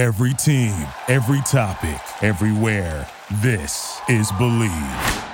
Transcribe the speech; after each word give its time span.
Every 0.00 0.32
team, 0.32 0.72
every 1.08 1.42
topic, 1.42 2.00
everywhere. 2.22 3.06
This 3.42 4.00
is 4.08 4.32
Bleav. 4.32 5.26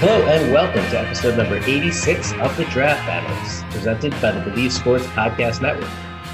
Hello 0.00 0.26
and 0.26 0.52
welcome 0.52 0.82
to 0.90 0.98
episode 0.98 1.36
number 1.36 1.58
86 1.58 2.32
of 2.32 2.56
the 2.56 2.64
Draft 2.64 3.06
Battles, 3.06 3.62
presented 3.72 4.10
by 4.20 4.32
the 4.32 4.40
Believe 4.40 4.72
Sports 4.72 5.06
Podcast 5.06 5.62
Network. 5.62 5.88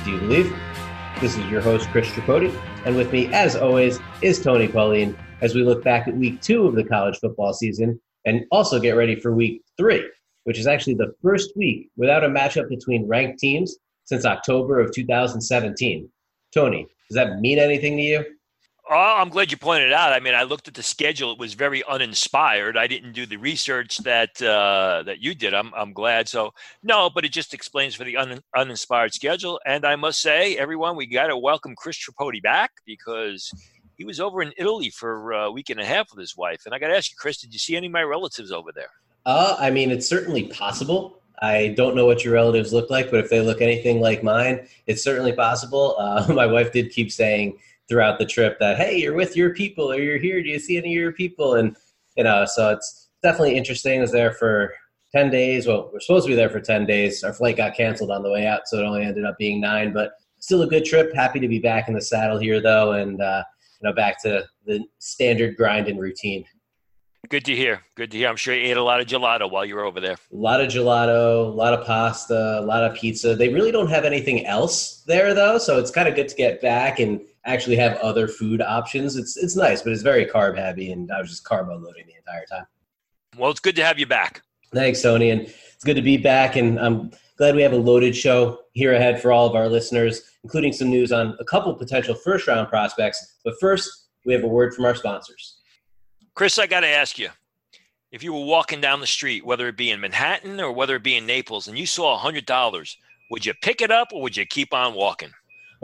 Do 0.04 0.10
you 0.10 0.18
believe? 0.18 0.54
This 1.22 1.34
is 1.34 1.46
your 1.46 1.62
host, 1.62 1.88
Chris 1.88 2.06
Tripodi, 2.08 2.54
and 2.84 2.94
with 2.94 3.10
me, 3.10 3.32
as 3.32 3.56
always, 3.56 3.98
is 4.20 4.38
Tony 4.38 4.68
Pauline 4.68 5.16
as 5.40 5.54
we 5.54 5.62
look 5.62 5.82
back 5.82 6.06
at 6.06 6.14
week 6.14 6.42
two 6.42 6.66
of 6.66 6.74
the 6.74 6.84
college 6.84 7.18
football 7.20 7.54
season 7.54 7.98
and 8.26 8.44
also 8.50 8.78
get 8.78 8.96
ready 8.96 9.18
for 9.18 9.32
week 9.32 9.62
three, 9.78 10.06
which 10.42 10.58
is 10.58 10.66
actually 10.66 10.92
the 10.92 11.14
first 11.22 11.52
week 11.56 11.88
without 11.96 12.22
a 12.22 12.28
matchup 12.28 12.68
between 12.68 13.08
ranked 13.08 13.38
teams 13.38 13.78
since 14.04 14.26
October 14.26 14.78
of 14.78 14.92
2017. 14.92 16.06
Tony, 16.52 16.86
does 17.08 17.14
that 17.16 17.40
mean 17.40 17.58
anything 17.58 17.96
to 17.96 18.02
you? 18.02 18.24
Oh, 18.90 19.16
I'm 19.18 19.30
glad 19.30 19.50
you 19.50 19.56
pointed 19.56 19.88
it 19.88 19.92
out. 19.94 20.12
I 20.12 20.20
mean, 20.20 20.34
I 20.34 20.42
looked 20.42 20.68
at 20.68 20.74
the 20.74 20.82
schedule; 20.82 21.32
it 21.32 21.38
was 21.38 21.54
very 21.54 21.82
uninspired. 21.84 22.76
I 22.76 22.86
didn't 22.86 23.12
do 23.12 23.24
the 23.24 23.38
research 23.38 23.96
that 23.98 24.40
uh, 24.42 25.02
that 25.06 25.22
you 25.22 25.34
did. 25.34 25.54
I'm 25.54 25.72
I'm 25.74 25.94
glad. 25.94 26.28
So 26.28 26.52
no, 26.82 27.08
but 27.08 27.24
it 27.24 27.32
just 27.32 27.54
explains 27.54 27.94
for 27.94 28.04
the 28.04 28.18
un, 28.18 28.40
uninspired 28.54 29.14
schedule. 29.14 29.58
And 29.64 29.86
I 29.86 29.96
must 29.96 30.20
say, 30.20 30.58
everyone, 30.58 30.96
we 30.96 31.06
got 31.06 31.28
to 31.28 31.38
welcome 31.38 31.74
Chris 31.76 31.96
Tripodi 31.96 32.42
back 32.42 32.72
because 32.84 33.50
he 33.96 34.04
was 34.04 34.20
over 34.20 34.42
in 34.42 34.52
Italy 34.58 34.90
for 34.90 35.32
a 35.32 35.50
week 35.50 35.70
and 35.70 35.80
a 35.80 35.84
half 35.84 36.10
with 36.10 36.20
his 36.20 36.36
wife. 36.36 36.62
And 36.66 36.74
I 36.74 36.78
got 36.78 36.88
to 36.88 36.96
ask 36.96 37.10
you, 37.10 37.16
Chris, 37.18 37.38
did 37.38 37.54
you 37.54 37.58
see 37.58 37.76
any 37.76 37.86
of 37.86 37.92
my 37.92 38.02
relatives 38.02 38.52
over 38.52 38.70
there? 38.74 38.90
Uh, 39.24 39.56
I 39.58 39.70
mean, 39.70 39.90
it's 39.90 40.06
certainly 40.06 40.48
possible. 40.48 41.22
I 41.40 41.74
don't 41.76 41.96
know 41.96 42.06
what 42.06 42.22
your 42.22 42.34
relatives 42.34 42.72
look 42.72 42.90
like, 42.90 43.10
but 43.10 43.20
if 43.20 43.30
they 43.30 43.40
look 43.40 43.60
anything 43.60 44.00
like 44.00 44.22
mine, 44.22 44.68
it's 44.86 45.02
certainly 45.02 45.32
possible. 45.32 45.96
Uh, 45.98 46.26
my 46.34 46.46
wife 46.46 46.72
did 46.72 46.90
keep 46.90 47.10
saying 47.10 47.58
throughout 47.88 48.18
the 48.18 48.26
trip 48.26 48.58
that 48.58 48.76
hey 48.76 48.96
you're 48.96 49.14
with 49.14 49.36
your 49.36 49.50
people 49.50 49.90
or 49.90 49.98
you're 49.98 50.18
here 50.18 50.42
do 50.42 50.48
you 50.48 50.58
see 50.58 50.76
any 50.76 50.94
of 50.94 51.00
your 51.00 51.12
people 51.12 51.54
and 51.54 51.76
you 52.16 52.24
know 52.24 52.44
so 52.44 52.70
it's 52.70 53.10
definitely 53.22 53.56
interesting 53.56 53.98
I 53.98 54.02
was 54.02 54.12
there 54.12 54.32
for 54.32 54.72
10 55.12 55.30
days 55.30 55.66
well 55.66 55.90
we're 55.92 56.00
supposed 56.00 56.26
to 56.26 56.30
be 56.30 56.36
there 56.36 56.50
for 56.50 56.60
10 56.60 56.86
days 56.86 57.22
our 57.24 57.32
flight 57.32 57.56
got 57.56 57.76
canceled 57.76 58.10
on 58.10 58.22
the 58.22 58.30
way 58.30 58.46
out 58.46 58.62
so 58.66 58.78
it 58.78 58.84
only 58.84 59.04
ended 59.04 59.24
up 59.24 59.36
being 59.38 59.60
nine 59.60 59.92
but 59.92 60.12
still 60.40 60.62
a 60.62 60.66
good 60.66 60.84
trip 60.84 61.14
happy 61.14 61.40
to 61.40 61.48
be 61.48 61.58
back 61.58 61.88
in 61.88 61.94
the 61.94 62.02
saddle 62.02 62.38
here 62.38 62.60
though 62.60 62.92
and 62.92 63.20
uh, 63.20 63.42
you 63.80 63.88
know 63.88 63.94
back 63.94 64.20
to 64.22 64.44
the 64.66 64.82
standard 64.98 65.56
grind 65.56 65.88
and 65.88 66.00
routine 66.00 66.44
Good 67.28 67.44
to 67.46 67.56
hear. 67.56 67.80
Good 67.94 68.10
to 68.10 68.18
hear. 68.18 68.28
I'm 68.28 68.36
sure 68.36 68.54
you 68.54 68.70
ate 68.70 68.76
a 68.76 68.82
lot 68.82 69.00
of 69.00 69.06
gelato 69.06 69.50
while 69.50 69.64
you 69.64 69.76
were 69.76 69.84
over 69.84 70.00
there. 70.00 70.16
A 70.32 70.36
lot 70.36 70.60
of 70.60 70.68
gelato, 70.68 71.46
a 71.46 71.54
lot 71.54 71.72
of 71.72 71.86
pasta, 71.86 72.58
a 72.60 72.60
lot 72.60 72.84
of 72.84 72.94
pizza. 72.94 73.34
They 73.34 73.48
really 73.48 73.72
don't 73.72 73.88
have 73.88 74.04
anything 74.04 74.44
else 74.44 75.02
there 75.06 75.32
though, 75.32 75.58
so 75.58 75.78
it's 75.78 75.90
kind 75.90 76.06
of 76.06 76.14
good 76.14 76.28
to 76.28 76.34
get 76.34 76.60
back 76.60 77.00
and 77.00 77.20
actually 77.46 77.76
have 77.76 77.96
other 77.98 78.28
food 78.28 78.60
options. 78.60 79.16
It's 79.16 79.36
it's 79.36 79.56
nice, 79.56 79.82
but 79.82 79.92
it's 79.92 80.02
very 80.02 80.26
carb 80.26 80.56
heavy, 80.56 80.92
and 80.92 81.10
I 81.12 81.20
was 81.20 81.30
just 81.30 81.44
carb 81.44 81.68
loading 81.68 82.06
the 82.06 82.16
entire 82.16 82.46
time. 82.46 82.66
Well, 83.36 83.50
it's 83.50 83.60
good 83.60 83.76
to 83.76 83.84
have 83.84 83.98
you 83.98 84.06
back. 84.06 84.42
Thanks, 84.72 85.02
Tony, 85.02 85.30
and 85.30 85.42
it's 85.42 85.84
good 85.84 85.96
to 85.96 86.02
be 86.02 86.16
back. 86.16 86.56
And 86.56 86.78
I'm 86.78 87.10
glad 87.36 87.54
we 87.54 87.62
have 87.62 87.72
a 87.72 87.76
loaded 87.76 88.16
show 88.16 88.60
here 88.72 88.94
ahead 88.94 89.20
for 89.20 89.32
all 89.32 89.46
of 89.46 89.54
our 89.54 89.68
listeners, 89.68 90.22
including 90.42 90.72
some 90.72 90.88
news 90.88 91.12
on 91.12 91.36
a 91.40 91.44
couple 91.44 91.74
potential 91.74 92.14
first 92.14 92.46
round 92.46 92.68
prospects. 92.68 93.38
But 93.44 93.54
first, 93.60 94.08
we 94.24 94.32
have 94.32 94.44
a 94.44 94.48
word 94.48 94.74
from 94.74 94.84
our 94.84 94.94
sponsors. 94.94 95.58
Chris, 96.34 96.58
I 96.58 96.66
got 96.66 96.80
to 96.80 96.88
ask 96.88 97.18
you. 97.18 97.28
If 98.10 98.22
you 98.22 98.32
were 98.32 98.44
walking 98.44 98.80
down 98.80 99.00
the 99.00 99.08
street, 99.08 99.44
whether 99.44 99.66
it 99.66 99.76
be 99.76 99.90
in 99.90 100.00
Manhattan 100.00 100.60
or 100.60 100.70
whether 100.70 100.94
it 100.94 101.02
be 101.02 101.16
in 101.16 101.26
Naples, 101.26 101.66
and 101.66 101.76
you 101.76 101.84
saw 101.84 102.16
$100, 102.16 102.96
would 103.30 103.44
you 103.44 103.54
pick 103.60 103.80
it 103.80 103.90
up 103.90 104.12
or 104.12 104.22
would 104.22 104.36
you 104.36 104.46
keep 104.46 104.72
on 104.72 104.94
walking? 104.94 105.32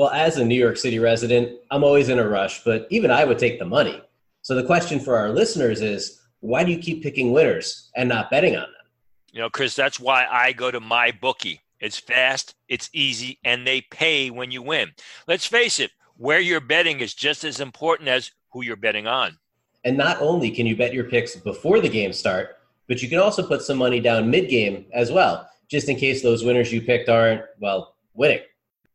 Well, 0.00 0.08
as 0.08 0.38
a 0.38 0.44
New 0.46 0.54
York 0.54 0.78
City 0.78 0.98
resident, 0.98 1.58
I'm 1.70 1.84
always 1.84 2.08
in 2.08 2.18
a 2.18 2.26
rush, 2.26 2.64
but 2.64 2.86
even 2.88 3.10
I 3.10 3.26
would 3.26 3.38
take 3.38 3.58
the 3.58 3.66
money. 3.66 4.00
So 4.40 4.54
the 4.54 4.64
question 4.64 4.98
for 4.98 5.14
our 5.14 5.28
listeners 5.28 5.82
is 5.82 6.22
why 6.40 6.64
do 6.64 6.72
you 6.72 6.78
keep 6.78 7.02
picking 7.02 7.32
winners 7.32 7.90
and 7.94 8.08
not 8.08 8.30
betting 8.30 8.56
on 8.56 8.62
them? 8.62 8.86
You 9.30 9.40
know, 9.40 9.50
Chris, 9.50 9.76
that's 9.76 10.00
why 10.00 10.24
I 10.24 10.52
go 10.52 10.70
to 10.70 10.80
my 10.80 11.10
bookie. 11.10 11.60
It's 11.80 11.98
fast, 11.98 12.54
it's 12.66 12.88
easy, 12.94 13.40
and 13.44 13.66
they 13.66 13.82
pay 13.82 14.30
when 14.30 14.50
you 14.50 14.62
win. 14.62 14.92
Let's 15.28 15.44
face 15.44 15.78
it, 15.78 15.90
where 16.16 16.40
you're 16.40 16.62
betting 16.62 17.00
is 17.00 17.12
just 17.12 17.44
as 17.44 17.60
important 17.60 18.08
as 18.08 18.30
who 18.54 18.62
you're 18.62 18.76
betting 18.76 19.06
on. 19.06 19.36
And 19.84 19.98
not 19.98 20.18
only 20.22 20.50
can 20.50 20.64
you 20.64 20.76
bet 20.76 20.94
your 20.94 21.04
picks 21.04 21.36
before 21.36 21.78
the 21.78 21.90
game 21.90 22.14
start, 22.14 22.56
but 22.88 23.02
you 23.02 23.10
can 23.10 23.18
also 23.18 23.46
put 23.46 23.60
some 23.60 23.76
money 23.76 24.00
down 24.00 24.30
mid 24.30 24.48
game 24.48 24.86
as 24.94 25.12
well, 25.12 25.46
just 25.68 25.90
in 25.90 25.96
case 25.96 26.22
those 26.22 26.42
winners 26.42 26.72
you 26.72 26.80
picked 26.80 27.10
aren't, 27.10 27.42
well, 27.58 27.96
winning. 28.14 28.40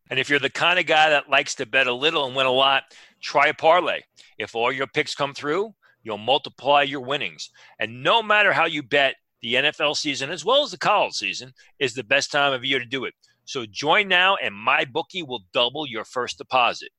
And 0.09 0.19
if 0.19 0.29
you're 0.29 0.39
the 0.39 0.49
kind 0.49 0.79
of 0.79 0.85
guy 0.85 1.09
that 1.09 1.29
likes 1.29 1.55
to 1.55 1.65
bet 1.65 1.87
a 1.87 1.93
little 1.93 2.25
and 2.25 2.35
win 2.35 2.45
a 2.45 2.51
lot, 2.51 2.83
try 3.21 3.47
a 3.47 3.53
parlay. 3.53 4.01
If 4.37 4.55
all 4.55 4.71
your 4.71 4.87
picks 4.87 5.15
come 5.15 5.33
through, 5.33 5.73
you'll 6.03 6.17
multiply 6.17 6.83
your 6.83 7.01
winnings. 7.01 7.49
And 7.79 8.03
no 8.03 8.21
matter 8.21 8.53
how 8.53 8.65
you 8.65 8.83
bet, 8.83 9.15
the 9.41 9.55
NFL 9.55 9.95
season 9.95 10.31
as 10.31 10.43
well 10.43 10.63
as 10.63 10.71
the 10.71 10.77
college 10.77 11.13
season 11.13 11.53
is 11.77 11.93
the 11.93 12.03
best 12.03 12.31
time 12.31 12.51
of 12.51 12.65
year 12.65 12.79
to 12.79 12.85
do 12.85 13.05
it. 13.05 13.13
So 13.43 13.65
join 13.69 14.07
now 14.07 14.37
and 14.41 14.55
my 14.55 14.85
bookie 14.85 15.21
will 15.21 15.43
double 15.53 15.85
your 15.85 16.03
first 16.03 16.39
deposit. 16.39 16.89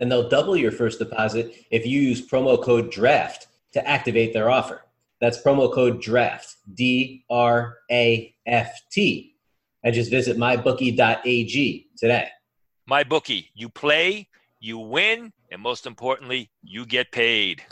And 0.00 0.10
they'll 0.10 0.28
double 0.28 0.56
your 0.56 0.72
first 0.72 0.98
deposit 0.98 1.54
if 1.70 1.86
you 1.86 2.00
use 2.00 2.26
promo 2.26 2.60
code 2.60 2.90
DRAFT 2.90 3.46
to 3.74 3.88
activate 3.88 4.32
their 4.32 4.50
offer. 4.50 4.82
That's 5.20 5.40
promo 5.40 5.72
code 5.72 6.02
DRAFT, 6.02 6.56
D 6.74 7.24
R 7.30 7.78
A 7.88 8.34
F 8.46 8.80
T. 8.90 9.36
And 9.84 9.94
just 9.94 10.10
visit 10.10 10.36
mybookie.ag 10.36 11.86
today. 11.96 12.28
My 12.92 13.04
bookie, 13.04 13.50
you 13.54 13.70
play, 13.70 14.28
you 14.60 14.76
win, 14.76 15.32
and 15.50 15.62
most 15.62 15.86
importantly, 15.86 16.50
you 16.62 16.84
get 16.84 17.10
paid. 17.10 17.62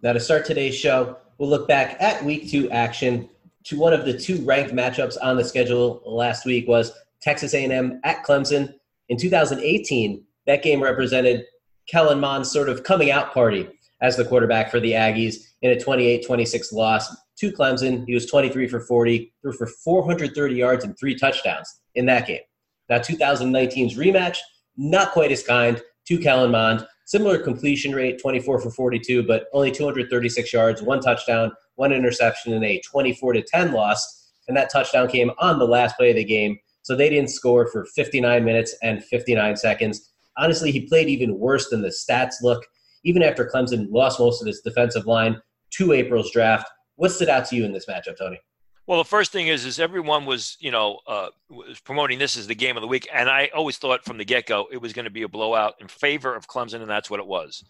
Now, 0.00 0.14
to 0.14 0.18
start 0.18 0.46
today's 0.46 0.74
show, 0.74 1.18
we'll 1.36 1.50
look 1.50 1.68
back 1.68 1.98
at 2.00 2.24
week 2.24 2.50
two 2.50 2.70
action 2.70 3.28
to 3.64 3.78
one 3.78 3.92
of 3.92 4.06
the 4.06 4.18
two 4.18 4.42
ranked 4.46 4.72
matchups 4.72 5.18
on 5.22 5.36
the 5.36 5.44
schedule 5.44 6.00
last 6.06 6.46
week 6.46 6.66
was 6.66 6.90
Texas 7.20 7.52
A&M 7.52 8.00
at 8.02 8.24
Clemson. 8.24 8.72
In 9.10 9.18
2018, 9.18 10.24
that 10.46 10.62
game 10.62 10.82
represented 10.82 11.44
Kellen 11.86 12.18
Mond's 12.18 12.50
sort 12.50 12.70
of 12.70 12.82
coming 12.82 13.10
out 13.10 13.34
party 13.34 13.68
as 14.00 14.16
the 14.16 14.24
quarterback 14.24 14.70
for 14.70 14.80
the 14.80 14.92
Aggies 14.92 15.34
in 15.60 15.72
a 15.72 15.76
28-26 15.76 16.72
loss 16.72 17.14
to 17.36 17.52
Clemson. 17.52 18.06
He 18.06 18.14
was 18.14 18.24
23 18.24 18.68
for 18.68 18.80
40, 18.80 19.34
threw 19.42 19.52
for 19.52 19.66
430 19.66 20.54
yards 20.54 20.82
and 20.82 20.98
three 20.98 21.14
touchdowns 21.14 21.82
in 21.94 22.06
that 22.06 22.26
game. 22.26 22.40
Now, 22.88 23.00
2019's 23.00 23.98
rematch, 23.98 24.38
not 24.76 25.12
quite 25.12 25.32
as 25.32 25.42
kind 25.42 25.80
to 26.06 26.18
Kellen 26.18 26.50
Mond. 26.50 26.86
Similar 27.06 27.38
completion 27.38 27.94
rate, 27.94 28.20
24 28.20 28.60
for 28.60 28.70
42, 28.70 29.24
but 29.24 29.46
only 29.52 29.70
236 29.70 30.52
yards, 30.52 30.82
one 30.82 31.00
touchdown, 31.00 31.52
one 31.76 31.92
interception, 31.92 32.52
and 32.52 32.64
a 32.64 32.80
24 32.80 33.34
to 33.34 33.42
10 33.42 33.72
loss. 33.72 34.30
And 34.48 34.56
that 34.56 34.70
touchdown 34.70 35.08
came 35.08 35.30
on 35.38 35.58
the 35.58 35.66
last 35.66 35.96
play 35.96 36.10
of 36.10 36.16
the 36.16 36.24
game. 36.24 36.58
So 36.82 36.96
they 36.96 37.10
didn't 37.10 37.30
score 37.30 37.66
for 37.70 37.84
59 37.84 38.44
minutes 38.44 38.74
and 38.82 39.04
59 39.04 39.56
seconds. 39.56 40.10
Honestly, 40.36 40.72
he 40.72 40.86
played 40.86 41.08
even 41.08 41.38
worse 41.38 41.68
than 41.68 41.82
the 41.82 41.88
stats 41.88 42.36
look. 42.42 42.64
Even 43.04 43.22
after 43.22 43.48
Clemson 43.52 43.88
lost 43.90 44.18
most 44.18 44.42
of 44.42 44.48
its 44.48 44.60
defensive 44.60 45.06
line 45.06 45.40
to 45.74 45.92
April's 45.92 46.30
draft, 46.32 46.68
what 46.96 47.10
stood 47.10 47.28
out 47.28 47.46
to 47.46 47.56
you 47.56 47.64
in 47.64 47.72
this 47.72 47.86
matchup, 47.86 48.16
Tony? 48.16 48.40
Well, 48.86 48.98
the 48.98 49.04
first 49.08 49.30
thing 49.30 49.46
is, 49.46 49.64
is 49.64 49.78
everyone 49.78 50.26
was, 50.26 50.56
you 50.58 50.72
know, 50.72 50.98
uh, 51.06 51.28
was 51.48 51.78
promoting 51.80 52.18
this 52.18 52.36
as 52.36 52.48
the 52.48 52.54
game 52.54 52.76
of 52.76 52.80
the 52.80 52.88
week, 52.88 53.08
and 53.14 53.28
I 53.28 53.48
always 53.54 53.78
thought 53.78 54.04
from 54.04 54.18
the 54.18 54.24
get 54.24 54.46
go 54.46 54.66
it 54.72 54.78
was 54.78 54.92
going 54.92 55.04
to 55.04 55.10
be 55.10 55.22
a 55.22 55.28
blowout 55.28 55.74
in 55.80 55.86
favor 55.86 56.34
of 56.34 56.48
Clemson, 56.48 56.80
and 56.80 56.90
that's 56.90 57.08
what 57.08 57.20
it 57.20 57.26
was. 57.26 57.62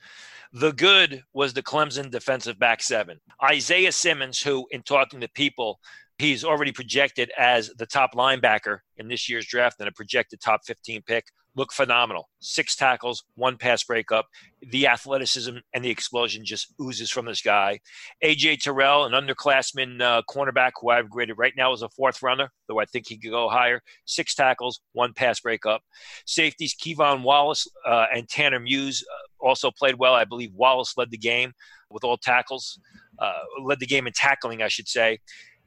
The 0.55 0.73
good 0.73 1.23
was 1.35 1.53
the 1.53 1.62
Clemson 1.62 2.11
defensive 2.11 2.59
back 2.59 2.82
seven, 2.82 3.20
Isaiah 3.44 3.93
Simmons, 3.93 4.41
who, 4.41 4.67
in 4.70 4.82
talking 4.82 5.20
to 5.20 5.29
people, 5.29 5.81
he's 6.17 6.44
already 6.44 6.73
projected 6.73 7.31
as 7.38 7.69
the 7.76 7.87
top 7.87 8.15
linebacker 8.15 8.79
in 8.97 9.08
this 9.08 9.29
year's 9.29 9.47
draft 9.47 9.81
and 9.81 9.88
a 9.88 9.93
projected 9.93 10.41
top 10.41 10.65
15 10.65 11.03
pick 11.03 11.26
look 11.54 11.72
phenomenal. 11.72 12.28
Six 12.40 12.76
tackles, 12.76 13.25
one 13.34 13.56
pass 13.56 13.84
breakup. 13.84 14.26
The 14.62 14.87
athleticism 14.87 15.56
and 15.75 15.84
the 15.84 15.90
explosion 15.90 16.44
just 16.44 16.72
oozes 16.81 17.10
from 17.10 17.26
this 17.26 17.43
guy. 17.43 17.81
AJ 18.25 18.60
Terrell, 18.60 19.04
an 19.04 19.12
underclassman 19.12 20.00
uh, 20.00 20.22
cornerback 20.31 20.72
who 20.81 20.90
I've 20.90 21.10
graded 21.10 21.38
right 21.38 21.52
now 21.56 21.72
as 21.72 21.82
a 21.82 21.88
fourth 21.90 22.22
runner, 22.22 22.50
though 22.69 22.81
I 22.81 22.84
think 22.87 23.06
he 23.08 23.19
could 23.19 23.31
go 23.31 23.49
higher. 23.49 23.82
Six 24.06 24.34
tackles, 24.34 24.81
one 24.93 25.12
pass 25.12 25.40
breakup. 25.40 25.82
Safeties 26.26 26.75
K'Von 26.75 27.22
Wallace 27.22 27.66
uh, 27.87 28.06
and 28.14 28.28
Tanner 28.28 28.60
Muse 28.60 29.05
uh, 29.05 29.46
also 29.46 29.70
played 29.70 29.96
well. 29.96 30.14
I 30.14 30.25
believe 30.25 30.52
Wallace 30.55 30.94
led 30.96 31.10
the 31.10 31.19
game 31.19 31.52
with 31.90 32.05
all 32.05 32.16
tackles, 32.16 32.78
uh, 33.19 33.32
led 33.62 33.81
the 33.81 33.87
game 33.87 34.06
in 34.06 34.12
tackling, 34.14 34.62
I 34.62 34.69
should 34.69 34.88
say. 34.88 35.19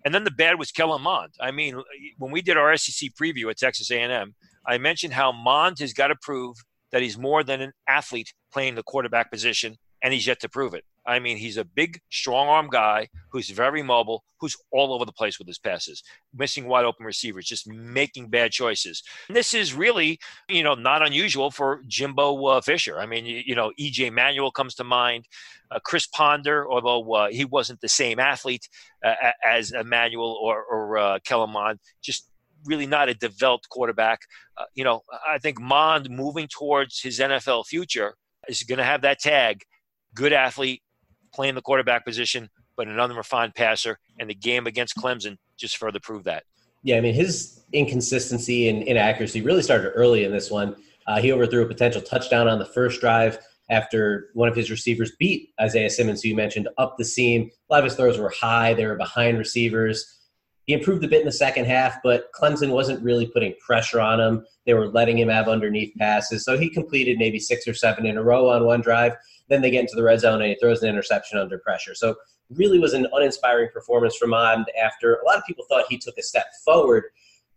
And 0.04 0.14
then 0.14 0.24
the 0.24 0.32
bad 0.32 0.60
was 0.60 0.72
Kellen 0.72 1.02
Mond. 1.02 1.34
I 1.42 1.50
mean, 1.50 1.82
when 2.20 2.32
we 2.32 2.44
did 2.44 2.58
our 2.58 2.78
SEC 2.78 3.12
preview 3.20 3.50
at 3.50 3.58
Texas 3.58 3.90
A&M, 3.90 4.36
I 4.68 4.78
mentioned 4.78 5.14
how 5.14 5.32
Mond 5.32 5.80
has 5.80 5.94
got 5.94 6.08
to 6.08 6.16
prove 6.22 6.58
that 6.92 7.02
he's 7.02 7.18
more 7.18 7.44
than 7.44 7.62
an 7.62 7.74
athlete 7.88 8.34
playing 8.52 8.76
the 8.76 8.84
quarterback 8.84 9.32
position, 9.32 9.76
and 10.02 10.14
he's 10.14 10.28
yet 10.28 10.40
to 10.42 10.50
prove 10.50 10.74
it. 10.74 10.86
I 11.08 11.20
mean, 11.20 11.38
he's 11.38 11.58
a 11.58 11.64
big, 11.64 12.00
strong 12.10 12.48
arm 12.48 12.68
guy 12.70 13.10
who's 13.30 13.50
very 13.50 13.84
mobile, 13.84 14.24
who's 14.40 14.56
all 14.72 14.94
over 14.94 15.06
the 15.06 15.12
place 15.12 15.38
with 15.38 15.48
his 15.48 15.60
passes, 15.60 16.04
missing 16.34 16.68
wide 16.68 16.86
open 16.86 17.06
receivers, 17.06 17.46
just 17.46 17.68
making 17.68 18.30
bad 18.30 18.52
choices. 18.52 19.04
And 19.28 19.36
this 19.36 19.54
is 19.54 19.74
really, 19.74 20.20
you 20.50 20.64
know, 20.64 20.74
not 20.74 21.06
unusual 21.06 21.52
for 21.52 21.82
Jimbo 21.88 22.44
uh, 22.46 22.62
Fisher. 22.62 22.98
I 23.00 23.06
mean, 23.06 23.26
you, 23.26 23.44
you, 23.46 23.56
know, 23.56 23.72
EJ 23.80 24.12
Manuel 24.12 24.52
comes 24.52 24.74
to 24.76 24.84
mind, 24.84 25.26
uh, 25.70 25.80
Chris 25.84 26.08
Ponder, 26.08 26.68
although 26.70 27.14
uh, 27.14 27.30
he 27.30 27.46
wasn't 27.46 27.82
the 27.82 27.90
same 27.90 28.20
athlete 28.20 28.68
uh, 29.04 29.14
as 29.44 29.72
Emmanuel 29.72 30.40
or, 30.42 30.64
or 30.64 30.98
uh, 30.98 31.20
Kellen 31.24 31.80
just 32.02 32.30
really 32.66 32.86
not 32.86 33.10
a 33.10 33.14
developed 33.14 33.70
quarterback. 33.70 34.22
Uh, 34.58 34.66
you 34.74 34.84
know, 34.84 35.02
I 35.28 35.38
think 35.38 35.60
Mond 35.60 36.10
moving 36.10 36.48
towards 36.48 37.02
his 37.02 37.20
NFL 37.20 37.66
future 37.68 38.16
is 38.48 38.64
going 38.64 38.78
to 38.78 38.84
have 38.84 39.02
that 39.02 39.20
tag 39.20 39.64
good 40.16 40.34
athlete, 40.34 40.82
playing 41.34 41.56
the 41.56 41.62
quarterback 41.62 42.06
position, 42.06 42.50
but 42.78 42.88
an 42.88 43.00
unrefined 43.00 43.54
passer. 43.54 44.00
And 44.20 44.30
the 44.30 44.36
game 44.36 44.66
against 44.66 44.96
Clemson 44.96 45.38
just 45.58 45.78
further 45.78 46.00
proved 46.00 46.26
that. 46.26 46.44
Yeah, 46.84 46.98
I 46.98 47.02
mean, 47.02 47.14
his 47.14 47.64
inconsistency 47.74 48.70
and 48.70 48.84
inaccuracy 48.84 49.42
really 49.42 49.62
started 49.62 49.90
early 49.90 50.24
in 50.24 50.32
this 50.32 50.50
one. 50.50 50.76
Uh, 51.08 51.20
he 51.20 51.32
overthrew 51.32 51.64
a 51.64 51.68
potential 51.68 52.02
touchdown 52.02 52.48
on 52.48 52.60
the 52.60 52.66
first 52.66 53.02
drive 53.02 53.40
after 53.70 54.30
one 54.34 54.48
of 54.48 54.56
his 54.56 54.70
receivers 54.70 55.12
beat 55.18 55.50
Isaiah 55.60 55.90
Simmons, 55.90 56.22
who 56.22 56.30
you 56.30 56.36
mentioned, 56.36 56.70
up 56.78 56.96
the 56.98 57.06
seam. 57.06 57.50
A 57.70 57.74
lot 57.74 57.80
of 57.80 57.86
his 57.86 57.96
throws 57.96 58.18
were 58.18 58.30
high, 58.30 58.74
they 58.74 58.86
were 58.86 58.96
behind 58.96 59.38
receivers. 59.38 60.06
He 60.66 60.74
improved 60.74 61.04
a 61.04 61.08
bit 61.08 61.20
in 61.20 61.26
the 61.26 61.32
second 61.32 61.66
half, 61.66 61.98
but 62.04 62.32
Clemson 62.34 62.72
wasn't 62.72 63.04
really 63.04 63.28
putting 63.28 63.54
pressure 63.66 64.02
on 64.02 64.20
him. 64.20 64.46
They 64.66 64.74
were 64.74 64.88
letting 64.88 65.18
him 65.18 65.30
have 65.30 65.48
underneath 65.48 65.94
passes. 65.98 66.44
So 66.44 66.58
he 66.58 66.70
completed 66.70 67.20
maybe 67.20 67.40
six 67.40 67.68
or 67.68 67.74
seven 67.74 68.06
in 68.06 68.18
a 68.18 68.24
row 68.24 68.50
on 68.50 68.66
one 68.66 68.82
drive. 68.82 69.14
Then 69.48 69.62
they 69.62 69.70
get 69.70 69.82
into 69.82 69.96
the 69.96 70.04
red 70.04 70.20
zone 70.20 70.42
and 70.42 70.50
he 70.50 70.56
throws 70.56 70.82
an 70.82 70.90
interception 70.90 71.38
under 71.38 71.60
pressure. 71.60 71.94
So 71.94 72.16
really 72.50 72.80
was 72.80 72.94
an 72.94 73.08
uninspiring 73.14 73.70
performance 73.74 74.16
from 74.16 74.32
Mond 74.32 74.66
after 74.84 75.16
a 75.16 75.26
lot 75.26 75.38
of 75.38 75.46
people 75.46 75.66
thought 75.70 75.86
he 75.90 75.98
took 75.98 76.18
a 76.18 76.24
step 76.24 76.48
forward 76.64 77.04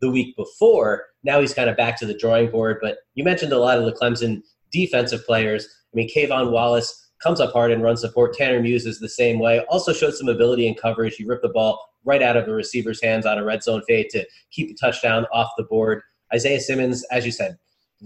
the 0.00 0.10
week 0.10 0.36
before. 0.36 1.06
Now 1.24 1.40
he's 1.40 1.54
kind 1.54 1.70
of 1.70 1.76
back 1.76 1.98
to 2.00 2.06
the 2.06 2.16
drawing 2.16 2.50
board. 2.50 2.78
But 2.80 2.98
you 3.14 3.24
mentioned 3.24 3.52
a 3.52 3.58
lot 3.58 3.78
of 3.78 3.84
the 3.84 3.92
Clemson 3.92 4.42
defensive 4.70 5.24
players. 5.24 5.66
I 5.66 5.96
mean, 5.96 6.10
K'Von 6.14 6.50
Wallace 6.50 7.07
comes 7.22 7.40
up 7.40 7.52
hard 7.52 7.72
and 7.72 7.82
runs 7.82 8.00
support. 8.00 8.34
Tanner 8.34 8.60
Muse 8.60 8.86
is 8.86 9.00
the 9.00 9.08
same 9.08 9.38
way. 9.38 9.60
Also 9.68 9.92
showed 9.92 10.14
some 10.14 10.28
ability 10.28 10.66
in 10.66 10.74
coverage. 10.74 11.16
He 11.16 11.24
ripped 11.24 11.42
the 11.42 11.48
ball 11.48 11.84
right 12.04 12.22
out 12.22 12.36
of 12.36 12.46
the 12.46 12.54
receiver's 12.54 13.02
hands 13.02 13.26
on 13.26 13.38
a 13.38 13.44
red 13.44 13.62
zone 13.62 13.82
fade 13.86 14.08
to 14.10 14.26
keep 14.50 14.68
the 14.68 14.74
touchdown 14.74 15.26
off 15.32 15.50
the 15.56 15.64
board. 15.64 16.02
Isaiah 16.32 16.60
Simmons, 16.60 17.04
as 17.10 17.24
you 17.26 17.32
said, 17.32 17.56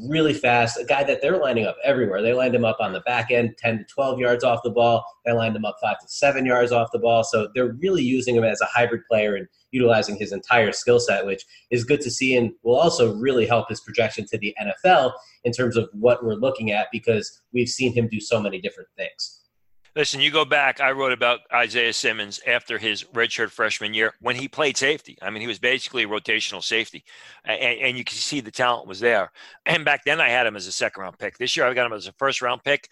really 0.08 0.32
fast, 0.32 0.78
a 0.78 0.84
guy 0.84 1.04
that 1.04 1.20
they're 1.20 1.38
lining 1.38 1.66
up 1.66 1.76
everywhere. 1.84 2.22
They 2.22 2.32
lined 2.32 2.54
him 2.54 2.64
up 2.64 2.78
on 2.80 2.92
the 2.92 3.00
back 3.00 3.30
end, 3.30 3.56
10 3.58 3.78
to 3.78 3.84
12 3.84 4.18
yards 4.18 4.44
off 4.44 4.60
the 4.64 4.70
ball. 4.70 5.04
They 5.24 5.32
lined 5.32 5.54
him 5.54 5.64
up 5.64 5.76
five 5.82 5.98
to 6.00 6.08
seven 6.08 6.46
yards 6.46 6.72
off 6.72 6.92
the 6.92 6.98
ball. 6.98 7.24
So 7.24 7.48
they're 7.54 7.74
really 7.74 8.02
using 8.02 8.34
him 8.34 8.44
as 8.44 8.60
a 8.60 8.66
hybrid 8.66 9.02
player 9.08 9.34
and 9.34 9.46
utilizing 9.70 10.16
his 10.16 10.32
entire 10.32 10.72
skill 10.72 11.00
set, 11.00 11.26
which 11.26 11.44
is 11.70 11.84
good 11.84 12.00
to 12.02 12.10
see 12.10 12.36
and 12.36 12.52
will 12.62 12.78
also 12.78 13.14
really 13.16 13.46
help 13.46 13.68
his 13.68 13.80
projection 13.80 14.26
to 14.28 14.38
the 14.38 14.54
NFL 14.60 15.12
in 15.44 15.52
terms 15.52 15.76
of 15.76 15.88
what 15.92 16.24
we're 16.24 16.34
looking 16.34 16.70
at 16.70 16.88
because 16.92 17.40
we've 17.52 17.68
seen 17.68 17.92
him 17.92 18.08
do 18.08 18.20
so 18.20 18.40
many 18.40 18.60
different 18.60 18.88
things. 18.96 19.41
Listen, 19.94 20.22
you 20.22 20.30
go 20.30 20.46
back. 20.46 20.80
I 20.80 20.92
wrote 20.92 21.12
about 21.12 21.40
Isaiah 21.52 21.92
Simmons 21.92 22.40
after 22.46 22.78
his 22.78 23.04
redshirt 23.04 23.50
freshman 23.50 23.92
year 23.92 24.14
when 24.22 24.36
he 24.36 24.48
played 24.48 24.78
safety. 24.78 25.18
I 25.20 25.28
mean, 25.28 25.42
he 25.42 25.46
was 25.46 25.58
basically 25.58 26.04
a 26.04 26.08
rotational 26.08 26.62
safety, 26.62 27.04
and, 27.44 27.60
and, 27.60 27.98
you 27.98 28.04
can 28.04 28.16
see 28.16 28.40
the 28.40 28.50
talent 28.50 28.88
was 28.88 29.00
there. 29.00 29.30
And 29.66 29.84
back 29.84 30.04
then, 30.04 30.18
I 30.18 30.30
had 30.30 30.46
him 30.46 30.56
as 30.56 30.66
a 30.66 30.72
second 30.72 31.02
round 31.02 31.18
pick. 31.18 31.36
This 31.36 31.56
year, 31.56 31.66
I 31.66 31.74
got 31.74 31.86
him 31.86 31.92
as 31.92 32.06
a 32.06 32.12
first 32.12 32.40
round 32.40 32.64
pick 32.64 32.88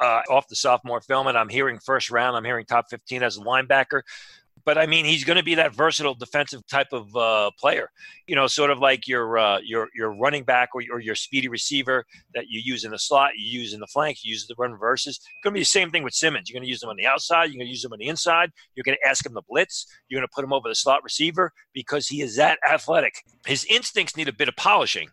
uh, 0.00 0.20
off 0.28 0.46
the 0.48 0.56
sophomore 0.56 1.00
film, 1.00 1.28
and 1.28 1.38
I'm 1.38 1.48
hearing 1.48 1.78
first 1.78 2.10
round. 2.10 2.36
I'm 2.36 2.44
hearing 2.44 2.66
top 2.66 2.90
15 2.90 3.22
as 3.22 3.38
a 3.38 3.40
linebacker 3.40 4.02
but 4.64 4.78
I 4.78 4.86
mean, 4.86 5.04
he's 5.04 5.24
going 5.24 5.36
to 5.36 5.42
be 5.42 5.54
that 5.56 5.74
versatile 5.74 6.14
defensive 6.14 6.66
type 6.66 6.88
of 6.92 7.14
uh, 7.16 7.50
player. 7.58 7.90
You 8.26 8.34
know, 8.34 8.46
sort 8.46 8.70
of 8.70 8.78
like 8.78 9.06
your 9.06 9.38
uh, 9.38 9.58
your 9.58 9.88
your 9.94 10.14
running 10.14 10.44
back 10.44 10.70
or, 10.74 10.82
or, 10.90 11.00
your 11.00 11.14
speedy 11.14 11.48
receiver 11.48 12.04
that 12.34 12.46
you 12.48 12.60
use 12.64 12.84
in 12.84 12.90
the 12.90 12.98
slot, 12.98 13.32
you 13.36 13.60
use 13.60 13.74
in 13.74 13.80
the 13.80 13.86
flank, 13.86 14.18
you 14.22 14.30
use 14.30 14.46
the 14.46 14.54
run 14.56 14.76
versus. 14.76 15.16
It's 15.16 15.28
going 15.42 15.52
to 15.52 15.58
be 15.58 15.60
the 15.60 15.66
same 15.66 15.90
thing 15.90 16.02
with 16.02 16.14
Simmons. 16.14 16.48
You're 16.48 16.58
going 16.58 16.66
to 16.66 16.70
use 16.70 16.82
him 16.82 16.88
on 16.88 16.96
the 16.96 17.06
outside. 17.06 17.44
You're 17.44 17.58
going 17.58 17.66
to 17.66 17.70
use 17.70 17.84
him 17.84 17.92
on 17.92 17.98
the 17.98 18.08
inside. 18.08 18.50
You're 18.74 18.84
going 18.84 18.96
to 19.00 19.08
ask 19.08 19.24
him 19.24 19.34
to 19.34 19.42
blitz. 19.48 19.86
You're 20.08 20.20
going 20.20 20.28
to 20.28 20.34
put 20.34 20.44
him 20.44 20.52
over 20.52 20.68
the 20.68 20.74
slot 20.74 21.02
receiver 21.04 21.52
because 21.72 22.08
he 22.08 22.22
is 22.22 22.36
that 22.36 22.58
athletic. 22.68 23.22
His 23.46 23.64
instincts 23.66 24.16
need 24.16 24.28
a 24.28 24.32
bit 24.32 24.48
of 24.48 24.56
polishing, 24.56 25.08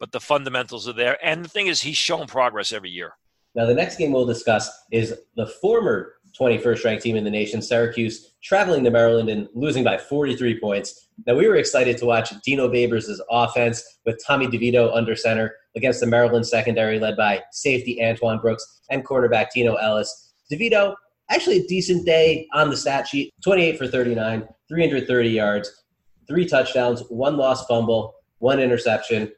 but 0.00 0.12
the 0.12 0.20
fundamentals 0.20 0.88
are 0.88 0.92
there. 0.92 1.18
And 1.24 1.44
the 1.44 1.48
thing 1.48 1.68
is, 1.68 1.82
he's 1.82 1.96
shown 1.96 2.26
progress 2.26 2.72
every 2.72 2.90
year. 2.90 3.12
Now, 3.54 3.66
the 3.66 3.74
next 3.74 3.96
game 3.96 4.12
we'll 4.12 4.26
discuss 4.26 4.70
is 4.92 5.14
the 5.36 5.46
former 5.46 6.14
21st 6.38 6.84
ranked 6.84 7.02
team 7.02 7.16
in 7.16 7.24
the 7.24 7.30
nation, 7.30 7.60
Syracuse, 7.60 8.34
traveling 8.42 8.84
to 8.84 8.90
Maryland 8.90 9.28
and 9.28 9.48
losing 9.54 9.82
by 9.82 9.98
43 9.98 10.60
points. 10.60 11.08
Now, 11.26 11.34
we 11.34 11.48
were 11.48 11.56
excited 11.56 11.98
to 11.98 12.06
watch 12.06 12.32
Dino 12.42 12.68
Babers' 12.68 13.18
offense 13.30 13.82
with 14.06 14.22
Tommy 14.26 14.46
DeVito 14.46 14.94
under 14.94 15.16
center 15.16 15.54
against 15.76 16.00
the 16.00 16.06
Maryland 16.06 16.46
secondary 16.46 16.98
led 16.98 17.16
by 17.16 17.42
safety 17.50 18.02
Antoine 18.02 18.38
Brooks 18.38 18.80
and 18.90 19.04
cornerback 19.04 19.50
Tino 19.50 19.74
Ellis. 19.74 20.32
DeVito, 20.50 20.94
actually 21.30 21.58
a 21.58 21.66
decent 21.66 22.06
day 22.06 22.46
on 22.54 22.70
the 22.70 22.76
stat 22.76 23.06
sheet 23.06 23.32
28 23.42 23.78
for 23.78 23.86
39, 23.86 24.48
330 24.68 25.28
yards, 25.28 25.84
three 26.26 26.46
touchdowns, 26.46 27.02
one 27.08 27.36
lost 27.36 27.66
fumble, 27.68 28.14
one 28.38 28.60
interception. 28.60 29.32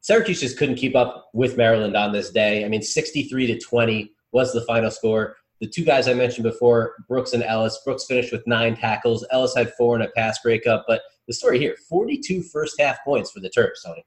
Syracuse 0.00 0.40
just 0.40 0.56
couldn't 0.56 0.76
keep 0.76 0.94
up 0.94 1.30
with 1.34 1.56
Maryland 1.56 1.96
on 1.96 2.12
this 2.12 2.30
day. 2.30 2.64
I 2.64 2.68
mean, 2.68 2.82
63 2.82 3.46
to 3.48 3.58
20 3.58 4.12
was 4.32 4.52
the 4.52 4.62
final 4.62 4.90
score. 4.90 5.36
The 5.60 5.68
two 5.68 5.84
guys 5.84 6.06
I 6.08 6.14
mentioned 6.14 6.44
before, 6.44 6.94
Brooks 7.08 7.32
and 7.32 7.42
Ellis. 7.42 7.80
Brooks 7.84 8.04
finished 8.06 8.32
with 8.32 8.46
nine 8.46 8.76
tackles. 8.76 9.26
Ellis 9.30 9.54
had 9.56 9.72
four 9.74 9.96
in 9.96 10.02
a 10.02 10.08
pass 10.10 10.38
breakup. 10.40 10.84
But 10.86 11.02
the 11.26 11.34
story 11.34 11.58
here 11.58 11.76
42 11.88 12.42
first 12.42 12.80
half 12.80 12.98
points 13.04 13.30
for 13.30 13.40
the 13.40 13.50
Terps, 13.50 13.84
Tony. 13.84 14.04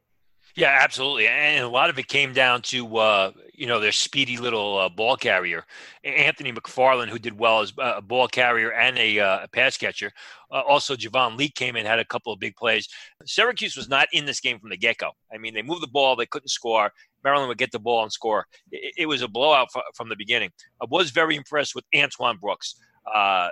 Yeah, 0.55 0.77
absolutely, 0.81 1.27
and 1.27 1.63
a 1.63 1.69
lot 1.69 1.89
of 1.89 1.97
it 1.97 2.07
came 2.07 2.33
down 2.33 2.61
to 2.63 2.97
uh, 2.97 3.31
you 3.53 3.67
know 3.67 3.79
their 3.79 3.93
speedy 3.93 4.35
little 4.35 4.77
uh, 4.77 4.89
ball 4.89 5.15
carrier, 5.15 5.63
Anthony 6.03 6.51
McFarland, 6.51 7.07
who 7.07 7.19
did 7.19 7.39
well 7.39 7.61
as 7.61 7.71
a 7.77 8.01
ball 8.01 8.27
carrier 8.27 8.73
and 8.73 8.97
a, 8.97 9.19
uh, 9.19 9.43
a 9.43 9.47
pass 9.47 9.77
catcher. 9.77 10.11
Uh, 10.51 10.61
also, 10.67 10.95
Javon 10.95 11.37
Leake 11.37 11.55
came 11.55 11.77
in, 11.77 11.85
had 11.85 11.99
a 11.99 12.05
couple 12.05 12.33
of 12.33 12.39
big 12.39 12.57
plays. 12.57 12.89
Syracuse 13.25 13.77
was 13.77 13.87
not 13.87 14.09
in 14.11 14.25
this 14.25 14.41
game 14.41 14.59
from 14.59 14.71
the 14.71 14.77
get 14.77 14.97
go. 14.97 15.11
I 15.33 15.37
mean, 15.37 15.53
they 15.53 15.61
moved 15.61 15.83
the 15.83 15.87
ball, 15.87 16.17
they 16.17 16.25
couldn't 16.25 16.49
score. 16.49 16.91
Maryland 17.23 17.47
would 17.49 17.57
get 17.57 17.71
the 17.71 17.79
ball 17.79 18.03
and 18.03 18.11
score. 18.11 18.45
It, 18.71 18.93
it 18.97 19.05
was 19.05 19.21
a 19.21 19.27
blowout 19.27 19.69
f- 19.75 19.83
from 19.95 20.09
the 20.09 20.15
beginning. 20.15 20.51
I 20.81 20.85
was 20.89 21.11
very 21.11 21.35
impressed 21.35 21.75
with 21.75 21.85
Antoine 21.95 22.37
Brooks. 22.37 22.75
Uh, 23.13 23.49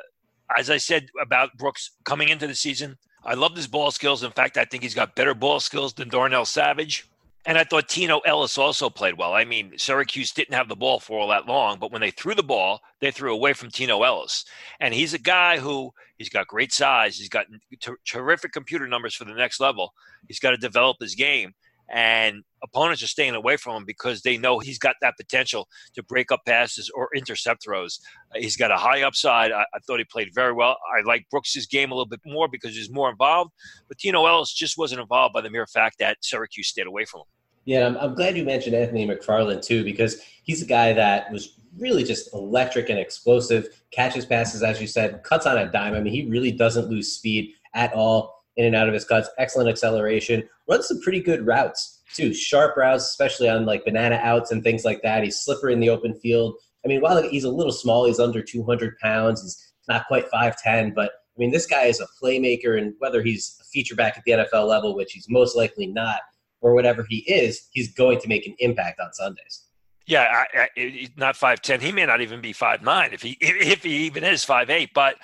as 0.57 0.69
I 0.69 0.77
said 0.77 1.07
about 1.21 1.55
Brooks 1.57 1.91
coming 2.05 2.29
into 2.29 2.47
the 2.47 2.55
season, 2.55 2.97
I 3.23 3.33
love 3.33 3.55
his 3.55 3.67
ball 3.67 3.91
skills. 3.91 4.23
In 4.23 4.31
fact, 4.31 4.57
I 4.57 4.65
think 4.65 4.83
he's 4.83 4.95
got 4.95 5.15
better 5.15 5.33
ball 5.33 5.59
skills 5.59 5.93
than 5.93 6.09
Darnell 6.09 6.45
Savage. 6.45 7.05
And 7.45 7.57
I 7.57 7.63
thought 7.63 7.88
Tino 7.88 8.19
Ellis 8.19 8.57
also 8.57 8.89
played 8.89 9.17
well. 9.17 9.33
I 9.33 9.45
mean, 9.45 9.73
Syracuse 9.77 10.31
didn't 10.31 10.53
have 10.55 10.67
the 10.67 10.75
ball 10.75 10.99
for 10.99 11.19
all 11.19 11.29
that 11.29 11.47
long, 11.47 11.79
but 11.79 11.91
when 11.91 12.01
they 12.01 12.11
threw 12.11 12.35
the 12.35 12.43
ball, 12.43 12.81
they 12.99 13.11
threw 13.11 13.33
away 13.33 13.53
from 13.53 13.71
Tino 13.71 14.03
Ellis. 14.03 14.43
And 14.79 14.93
he's 14.93 15.13
a 15.13 15.19
guy 15.19 15.57
who 15.57 15.91
he's 16.17 16.29
got 16.29 16.47
great 16.47 16.73
size. 16.73 17.17
He's 17.17 17.29
got 17.29 17.45
t- 17.79 17.91
terrific 18.05 18.51
computer 18.51 18.88
numbers 18.88 19.15
for 19.15 19.23
the 19.23 19.33
next 19.33 19.59
level. 19.59 19.93
He's 20.27 20.39
got 20.39 20.51
to 20.51 20.57
develop 20.57 20.97
his 20.99 21.15
game 21.15 21.53
and 21.91 22.43
opponents 22.63 23.01
are 23.03 23.08
staying 23.08 23.36
away 23.36 23.58
from 23.58 23.75
him 23.75 23.86
because 23.86 24.22
they 24.22 24.38
know 24.38 24.60
he's 24.60 24.77
got 24.77 24.96
that 25.01 25.15
potential 25.17 25.67
to 25.96 26.03
break 26.03 26.31
up 26.31 26.41
passes 26.46 26.89
or 26.93 27.10
intercept 27.15 27.63
throws. 27.63 28.00
Uh, 28.34 28.39
he's 28.39 28.58
got 28.58 28.72
a 28.72 28.77
high 28.77 29.01
upside. 29.01 29.51
I, 29.51 29.65
I, 29.74 29.79
thought 29.86 30.00
he 30.00 30.05
played 30.05 30.29
very 30.34 30.53
well. 30.53 30.77
I 30.96 31.01
like 31.01 31.25
Brooks's 31.29 31.65
game 31.65 31.91
a 31.91 31.96
little 31.96 32.08
bit 32.08 32.22
more 32.25 32.48
because 32.48 32.75
he's 32.75 32.91
more 32.91 33.10
involved, 33.10 33.51
but 33.88 33.98
Tino 33.98 34.25
Ellis 34.25 34.53
just 34.53 34.77
wasn't 34.77 35.01
involved 35.01 35.34
by 35.34 35.41
the 35.41 35.50
mere 35.50 35.67
fact 35.67 35.98
that 36.00 36.17
Syracuse 36.22 36.67
stayed 36.67 36.88
away 36.88 37.05
from 37.05 37.22
him. 37.22 37.25
Yeah, 37.65 37.86
I'm, 37.86 37.98
I'm 37.98 38.15
glad 38.15 38.38
you 38.38 38.43
mentioned 38.43 38.75
Anthony 38.75 39.08
McFarland 39.08 39.63
too 39.63 39.84
because 39.84 40.22
he's 40.43 40.62
a 40.62 40.65
guy 40.65 40.93
that 40.93 41.31
was 41.31 41.60
really 41.77 42.03
just 42.03 42.34
electric 42.34 42.89
and 42.89 43.00
explosive, 43.00 43.67
catches 43.91 44.25
passes, 44.25 44.63
as 44.63 44.81
you 44.81 44.88
said, 44.88 45.24
cuts 45.24 45.46
on 45.46 45.58
a 45.58 45.72
dime. 45.72 45.93
I 45.93 46.00
mean, 46.00 46.13
he 46.13 46.25
really 46.27 46.51
doesn't 46.51 46.89
lose 46.89 47.13
speed 47.13 47.53
at 47.74 47.93
all 47.93 48.38
in 48.58 48.65
and 48.65 48.75
out 48.75 48.88
of 48.88 48.94
his 48.94 49.06
cuts, 49.06 49.29
excellent 49.38 49.70
acceleration, 49.70 50.48
runs 50.68 50.88
some 50.88 51.01
pretty 51.01 51.22
good 51.22 51.46
routes 51.46 52.01
too, 52.13 52.34
sharp 52.34 52.75
routes, 52.75 53.06
especially 53.06 53.48
on 53.50 53.65
like 53.65 53.86
banana 53.86 54.20
outs 54.24 54.51
and 54.51 54.63
things 54.63 54.84
like 54.84 55.01
that. 55.03 55.24
He's 55.24 55.39
slippery 55.39 55.74
in 55.74 55.79
the 55.79 55.89
open 55.89 56.20
field. 56.20 56.56
I 56.84 56.88
mean, 56.88 57.01
while 57.01 57.22
he's 57.22 57.44
a 57.44 57.51
little 57.51 57.72
small, 57.72 58.06
he's 58.06 58.20
under 58.20 58.41
200 58.41 58.98
pounds. 59.00 59.41
He's 59.41 59.74
not 59.88 60.08
quite 60.08 60.29
5'10, 60.32 60.96
but 60.96 61.12
I 61.12 61.39
mean, 61.39 61.51
this 61.51 61.65
guy 61.65 61.84
is 61.84 62.01
a 62.01 62.08
playmaker, 62.22 62.77
and 62.77 62.94
whether 63.00 63.22
he's 63.22 63.58
a 63.62 63.63
feature 63.65 63.96
back 63.96 64.18
at 64.18 64.24
the 64.25 64.32
NFL 64.34 64.68
level, 64.68 64.94
which 64.94 65.13
he's 65.13 65.27
most 65.29 65.56
likely 65.56 65.88
not, 65.88 66.20
or 66.60 66.74
whatever 66.74 67.06
he 67.08 67.20
is, 67.32 67.70
he's 67.72 67.94
going 67.94 68.20
to 68.20 68.27
make 68.27 68.46
an 68.46 68.56
impact 68.60 69.00
on 69.00 69.13
Sundays. 69.13 69.63
Yeah, 70.06 70.44
I, 70.53 70.70
I, 70.75 71.08
not 71.15 71.38
five 71.38 71.62
ten. 71.62 71.79
He 71.79 71.94
may 71.94 72.06
not 72.06 72.20
even 72.20 72.41
be 72.41 72.51
five 72.51 72.82
nine 72.82 73.13
if 73.13 73.22
he 73.22 73.38
if 73.41 73.84
he 73.84 74.06
even 74.08 74.24
is 74.24 74.44
five 74.44 74.70
eight. 74.70 74.89
But 74.94 75.15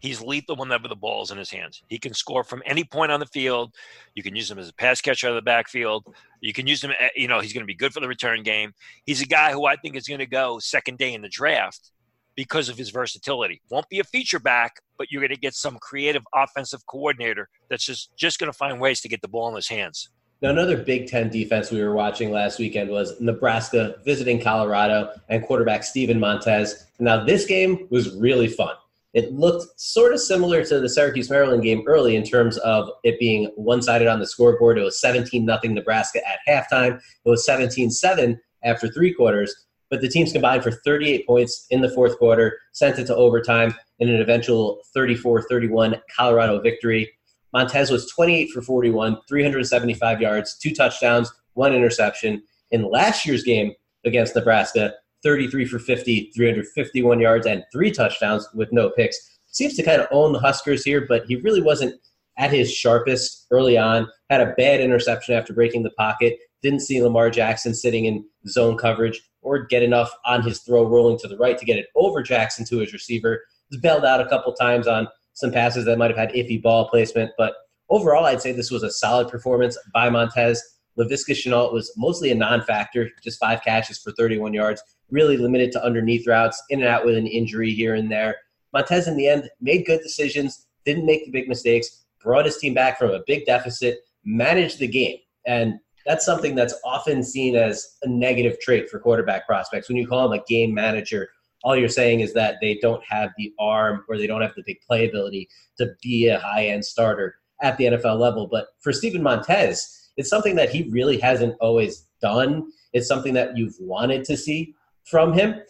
He's 0.00 0.20
lethal 0.20 0.56
whenever 0.56 0.88
the 0.88 0.96
ball's 0.96 1.30
in 1.30 1.38
his 1.38 1.50
hands. 1.50 1.82
He 1.88 1.98
can 1.98 2.14
score 2.14 2.42
from 2.42 2.62
any 2.66 2.84
point 2.84 3.12
on 3.12 3.20
the 3.20 3.26
field. 3.26 3.74
You 4.14 4.22
can 4.22 4.34
use 4.34 4.50
him 4.50 4.58
as 4.58 4.68
a 4.68 4.74
pass 4.74 5.00
catcher 5.00 5.28
out 5.28 5.30
of 5.30 5.36
the 5.36 5.42
backfield. 5.42 6.06
You 6.40 6.52
can 6.52 6.66
use 6.66 6.82
him, 6.82 6.92
eh, 6.98 7.08
you 7.14 7.28
know, 7.28 7.40
he's 7.40 7.52
going 7.52 7.62
to 7.62 7.66
be 7.66 7.74
good 7.74 7.92
for 7.92 8.00
the 8.00 8.08
return 8.08 8.42
game. 8.42 8.72
He's 9.04 9.20
a 9.20 9.26
guy 9.26 9.52
who 9.52 9.66
I 9.66 9.76
think 9.76 9.96
is 9.96 10.08
going 10.08 10.20
to 10.20 10.26
go 10.26 10.58
second 10.58 10.98
day 10.98 11.12
in 11.12 11.22
the 11.22 11.28
draft 11.28 11.92
because 12.34 12.70
of 12.70 12.78
his 12.78 12.90
versatility. 12.90 13.60
Won't 13.70 13.88
be 13.90 14.00
a 14.00 14.04
feature 14.04 14.38
back, 14.38 14.76
but 14.96 15.10
you're 15.10 15.20
going 15.20 15.34
to 15.34 15.40
get 15.40 15.54
some 15.54 15.78
creative 15.78 16.22
offensive 16.34 16.86
coordinator 16.86 17.48
that's 17.68 17.84
just 17.84 18.16
just 18.16 18.38
going 18.38 18.50
to 18.50 18.56
find 18.56 18.80
ways 18.80 19.02
to 19.02 19.08
get 19.08 19.20
the 19.20 19.28
ball 19.28 19.48
in 19.50 19.56
his 19.56 19.68
hands. 19.68 20.08
Now, 20.42 20.48
another 20.48 20.78
Big 20.78 21.06
Ten 21.06 21.28
defense 21.28 21.70
we 21.70 21.82
were 21.82 21.92
watching 21.92 22.30
last 22.30 22.58
weekend 22.58 22.88
was 22.88 23.20
Nebraska 23.20 23.96
visiting 24.06 24.40
Colorado 24.40 25.12
and 25.28 25.44
quarterback 25.44 25.84
Steven 25.84 26.18
Montez. 26.18 26.86
Now, 26.98 27.24
this 27.24 27.44
game 27.44 27.86
was 27.90 28.16
really 28.16 28.48
fun. 28.48 28.74
It 29.12 29.32
looked 29.32 29.66
sort 29.80 30.12
of 30.12 30.20
similar 30.20 30.64
to 30.64 30.80
the 30.80 30.88
Syracuse 30.88 31.30
Maryland 31.30 31.64
game 31.64 31.82
early 31.86 32.14
in 32.14 32.22
terms 32.22 32.58
of 32.58 32.88
it 33.02 33.18
being 33.18 33.46
one 33.56 33.82
sided 33.82 34.06
on 34.06 34.20
the 34.20 34.26
scoreboard. 34.26 34.78
It 34.78 34.82
was 34.82 35.00
17 35.00 35.46
0 35.46 35.74
Nebraska 35.74 36.20
at 36.26 36.38
halftime, 36.48 36.96
it 36.96 37.28
was 37.28 37.44
17 37.44 37.90
7 37.90 38.40
after 38.62 38.88
three 38.88 39.12
quarters. 39.12 39.54
But 39.90 40.00
the 40.00 40.08
teams 40.08 40.32
combined 40.32 40.62
for 40.62 40.70
38 40.70 41.26
points 41.26 41.66
in 41.70 41.80
the 41.80 41.90
fourth 41.90 42.16
quarter, 42.18 42.58
sent 42.72 43.00
it 43.00 43.06
to 43.06 43.16
overtime 43.16 43.74
in 43.98 44.08
an 44.08 44.20
eventual 44.20 44.80
34 44.94 45.42
31 45.42 45.96
Colorado 46.16 46.60
victory. 46.60 47.10
Montez 47.52 47.90
was 47.90 48.08
28 48.12 48.50
for 48.50 48.62
41, 48.62 49.18
375 49.28 50.20
yards, 50.20 50.56
two 50.56 50.72
touchdowns, 50.72 51.32
one 51.54 51.74
interception. 51.74 52.42
In 52.70 52.88
last 52.88 53.26
year's 53.26 53.42
game 53.42 53.72
against 54.04 54.36
Nebraska, 54.36 54.94
33 55.22 55.66
for 55.66 55.78
50, 55.78 56.32
351 56.34 57.20
yards, 57.20 57.46
and 57.46 57.64
three 57.72 57.90
touchdowns 57.90 58.48
with 58.54 58.72
no 58.72 58.90
picks. 58.90 59.18
Seems 59.48 59.74
to 59.76 59.82
kind 59.82 60.00
of 60.00 60.08
own 60.10 60.32
the 60.32 60.38
Huskers 60.38 60.84
here, 60.84 61.06
but 61.08 61.24
he 61.26 61.36
really 61.36 61.60
wasn't 61.60 62.00
at 62.38 62.52
his 62.52 62.72
sharpest 62.72 63.46
early 63.50 63.76
on. 63.76 64.08
Had 64.30 64.40
a 64.40 64.54
bad 64.56 64.80
interception 64.80 65.34
after 65.34 65.52
breaking 65.52 65.82
the 65.82 65.90
pocket. 65.90 66.38
Didn't 66.62 66.80
see 66.80 67.02
Lamar 67.02 67.30
Jackson 67.30 67.74
sitting 67.74 68.06
in 68.06 68.24
zone 68.48 68.76
coverage 68.76 69.20
or 69.42 69.66
get 69.66 69.82
enough 69.82 70.10
on 70.24 70.42
his 70.42 70.60
throw 70.60 70.86
rolling 70.86 71.18
to 71.18 71.28
the 71.28 71.36
right 71.36 71.58
to 71.58 71.64
get 71.64 71.78
it 71.78 71.86
over 71.96 72.22
Jackson 72.22 72.64
to 72.66 72.78
his 72.78 72.92
receiver. 72.92 73.42
Was 73.70 73.80
bailed 73.80 74.04
out 74.04 74.20
a 74.20 74.28
couple 74.28 74.52
times 74.54 74.86
on 74.86 75.08
some 75.34 75.52
passes 75.52 75.84
that 75.84 75.98
might 75.98 76.10
have 76.10 76.18
had 76.18 76.30
iffy 76.30 76.60
ball 76.60 76.88
placement. 76.88 77.30
But 77.38 77.54
overall, 77.88 78.24
I'd 78.24 78.42
say 78.42 78.52
this 78.52 78.70
was 78.70 78.82
a 78.82 78.90
solid 78.90 79.28
performance 79.28 79.78
by 79.92 80.10
Montez. 80.10 80.62
Laviska 80.98 81.34
Shenault 81.34 81.72
was 81.72 81.92
mostly 81.96 82.30
a 82.30 82.34
non-factor, 82.34 83.10
just 83.22 83.38
five 83.38 83.62
catches 83.62 83.98
for 83.98 84.12
31 84.12 84.52
yards, 84.52 84.82
really 85.10 85.36
limited 85.36 85.72
to 85.72 85.84
underneath 85.84 86.26
routes, 86.26 86.62
in 86.70 86.80
and 86.80 86.88
out 86.88 87.04
with 87.04 87.16
an 87.16 87.26
injury 87.26 87.72
here 87.72 87.94
and 87.94 88.10
there. 88.10 88.36
Montez, 88.72 89.08
in 89.08 89.16
the 89.16 89.28
end, 89.28 89.48
made 89.60 89.86
good 89.86 90.00
decisions, 90.02 90.66
didn't 90.84 91.06
make 91.06 91.24
the 91.24 91.30
big 91.30 91.48
mistakes, 91.48 92.04
brought 92.22 92.44
his 92.44 92.58
team 92.58 92.74
back 92.74 92.98
from 92.98 93.10
a 93.10 93.22
big 93.26 93.46
deficit, 93.46 94.00
managed 94.24 94.78
the 94.78 94.86
game. 94.86 95.18
And 95.46 95.80
that's 96.06 96.24
something 96.24 96.54
that's 96.54 96.74
often 96.84 97.22
seen 97.22 97.56
as 97.56 97.96
a 98.02 98.08
negative 98.08 98.58
trait 98.60 98.88
for 98.88 98.98
quarterback 98.98 99.46
prospects. 99.46 99.88
When 99.88 99.96
you 99.96 100.06
call 100.06 100.28
them 100.28 100.38
a 100.38 100.44
game 100.48 100.72
manager, 100.72 101.28
all 101.62 101.76
you're 101.76 101.88
saying 101.88 102.20
is 102.20 102.32
that 102.34 102.56
they 102.60 102.78
don't 102.80 103.02
have 103.08 103.30
the 103.36 103.52
arm 103.58 104.04
or 104.08 104.16
they 104.16 104.26
don't 104.26 104.40
have 104.40 104.54
the 104.54 104.62
big 104.64 104.78
playability 104.88 105.46
to 105.78 105.90
be 106.02 106.28
a 106.28 106.38
high 106.38 106.66
end 106.66 106.84
starter 106.84 107.34
at 107.62 107.76
the 107.76 107.84
NFL 107.84 108.18
level. 108.18 108.46
But 108.46 108.68
for 108.80 108.92
Steven 108.92 109.22
Montez, 109.22 110.10
it's 110.16 110.30
something 110.30 110.54
that 110.56 110.70
he 110.70 110.88
really 110.90 111.18
hasn't 111.18 111.56
always 111.60 112.06
done. 112.22 112.70
It's 112.92 113.08
something 113.08 113.34
that 113.34 113.56
you've 113.56 113.76
wanted 113.78 114.24
to 114.24 114.36
see 114.36 114.74
from 115.10 115.32
him. 115.32 115.60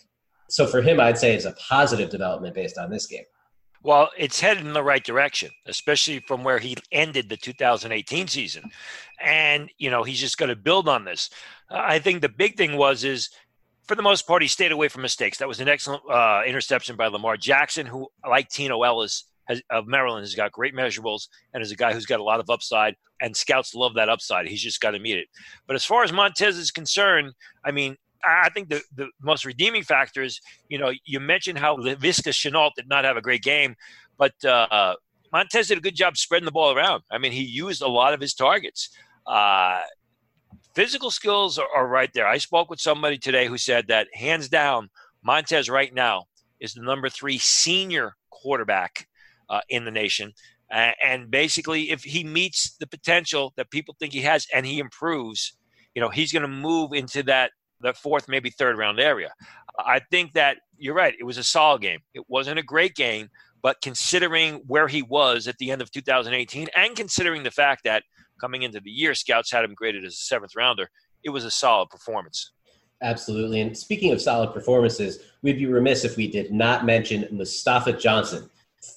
So 0.49 0.67
for 0.67 0.83
him, 0.83 1.01
I'd 1.01 1.19
say 1.19 1.35
it's 1.35 1.45
a 1.45 1.53
positive 1.53 2.11
development 2.11 2.55
based 2.55 2.79
on 2.79 2.91
this 2.91 3.07
game. 3.07 3.25
Well, 3.83 4.11
it's 4.19 4.41
headed 4.41 4.67
in 4.67 4.75
the 4.75 4.83
right 4.83 5.03
direction, 5.03 5.51
especially 5.67 6.21
from 6.21 6.45
where 6.45 6.59
he 6.59 6.77
ended 6.93 7.31
the 7.31 7.37
2018 7.37 8.29
season. 8.29 8.65
And, 9.23 9.71
you 9.79 9.91
know, 9.91 10.03
he's 10.03 10.21
just 10.21 10.37
going 10.37 10.51
to 10.51 10.57
build 10.57 10.87
on 10.87 11.05
this. 11.05 11.31
I 11.71 11.99
think 11.99 12.21
the 12.21 12.29
big 12.29 12.57
thing 12.57 12.77
was 12.77 13.05
is 13.05 13.31
for 13.91 13.95
the 13.95 14.03
most 14.03 14.27
part, 14.27 14.43
he 14.43 14.47
stayed 14.47 14.71
away 14.71 14.87
from 14.87 15.03
mistakes. 15.03 15.39
That 15.39 15.49
was 15.49 15.61
an 15.61 15.69
excellent 15.69 16.03
uh, 16.09 16.43
interception 16.47 16.95
by 16.95 17.09
Lamar 17.09 17.37
Jackson, 17.37 17.87
who, 17.87 18.07
like 18.29 18.49
Tino 18.49 18.83
Ellis 18.83 19.25
has, 19.47 19.61
of 19.71 19.89
Maryland, 19.89 20.23
has 20.23 20.35
got 20.37 20.53
great 20.53 20.77
measurables 20.77 21.29
and 21.53 21.61
is 21.61 21.73
a 21.73 21.77
guy 21.77 21.93
who's 21.93 22.07
got 22.07 22.21
a 22.21 22.23
lot 22.23 22.39
of 22.39 22.51
upside. 22.51 22.95
And 23.21 23.37
scouts 23.37 23.75
love 23.75 23.95
that 23.95 24.09
upside. 24.09 24.47
He's 24.47 24.63
just 24.63 24.81
got 24.81 24.93
to 24.93 25.01
meet 25.01 25.19
it. 25.19 25.27
But 25.67 25.75
as 25.75 25.85
far 25.85 26.05
as 26.05 26.13
Montez 26.13 26.57
is 26.57 26.71
concerned, 26.71 27.33
I 27.65 27.73
mean, 27.73 27.97
I 28.25 28.51
think 28.51 28.69
the, 28.69 28.83
the 28.95 29.09
most 29.21 29.45
redeeming 29.45 29.83
factor 29.83 30.23
is, 30.23 30.41
you 30.69 30.79
know, 30.79 30.93
you 31.05 31.21
mentioned 31.21 31.59
how 31.59 31.77
Laviska 31.77 32.33
Shenault 32.33 32.73
did 32.77 32.89
not 32.89 33.05
have 33.05 33.17
a 33.17 33.23
great 33.23 33.43
game, 33.43 33.75
but 34.19 34.33
uh, 34.45 34.95
Montez 35.33 35.69
did 35.69 35.79
a 35.79 35.81
good 35.81 35.97
job 35.97 36.17
spreading 36.17 36.45
the 36.45 36.53
ball 36.53 36.75
around. 36.75 37.03
I 37.11 37.19
mean, 37.19 37.33
he 37.33 37.43
used 37.43 37.83
a 37.83 37.89
lot 37.89 38.15
of 38.15 38.21
his 38.21 38.35
targets. 38.35 38.91
Uh, 39.27 39.81
physical 40.75 41.11
skills 41.11 41.59
are, 41.59 41.69
are 41.75 41.87
right 41.87 42.11
there. 42.13 42.27
I 42.27 42.39
spoke 42.39 42.71
with 42.71 42.81
somebody 42.81 43.19
today 43.19 43.47
who 43.47 43.59
said 43.59 43.87
that 43.89 44.09
hands 44.15 44.49
down, 44.49 44.91
Montez 45.23 45.69
right 45.69 45.93
now 45.95 46.25
is 46.61 46.75
the 46.75 46.83
number 46.83 47.09
three 47.09 47.39
senior 47.39 48.15
quarterback 48.31 49.07
uh, 49.49 49.61
in 49.69 49.85
the 49.85 49.91
nation. 49.91 50.33
Uh, 50.73 50.93
and 51.03 51.31
basically, 51.31 51.91
if 51.91 52.03
he 52.03 52.23
meets 52.23 52.77
the 52.79 52.87
potential 52.87 53.53
that 53.57 53.71
people 53.71 53.97
think 53.99 54.13
he 54.13 54.21
has 54.21 54.47
and 54.55 54.65
he 54.65 54.79
improves, 54.79 55.57
you 55.95 56.01
know, 56.01 56.09
he's 56.09 56.33
going 56.33 56.43
to 56.43 56.49
move 56.49 56.93
into 56.93 57.23
that 57.25 57.51
the 57.81 57.93
fourth, 57.95 58.29
maybe 58.29 58.51
third 58.51 58.79
round 58.79 59.01
area. 59.01 59.33
I 59.79 60.01
think 60.11 60.33
that 60.33 60.59
you're 60.77 60.95
right. 60.95 61.15
It 61.19 61.25
was 61.25 61.39
a 61.39 61.45
solid 61.45 61.83
game. 61.83 62.01
It 62.15 62.25
wasn't 62.29 62.59
a 62.59 62.63
great 62.63 62.95
game, 62.95 63.29
but 63.63 63.81
considering 63.83 64.63
where 64.67 64.89
he 64.89 65.03
was 65.03 65.49
at 65.49 65.59
the 65.59 65.71
end 65.71 65.83
of 65.83 65.91
2018 65.91 66.69
and 66.77 66.97
considering 66.97 67.43
the 67.43 67.51
fact 67.51 67.85
that 67.85 68.03
coming 68.41 68.63
into 68.63 68.81
the 68.81 68.91
year, 68.91 69.15
scouts 69.15 69.51
had 69.51 69.65
him 69.65 69.75
graded 69.75 70.05
as 70.05 70.15
a 70.15 70.17
seventh 70.17 70.57
rounder. 70.57 70.89
It 71.23 71.31
was 71.31 71.45
a 71.45 71.51
solid 71.51 71.91
performance. 71.91 72.53
Absolutely. 73.03 73.61
And 73.61 73.77
speaking 73.77 74.13
of 74.13 74.21
solid 74.21 74.53
performances, 74.53 75.21
we'd 75.43 75.59
be 75.59 75.67
remiss 75.67 76.05
if 76.05 76.17
we 76.17 76.31
did 76.31 76.53
not 76.53 76.85
mention 76.85 77.27
Mustafa 77.31 77.95
Johnson. 77.95 78.49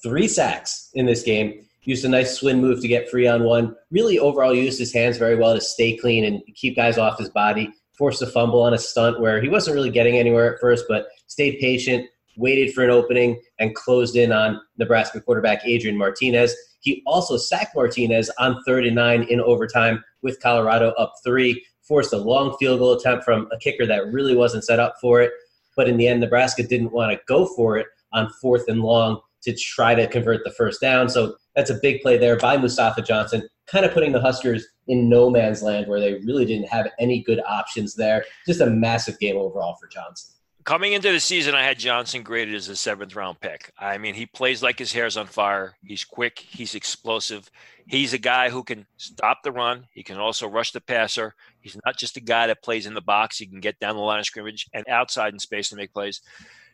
Three 0.02 0.28
sacks 0.28 0.90
in 0.94 1.06
this 1.06 1.22
game. 1.22 1.66
Used 1.82 2.04
a 2.06 2.08
nice 2.08 2.38
swing 2.38 2.62
move 2.62 2.80
to 2.80 2.88
get 2.88 3.10
free 3.10 3.26
on 3.26 3.44
one. 3.44 3.76
Really, 3.90 4.18
overall, 4.18 4.54
used 4.54 4.78
his 4.78 4.92
hands 4.92 5.18
very 5.18 5.36
well 5.36 5.54
to 5.54 5.60
stay 5.60 5.96
clean 5.96 6.24
and 6.24 6.42
keep 6.54 6.76
guys 6.76 6.96
off 6.96 7.18
his 7.18 7.28
body. 7.28 7.74
Forced 7.96 8.22
a 8.22 8.26
fumble 8.26 8.62
on 8.62 8.74
a 8.74 8.78
stunt 8.78 9.20
where 9.20 9.40
he 9.40 9.48
wasn't 9.48 9.74
really 9.74 9.90
getting 9.90 10.16
anywhere 10.16 10.52
at 10.52 10.60
first, 10.60 10.86
but 10.88 11.06
stayed 11.28 11.58
patient, 11.60 12.06
waited 12.36 12.74
for 12.74 12.82
an 12.82 12.90
opening, 12.90 13.40
and 13.58 13.74
closed 13.74 14.16
in 14.16 14.32
on 14.32 14.60
Nebraska 14.78 15.20
quarterback 15.20 15.64
Adrian 15.64 15.96
Martinez. 15.96 16.54
He 16.80 17.02
also 17.06 17.36
sacked 17.36 17.76
Martinez 17.76 18.30
on 18.38 18.60
third 18.66 18.84
and 18.84 18.96
nine 18.96 19.22
in 19.24 19.40
overtime 19.40 20.02
with 20.22 20.40
Colorado 20.40 20.90
up 20.98 21.12
three, 21.24 21.64
forced 21.82 22.12
a 22.12 22.18
long 22.18 22.56
field 22.58 22.80
goal 22.80 22.92
attempt 22.94 23.24
from 23.24 23.48
a 23.52 23.58
kicker 23.58 23.86
that 23.86 24.12
really 24.12 24.34
wasn't 24.34 24.64
set 24.64 24.80
up 24.80 24.96
for 25.00 25.22
it. 25.22 25.30
But 25.76 25.88
in 25.88 25.96
the 25.96 26.08
end, 26.08 26.20
Nebraska 26.20 26.62
didn't 26.62 26.92
want 26.92 27.12
to 27.12 27.20
go 27.26 27.46
for 27.46 27.78
it 27.78 27.86
on 28.12 28.30
fourth 28.40 28.68
and 28.68 28.82
long 28.82 29.20
to 29.42 29.54
try 29.54 29.94
to 29.94 30.06
convert 30.06 30.42
the 30.44 30.50
first 30.50 30.80
down. 30.80 31.08
So 31.08 31.36
that's 31.54 31.70
a 31.70 31.78
big 31.80 32.00
play 32.00 32.16
there 32.16 32.36
by 32.36 32.56
Mustafa 32.56 33.02
Johnson, 33.02 33.48
kind 33.66 33.84
of 33.84 33.92
putting 33.92 34.12
the 34.12 34.20
Huskers 34.20 34.66
in 34.88 35.08
no 35.08 35.30
man's 35.30 35.62
land 35.62 35.86
where 35.86 36.00
they 36.00 36.14
really 36.24 36.44
didn't 36.44 36.68
have 36.68 36.88
any 36.98 37.22
good 37.22 37.40
options 37.46 37.94
there. 37.94 38.24
Just 38.46 38.60
a 38.60 38.66
massive 38.66 39.18
game 39.18 39.36
overall 39.36 39.76
for 39.80 39.88
Johnson 39.88 40.34
coming 40.64 40.94
into 40.94 41.12
the 41.12 41.20
season, 41.20 41.54
I 41.54 41.62
had 41.62 41.78
Johnson 41.78 42.22
graded 42.22 42.54
as 42.54 42.68
a 42.68 42.76
seventh 42.76 43.14
round 43.14 43.40
pick. 43.40 43.70
I 43.78 43.98
mean, 43.98 44.14
he 44.14 44.26
plays 44.26 44.62
like 44.62 44.78
his 44.78 44.92
hair's 44.92 45.16
on 45.16 45.26
fire. 45.26 45.76
He's 45.84 46.04
quick. 46.04 46.38
He's 46.38 46.74
explosive. 46.74 47.50
He's 47.86 48.14
a 48.14 48.18
guy 48.18 48.48
who 48.48 48.64
can 48.64 48.86
stop 48.96 49.42
the 49.42 49.52
run. 49.52 49.86
He 49.92 50.02
can 50.02 50.18
also 50.18 50.48
rush 50.48 50.72
the 50.72 50.80
passer. 50.80 51.34
He's 51.60 51.76
not 51.84 51.96
just 51.96 52.16
a 52.16 52.20
guy 52.20 52.46
that 52.46 52.62
plays 52.62 52.86
in 52.86 52.94
the 52.94 53.02
box. 53.02 53.38
He 53.38 53.46
can 53.46 53.60
get 53.60 53.78
down 53.78 53.96
the 53.96 54.02
line 54.02 54.18
of 54.18 54.26
scrimmage 54.26 54.68
and 54.72 54.88
outside 54.88 55.32
in 55.32 55.38
space 55.38 55.68
to 55.68 55.76
make 55.76 55.92
plays. 55.92 56.20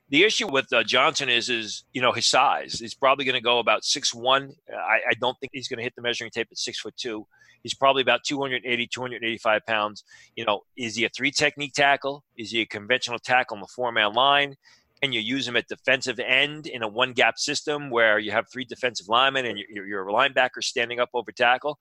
The 0.09 0.25
issue 0.25 0.50
with 0.50 0.73
uh, 0.73 0.83
Johnson 0.83 1.29
is, 1.29 1.49
is 1.49 1.85
you 1.93 2.02
know, 2.02 2.12
his 2.12 2.26
size. 2.26 2.79
He's 2.81 2.95
probably 2.95 3.25
going 3.25 3.37
to 3.37 3.40
go 3.40 3.59
about 3.59 3.85
six 3.85 4.14
one. 4.14 4.55
I, 4.69 4.99
I 5.11 5.14
don't 5.21 5.38
think 5.38 5.50
he's 5.52 5.69
going 5.69 5.79
to 5.79 5.85
hit 5.85 5.95
the 5.95 6.02
measuring 6.02 6.31
tape 6.31 6.49
at 6.50 6.59
six 6.59 6.81
foot 6.81 6.97
two. 6.97 7.26
He's 7.62 7.75
probably 7.75 8.02
about 8.02 8.25
280, 8.25 8.87
285 8.87 9.67
pounds. 9.67 10.05
You 10.37 10.45
know, 10.45 10.62
is 10.76 10.97
he 10.97 11.05
a 11.05 11.09
three 11.09 11.31
technique 11.31 11.75
tackle? 11.75 12.25
Is 12.37 12.50
he 12.50 12.61
a 12.62 12.67
conventional 12.67 13.19
tackle 13.19 13.57
on 13.57 13.61
the 13.61 13.69
four 13.69 13.93
man 13.93 14.12
line? 14.14 14.57
And 15.02 15.14
you 15.14 15.21
use 15.21 15.49
him 15.49 15.57
at 15.57 15.67
defensive 15.67 16.21
end 16.21 16.67
in 16.67 16.83
a 16.83 16.88
one 16.88 17.14
gap 17.14 17.38
system 17.38 17.88
where 17.88 18.19
you 18.19 18.33
have 18.33 18.45
three 18.52 18.67
defensive 18.67 19.09
linemen 19.09 19.47
and 19.47 19.59
you're, 19.59 19.87
you're 19.87 20.09
a 20.09 20.12
linebacker 20.12 20.62
standing 20.62 21.00
up 21.00 21.09
over 21.14 21.33
tackle. 21.33 21.79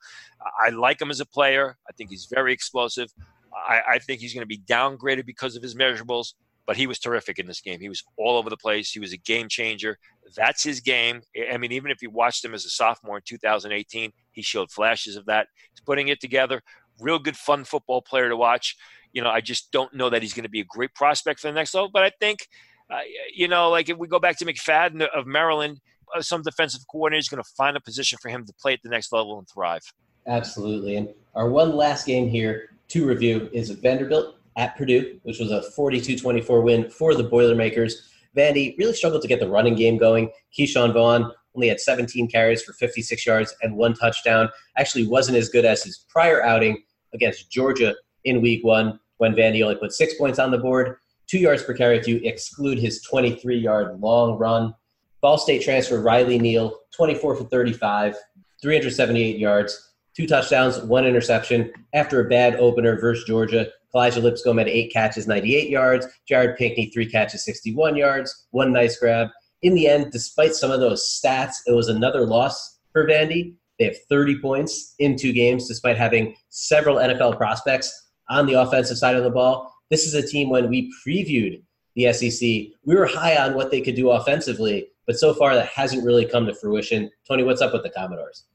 I 0.66 0.70
like 0.70 1.02
him 1.02 1.12
as 1.12 1.20
a 1.20 1.26
player. 1.26 1.78
I 1.90 1.92
think 1.94 2.12
he's 2.12 2.28
very 2.34 2.54
explosive. 2.54 3.12
I, 3.54 3.82
I 3.94 4.00
think 4.00 4.22
he's 4.22 4.34
going 4.34 4.44
to 4.44 4.48
be 4.48 4.60
downgraded 4.60 5.26
because 5.26 5.58
of 5.58 5.64
his 5.64 5.76
measurables, 5.76 6.34
but 6.70 6.78
he 6.78 6.86
was 6.86 7.00
terrific 7.00 7.40
in 7.40 7.48
this 7.48 7.62
game. 7.62 7.80
He 7.80 7.90
was 7.90 8.04
all 8.16 8.38
over 8.38 8.48
the 8.48 8.56
place. 8.56 8.92
He 8.92 9.00
was 9.00 9.12
a 9.12 9.18
game 9.18 9.50
changer. 9.50 9.98
That's 10.36 10.62
his 10.62 10.82
game. 10.82 11.22
I 11.52 11.58
mean, 11.58 11.72
even 11.72 11.90
if 11.90 12.00
you 12.00 12.12
watched 12.12 12.46
him 12.46 12.54
as 12.54 12.64
a 12.64 12.70
sophomore 12.70 13.18
in 13.18 13.24
2018, 13.26 14.12
he 14.34 14.44
showed 14.44 14.70
flashes 14.70 15.16
of 15.16 15.26
that. 15.26 15.48
He's 15.72 15.82
putting 15.84 16.10
it 16.10 16.22
together. 16.22 16.62
Real 17.00 17.18
good, 17.18 17.36
fun 17.36 17.64
football 17.64 18.04
player 18.04 18.30
to 18.30 18.38
watch. 18.38 18.78
You 19.14 19.24
know, 19.24 19.32
I 19.32 19.42
just 19.42 19.72
don't 19.72 19.92
know 19.96 20.12
that 20.12 20.22
he's 20.22 20.36
going 20.36 20.44
to 20.44 20.50
be 20.50 20.60
a 20.60 20.66
great 20.66 20.94
prospect 20.94 21.40
for 21.40 21.48
the 21.48 21.54
next 21.54 21.74
level, 21.74 21.90
but 21.92 22.04
I 22.04 22.12
think, 22.20 22.48
uh, 22.92 23.00
you 23.34 23.48
know, 23.48 23.72
like 23.72 23.90
if 23.90 23.98
we 23.98 24.08
go 24.08 24.20
back 24.20 24.38
to 24.38 24.46
McFadden 24.46 25.08
of 25.08 25.26
Maryland, 25.26 25.80
uh, 26.16 26.22
some 26.22 26.44
defensive 26.44 26.82
coordinator 26.88 27.22
is 27.22 27.30
going 27.30 27.42
to 27.42 27.50
find 27.58 27.78
a 27.78 27.82
position 27.82 28.20
for 28.22 28.30
him 28.30 28.46
to 28.46 28.54
play 28.62 28.74
at 28.74 28.84
the 28.84 28.90
next 28.90 29.12
level 29.12 29.40
and 29.40 29.50
thrive. 29.50 29.82
Absolutely. 30.28 30.98
And 30.98 31.10
our 31.34 31.50
one 31.50 31.76
last 31.76 32.06
game 32.06 32.30
here 32.30 32.76
to 32.90 33.08
review 33.08 33.50
is 33.54 33.72
a 33.72 33.74
Vanderbilt 33.74 34.36
at 34.60 34.76
Purdue, 34.76 35.20
which 35.24 35.40
was 35.40 35.52
a 35.52 35.64
42-24 35.76 36.64
win 36.64 36.90
for 36.90 37.16
the 37.16 37.24
Boilermakers. 37.24 38.12
Vandy 38.36 38.78
really 38.78 38.94
struggled 38.94 39.22
to 39.22 39.28
get 39.28 39.40
the 39.40 39.48
running 39.48 39.74
game 39.74 39.98
going. 39.98 40.30
Ke'Shawn 40.56 40.94
Vaughn 40.94 41.32
only 41.56 41.70
had 41.70 41.80
17 41.80 42.28
carries 42.28 42.62
for 42.62 42.74
56 42.74 43.26
yards 43.26 43.56
and 43.62 43.76
one 43.76 43.94
touchdown. 43.94 44.50
Actually 44.78 45.08
wasn't 45.08 45.38
as 45.38 45.50
good 45.50 45.66
as 45.66 45.84
his 45.84 46.06
prior 46.10 46.44
outing 46.44 46.84
against 47.14 47.50
Georgia 47.50 47.96
in 48.26 48.42
week 48.42 48.64
one 48.64 49.00
when 49.18 49.34
Vandy 49.34 49.64
only 49.64 49.78
put 49.78 49.94
six 49.94 50.16
points 50.16 50.40
on 50.40 50.52
the 50.52 50.58
board, 50.58 50.98
two 51.26 51.40
yards 51.40 51.64
per 51.64 51.74
carry 51.74 51.98
if 51.98 52.08
you 52.08 52.20
exclude 52.24 52.78
his 52.78 53.02
23 53.04 53.58
yard 53.58 54.00
long 54.02 54.38
run. 54.38 54.76
Ball 55.22 55.38
State 55.38 55.64
transfer 55.64 56.02
Riley 56.02 56.38
Neal, 56.38 56.78
24 56.96 57.36
for 57.36 57.44
35, 57.46 58.16
378 58.62 59.38
yards, 59.38 59.94
two 60.16 60.28
touchdowns, 60.28 60.80
one 60.80 61.06
interception. 61.06 61.72
After 61.94 62.20
a 62.20 62.30
bad 62.30 62.56
opener 62.56 63.00
versus 63.00 63.26
Georgia, 63.26 63.68
Kalija 63.94 64.22
Lipscomb 64.22 64.58
had 64.58 64.68
eight 64.68 64.92
catches, 64.92 65.28
98 65.28 65.70
yards. 65.70 66.08
Jared 66.28 66.58
Pinkney, 66.58 66.92
three 66.94 67.10
catches, 67.10 67.46
61 67.46 67.96
yards, 67.96 68.48
one 68.52 68.72
nice 68.72 68.98
grab. 68.98 69.30
In 69.62 69.74
the 69.74 69.88
end, 69.88 70.12
despite 70.12 70.54
some 70.54 70.72
of 70.72 70.80
those 70.80 71.04
stats, 71.04 71.56
it 71.68 71.74
was 71.74 71.90
another 71.90 72.26
loss 72.26 72.80
for 72.94 73.06
Vandy. 73.06 73.56
They 73.78 73.86
have 73.86 73.98
30 74.10 74.40
points 74.42 74.96
in 75.00 75.18
two 75.18 75.34
games, 75.34 75.68
despite 75.68 75.98
having 75.98 76.36
several 76.50 76.98
NFL 76.98 77.38
prospects 77.38 78.10
on 78.30 78.46
the 78.46 78.54
offensive 78.54 78.98
side 78.98 79.16
of 79.16 79.24
the 79.24 79.30
ball. 79.30 79.74
This 79.90 80.06
is 80.06 80.14
a 80.14 80.26
team 80.26 80.50
when 80.50 80.70
we 80.70 80.94
previewed 81.06 81.62
the 81.96 82.14
SEC, 82.14 82.42
we 82.86 82.96
were 82.96 83.06
high 83.06 83.36
on 83.38 83.56
what 83.56 83.72
they 83.72 83.82
could 83.82 83.96
do 83.96 84.12
offensively, 84.12 84.88
but 85.06 85.18
so 85.18 85.34
far 85.34 85.56
that 85.56 85.68
hasn't 85.68 86.06
really 86.06 86.26
come 86.26 86.46
to 86.46 86.54
fruition. 86.54 87.10
Tony, 87.28 87.44
what's 87.44 87.62
up 87.62 87.74
with 87.74 87.84
the 87.84 87.90
Commodores? 87.90 88.46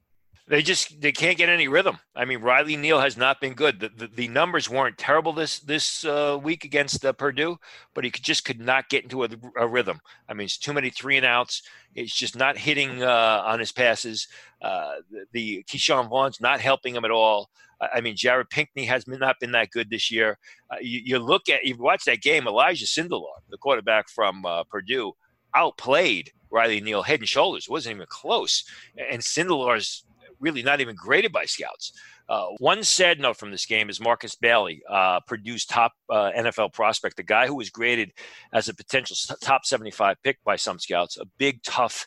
They 0.47 0.61
just 0.61 1.01
they 1.01 1.13
can't 1.13 1.39
get 1.39 1.49
any 1.49 1.69
rhythm. 1.69 1.99
I 2.15 2.27
mean, 2.27 2.41
Riley 2.41 2.77
Neal 2.77 3.01
has 3.01 3.17
not 3.17 3.41
been 3.41 3.55
good. 3.55 3.81
The, 3.81 3.89
the, 3.89 4.07
the 4.09 4.29
numbers 4.29 4.69
weren't 4.69 4.99
terrible 4.99 5.33
this 5.33 5.59
this 5.61 6.05
uh, 6.05 6.39
week 6.43 6.65
against 6.65 7.03
uh, 7.05 7.15
Purdue, 7.15 7.59
but 7.95 8.05
he 8.05 8.11
could, 8.11 8.23
just 8.23 8.45
could 8.45 8.61
not 8.61 8.91
get 8.91 9.05
into 9.05 9.25
a, 9.25 9.29
a, 9.57 9.67
rhythm. 9.67 10.01
I 10.29 10.35
mean, 10.35 10.45
it's 10.45 10.59
too 10.59 10.75
many 10.75 10.91
three 10.91 11.17
and 11.17 11.25
outs. 11.25 11.63
It's 11.95 12.15
just 12.15 12.37
not 12.37 12.59
hitting 12.59 13.03
uh, 13.03 13.43
on 13.47 13.59
his 13.59 13.73
passes. 13.73 14.29
Uh, 14.61 14.97
the, 15.11 15.25
the 15.33 15.65
Ke'Shawn 15.67 16.11
Vaughn's 16.11 16.43
not 16.43 16.61
helping 16.61 16.95
him 16.95 17.07
at 17.07 17.11
all. 17.11 17.49
I 17.81 18.01
mean, 18.03 18.15
Jared 18.17 18.51
Pinkney 18.51 18.85
has 18.85 19.07
not 19.07 19.41
been 19.41 19.53
that 19.53 19.71
good 19.71 19.91
this 19.91 20.11
year. 20.11 20.39
Uh, 20.71 20.77
you, 20.81 21.01
you, 21.05 21.19
look 21.19 21.49
at 21.49 21.65
you 21.65 21.77
watch 21.77 22.05
that 22.05 22.23
game. 22.23 22.47
Elijah 22.47 22.87
Sindelar, 22.87 23.41
the 23.51 23.59
quarterback 23.59 24.09
from 24.09 24.45
uh, 24.45 24.65
Purdue, 24.65 25.13
outplayed 25.55 26.33
Riley 26.51 26.81
Neal 26.81 27.03
head 27.03 27.21
and 27.21 27.29
shoulders. 27.29 27.69
Wasn't 27.69 27.95
even 27.95 28.07
close. 28.09 28.65
And 29.11 29.23
Sindelar's 29.23 30.05
really 30.41 30.63
not 30.63 30.81
even 30.81 30.97
graded 30.97 31.33
by 31.33 31.45
scouts. 31.45 31.93
Uh, 32.29 32.47
one 32.59 32.83
sad 32.83 33.21
note 33.21 33.37
from 33.37 33.51
this 33.51 33.67
game 33.67 33.91
is 33.91 34.01
Markus 34.01 34.35
Bailey, 34.35 34.83
uh, 34.89 35.21
Purdue's 35.21 35.67
top 35.67 35.93
uh, 36.09 36.31
NFL 36.37 36.73
prospect, 36.73 37.17
the 37.17 37.23
guy 37.23 37.47
who 37.47 37.55
was 37.55 37.71
graded 37.71 38.13
as 38.53 38.69
a 38.69 38.75
potential 38.75 39.17
top 39.43 39.67
75 39.67 40.17
pick 40.23 40.43
by 40.45 40.57
some 40.57 40.79
scouts, 40.79 41.19
a 41.19 41.27
big, 41.39 41.63
tough, 41.63 42.07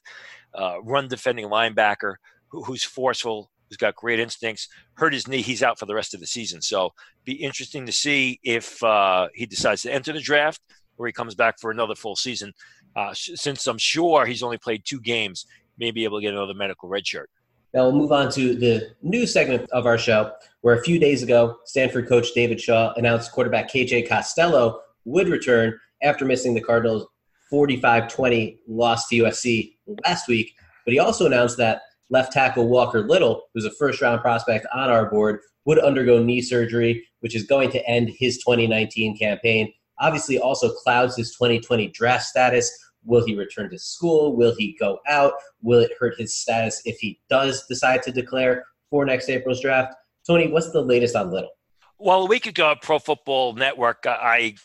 uh, 0.55 0.81
run 0.81 1.07
defending 1.07 1.48
linebacker 1.48 2.15
who, 2.48 2.63
who's 2.63 2.84
forceful, 2.84 3.51
who's 3.69 3.77
got 3.77 3.96
great 3.96 4.19
instincts. 4.19 4.67
Hurt 4.93 5.13
his 5.13 5.27
knee, 5.27 5.41
he's 5.41 5.62
out 5.62 5.77
for 5.77 5.86
the 5.86 5.96
rest 5.96 6.13
of 6.13 6.19
the 6.19 6.27
season. 6.27 6.62
So, 6.62 6.93
be 7.24 7.34
interesting 7.34 7.86
to 7.86 7.91
see 7.91 8.39
if 8.43 8.81
uh, 8.84 9.27
he 9.36 9.46
decides 9.46 9.84
to 9.84 9.93
enter 9.93 10.13
the 10.13 10.19
draft 10.19 10.62
or 10.98 11.05
he 11.05 11.13
comes 11.13 11.36
back 11.36 11.60
for 11.60 11.72
another 11.72 11.96
full 11.96 12.15
season. 12.15 12.53
Uh, 12.96 13.13
since 13.13 13.67
I'm 13.67 13.77
sure 13.77 14.25
he's 14.25 14.41
only 14.41 14.57
played 14.57 14.84
two 14.84 15.00
games, 15.00 15.46
may 15.77 15.91
be 15.91 16.03
able 16.03 16.17
to 16.17 16.22
get 16.22 16.34
another 16.34 16.55
medical 16.55 16.89
red 16.89 17.05
shirt. 17.05 17.29
Now 17.74 17.83
we'll 17.83 17.97
move 17.97 18.12
on 18.12 18.31
to 18.31 18.55
the 18.55 18.95
new 19.01 19.27
segment 19.27 19.69
of 19.71 19.86
our 19.86 19.97
show, 19.97 20.31
where 20.62 20.75
a 20.75 20.83
few 20.83 21.00
days 21.00 21.21
ago, 21.21 21.57
Stanford 21.65 22.07
coach 22.07 22.33
David 22.33 22.62
Shaw 22.62 22.93
announced 22.95 23.31
quarterback 23.31 23.71
KJ 23.71 24.07
Costello 24.07 24.79
would 25.05 25.27
return 25.27 25.77
after 26.01 26.25
missing 26.25 26.53
the 26.53 26.62
Cardinals' 26.62 27.05
45-20 27.51 28.60
loss 28.67 29.08
to 29.10 29.17
USC 29.17 29.75
last 30.06 30.27
week. 30.27 30.53
But 30.86 30.93
he 30.93 30.99
also 30.99 31.25
announced 31.25 31.58
that 31.58 31.82
left 32.10 32.32
tackle 32.32 32.67
Walker 32.67 33.01
Little, 33.01 33.43
who's 33.53 33.65
a 33.65 33.71
first-round 33.71 34.21
prospect 34.21 34.65
on 34.73 34.89
our 34.89 35.10
board, 35.10 35.41
would 35.65 35.80
undergo 35.80 36.23
knee 36.23 36.41
surgery, 36.41 37.06
which 37.19 37.36
is 37.36 37.43
going 37.43 37.69
to 37.71 37.86
end 37.86 38.10
his 38.17 38.38
2019 38.38 39.17
campaign. 39.17 39.71
Obviously, 39.99 40.39
also 40.39 40.69
clouds 40.69 41.17
his 41.17 41.34
2020 41.34 41.89
draft 41.89 42.25
status 42.25 42.71
Will 43.08 43.26
he 43.26 43.36
return 43.36 43.70
to 43.72 43.80
school? 43.80 44.36
Will 44.36 44.54
he 44.58 44.78
go 44.80 45.00
out? 45.08 45.34
Will 45.62 45.80
it 45.80 45.91
hurt 46.00 46.15
his 46.17 46.36
status 46.36 46.82
if 46.86 47.00
he 47.00 47.20
does 47.30 47.65
decide 47.67 48.04
to 48.04 48.12
declare 48.12 48.65
for 48.89 49.06
next 49.06 49.30
April's 49.30 49.62
draft? 49.62 49.93
Tony, 50.26 50.50
what's 50.50 50.72
the 50.72 50.82
latest 50.82 51.15
on 51.15 51.32
Little? 51.32 51.52
Well, 51.98 52.24
a 52.24 52.28
week 52.28 52.46
ago, 52.46 52.72
at 52.72 52.82
Pro 52.82 53.00
Football 53.00 53.54
Network, 53.54 54.04
I 54.06 54.56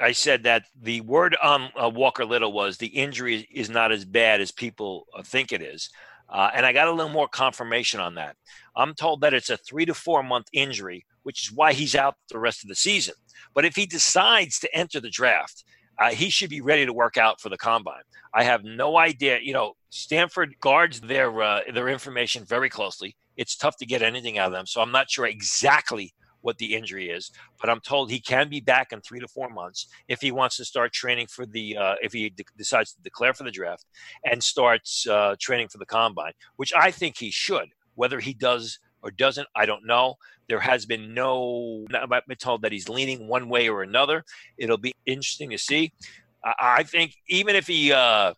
I 0.00 0.12
said 0.12 0.44
that 0.44 0.64
the 0.80 1.02
word 1.02 1.36
on 1.42 1.70
uh, 1.80 1.90
Walker 1.90 2.24
Little 2.24 2.52
was 2.52 2.78
the 2.78 2.86
injury 2.86 3.46
is 3.52 3.68
not 3.68 3.92
as 3.92 4.04
bad 4.04 4.40
as 4.40 4.50
people 4.50 5.06
uh, 5.14 5.22
think 5.22 5.52
it 5.52 5.60
is. 5.60 5.90
Uh, 6.28 6.48
and 6.54 6.64
I 6.64 6.72
got 6.72 6.88
a 6.88 6.92
little 6.92 7.12
more 7.12 7.28
confirmation 7.28 7.98
on 8.00 8.14
that. 8.14 8.36
I'm 8.76 8.94
told 8.94 9.20
that 9.20 9.34
it's 9.34 9.50
a 9.50 9.56
three 9.56 9.84
to 9.84 9.94
four 9.94 10.22
month 10.22 10.46
injury, 10.52 11.04
which 11.24 11.42
is 11.42 11.52
why 11.52 11.72
he's 11.72 11.96
out 11.96 12.14
the 12.30 12.38
rest 12.38 12.62
of 12.62 12.68
the 12.68 12.76
season. 12.76 13.14
But 13.52 13.64
if 13.64 13.74
he 13.74 13.84
decides 13.84 14.60
to 14.60 14.74
enter 14.74 15.00
the 15.00 15.10
draft, 15.10 15.64
uh, 16.00 16.10
he 16.10 16.30
should 16.30 16.50
be 16.50 16.60
ready 16.60 16.86
to 16.86 16.92
work 16.92 17.16
out 17.16 17.40
for 17.40 17.48
the 17.50 17.58
combine. 17.58 18.02
I 18.34 18.44
have 18.44 18.64
no 18.64 18.96
idea. 18.96 19.38
You 19.42 19.52
know, 19.52 19.74
Stanford 19.90 20.54
guards 20.60 21.00
their 21.00 21.42
uh, 21.42 21.60
their 21.72 21.88
information 21.88 22.44
very 22.44 22.68
closely. 22.68 23.16
It's 23.36 23.56
tough 23.56 23.76
to 23.78 23.86
get 23.86 24.02
anything 24.02 24.38
out 24.38 24.46
of 24.46 24.52
them, 24.52 24.66
so 24.66 24.80
I'm 24.80 24.92
not 24.92 25.10
sure 25.10 25.26
exactly 25.26 26.14
what 26.42 26.58
the 26.58 26.74
injury 26.74 27.10
is, 27.10 27.30
but 27.60 27.68
I'm 27.68 27.80
told 27.80 28.10
he 28.10 28.20
can 28.20 28.48
be 28.48 28.60
back 28.60 28.92
in 28.92 29.00
three 29.02 29.20
to 29.20 29.28
four 29.28 29.50
months 29.50 29.88
if 30.08 30.22
he 30.22 30.32
wants 30.32 30.56
to 30.56 30.64
start 30.64 30.92
training 30.92 31.26
for 31.26 31.44
the 31.44 31.76
uh, 31.76 31.94
if 32.02 32.12
he 32.12 32.30
de- 32.30 32.44
decides 32.56 32.94
to 32.94 33.02
declare 33.02 33.34
for 33.34 33.44
the 33.44 33.50
draft 33.50 33.84
and 34.24 34.42
starts 34.42 35.06
uh, 35.06 35.36
training 35.38 35.68
for 35.68 35.78
the 35.78 35.86
combine, 35.86 36.32
which 36.56 36.72
I 36.74 36.90
think 36.90 37.18
he 37.18 37.30
should. 37.30 37.68
Whether 37.94 38.20
he 38.20 38.32
does 38.32 38.78
or 39.02 39.10
doesn't, 39.10 39.48
I 39.54 39.66
don't 39.66 39.86
know. 39.86 40.14
There 40.50 40.58
has 40.58 40.84
been 40.84 41.14
no, 41.14 41.86
I've 41.94 42.26
been 42.26 42.36
told 42.36 42.62
that 42.62 42.72
he's 42.72 42.88
leaning 42.88 43.28
one 43.28 43.48
way 43.48 43.68
or 43.68 43.84
another. 43.84 44.24
It'll 44.58 44.76
be 44.76 44.92
interesting 45.06 45.48
to 45.50 45.58
see. 45.58 45.92
I 46.44 46.82
think 46.82 47.14
even 47.28 47.54
if 47.54 47.68
he 47.68 47.92
uh, 47.92 48.34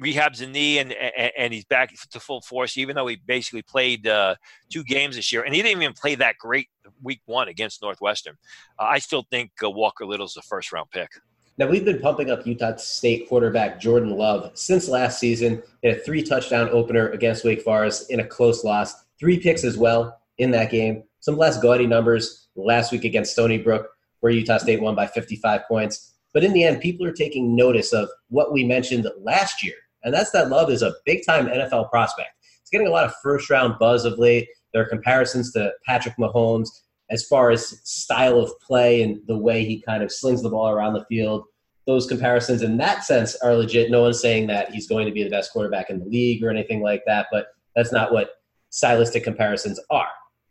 rehabs 0.00 0.38
the 0.38 0.46
knee 0.46 0.78
and, 0.78 0.92
and 0.92 1.52
he's 1.52 1.66
back 1.66 1.92
to 2.12 2.18
full 2.18 2.40
force, 2.40 2.78
even 2.78 2.96
though 2.96 3.06
he 3.06 3.16
basically 3.16 3.60
played 3.60 4.06
uh, 4.06 4.36
two 4.72 4.82
games 4.84 5.16
this 5.16 5.30
year, 5.32 5.42
and 5.42 5.54
he 5.54 5.60
didn't 5.60 5.82
even 5.82 5.92
play 5.92 6.14
that 6.14 6.38
great 6.38 6.68
week 7.02 7.20
one 7.26 7.48
against 7.48 7.82
Northwestern, 7.82 8.38
uh, 8.78 8.84
I 8.84 8.98
still 8.98 9.26
think 9.30 9.50
uh, 9.62 9.68
Walker 9.68 10.06
Little's 10.06 10.38
a 10.38 10.42
first 10.42 10.72
round 10.72 10.90
pick. 10.90 11.10
Now, 11.58 11.66
we've 11.66 11.84
been 11.84 12.00
pumping 12.00 12.30
up 12.30 12.46
Utah 12.46 12.76
State 12.76 13.28
quarterback 13.28 13.78
Jordan 13.78 14.16
Love 14.16 14.52
since 14.54 14.88
last 14.88 15.20
season. 15.20 15.62
Had 15.84 15.98
a 15.98 16.00
three 16.00 16.22
touchdown 16.22 16.70
opener 16.72 17.10
against 17.10 17.44
Wake 17.44 17.60
Forest 17.60 18.10
in 18.10 18.20
a 18.20 18.26
close 18.26 18.64
loss 18.64 18.94
three 19.18 19.38
picks 19.38 19.62
as 19.62 19.76
well 19.76 20.22
in 20.38 20.50
that 20.52 20.70
game. 20.70 21.02
Some 21.20 21.36
less 21.36 21.60
gaudy 21.60 21.86
numbers 21.86 22.48
last 22.56 22.92
week 22.92 23.04
against 23.04 23.32
Stony 23.32 23.58
Brook, 23.58 23.88
where 24.20 24.32
Utah 24.32 24.58
State 24.58 24.80
won 24.80 24.94
by 24.94 25.06
55 25.06 25.62
points. 25.68 26.14
But 26.32 26.44
in 26.44 26.52
the 26.52 26.64
end, 26.64 26.80
people 26.80 27.06
are 27.06 27.12
taking 27.12 27.54
notice 27.54 27.92
of 27.92 28.08
what 28.28 28.52
we 28.52 28.64
mentioned 28.64 29.06
last 29.18 29.62
year, 29.62 29.74
and 30.02 30.14
that's 30.14 30.30
that 30.30 30.48
Love 30.48 30.70
is 30.70 30.82
a 30.82 30.94
big 31.04 31.24
time 31.26 31.46
NFL 31.46 31.90
prospect. 31.90 32.30
He's 32.60 32.70
getting 32.70 32.86
a 32.86 32.90
lot 32.90 33.04
of 33.04 33.14
first 33.22 33.50
round 33.50 33.78
buzz 33.78 34.04
of 34.04 34.18
late. 34.18 34.48
There 34.72 34.82
are 34.82 34.88
comparisons 34.88 35.52
to 35.52 35.72
Patrick 35.86 36.16
Mahomes 36.16 36.68
as 37.10 37.26
far 37.26 37.50
as 37.50 37.80
style 37.82 38.38
of 38.38 38.52
play 38.60 39.02
and 39.02 39.20
the 39.26 39.36
way 39.36 39.64
he 39.64 39.82
kind 39.82 40.02
of 40.02 40.12
slings 40.12 40.42
the 40.42 40.50
ball 40.50 40.70
around 40.70 40.94
the 40.94 41.04
field. 41.06 41.44
Those 41.86 42.06
comparisons, 42.06 42.62
in 42.62 42.76
that 42.76 43.04
sense, 43.04 43.34
are 43.36 43.54
legit. 43.54 43.90
No 43.90 44.02
one's 44.02 44.20
saying 44.20 44.46
that 44.46 44.70
he's 44.70 44.86
going 44.86 45.06
to 45.06 45.12
be 45.12 45.24
the 45.24 45.30
best 45.30 45.52
quarterback 45.52 45.90
in 45.90 45.98
the 45.98 46.04
league 46.04 46.44
or 46.44 46.50
anything 46.50 46.82
like 46.82 47.02
that, 47.06 47.26
but 47.32 47.48
that's 47.74 47.92
not 47.92 48.12
what 48.12 48.30
stylistic 48.70 49.24
comparisons 49.24 49.80
are. 49.90 50.06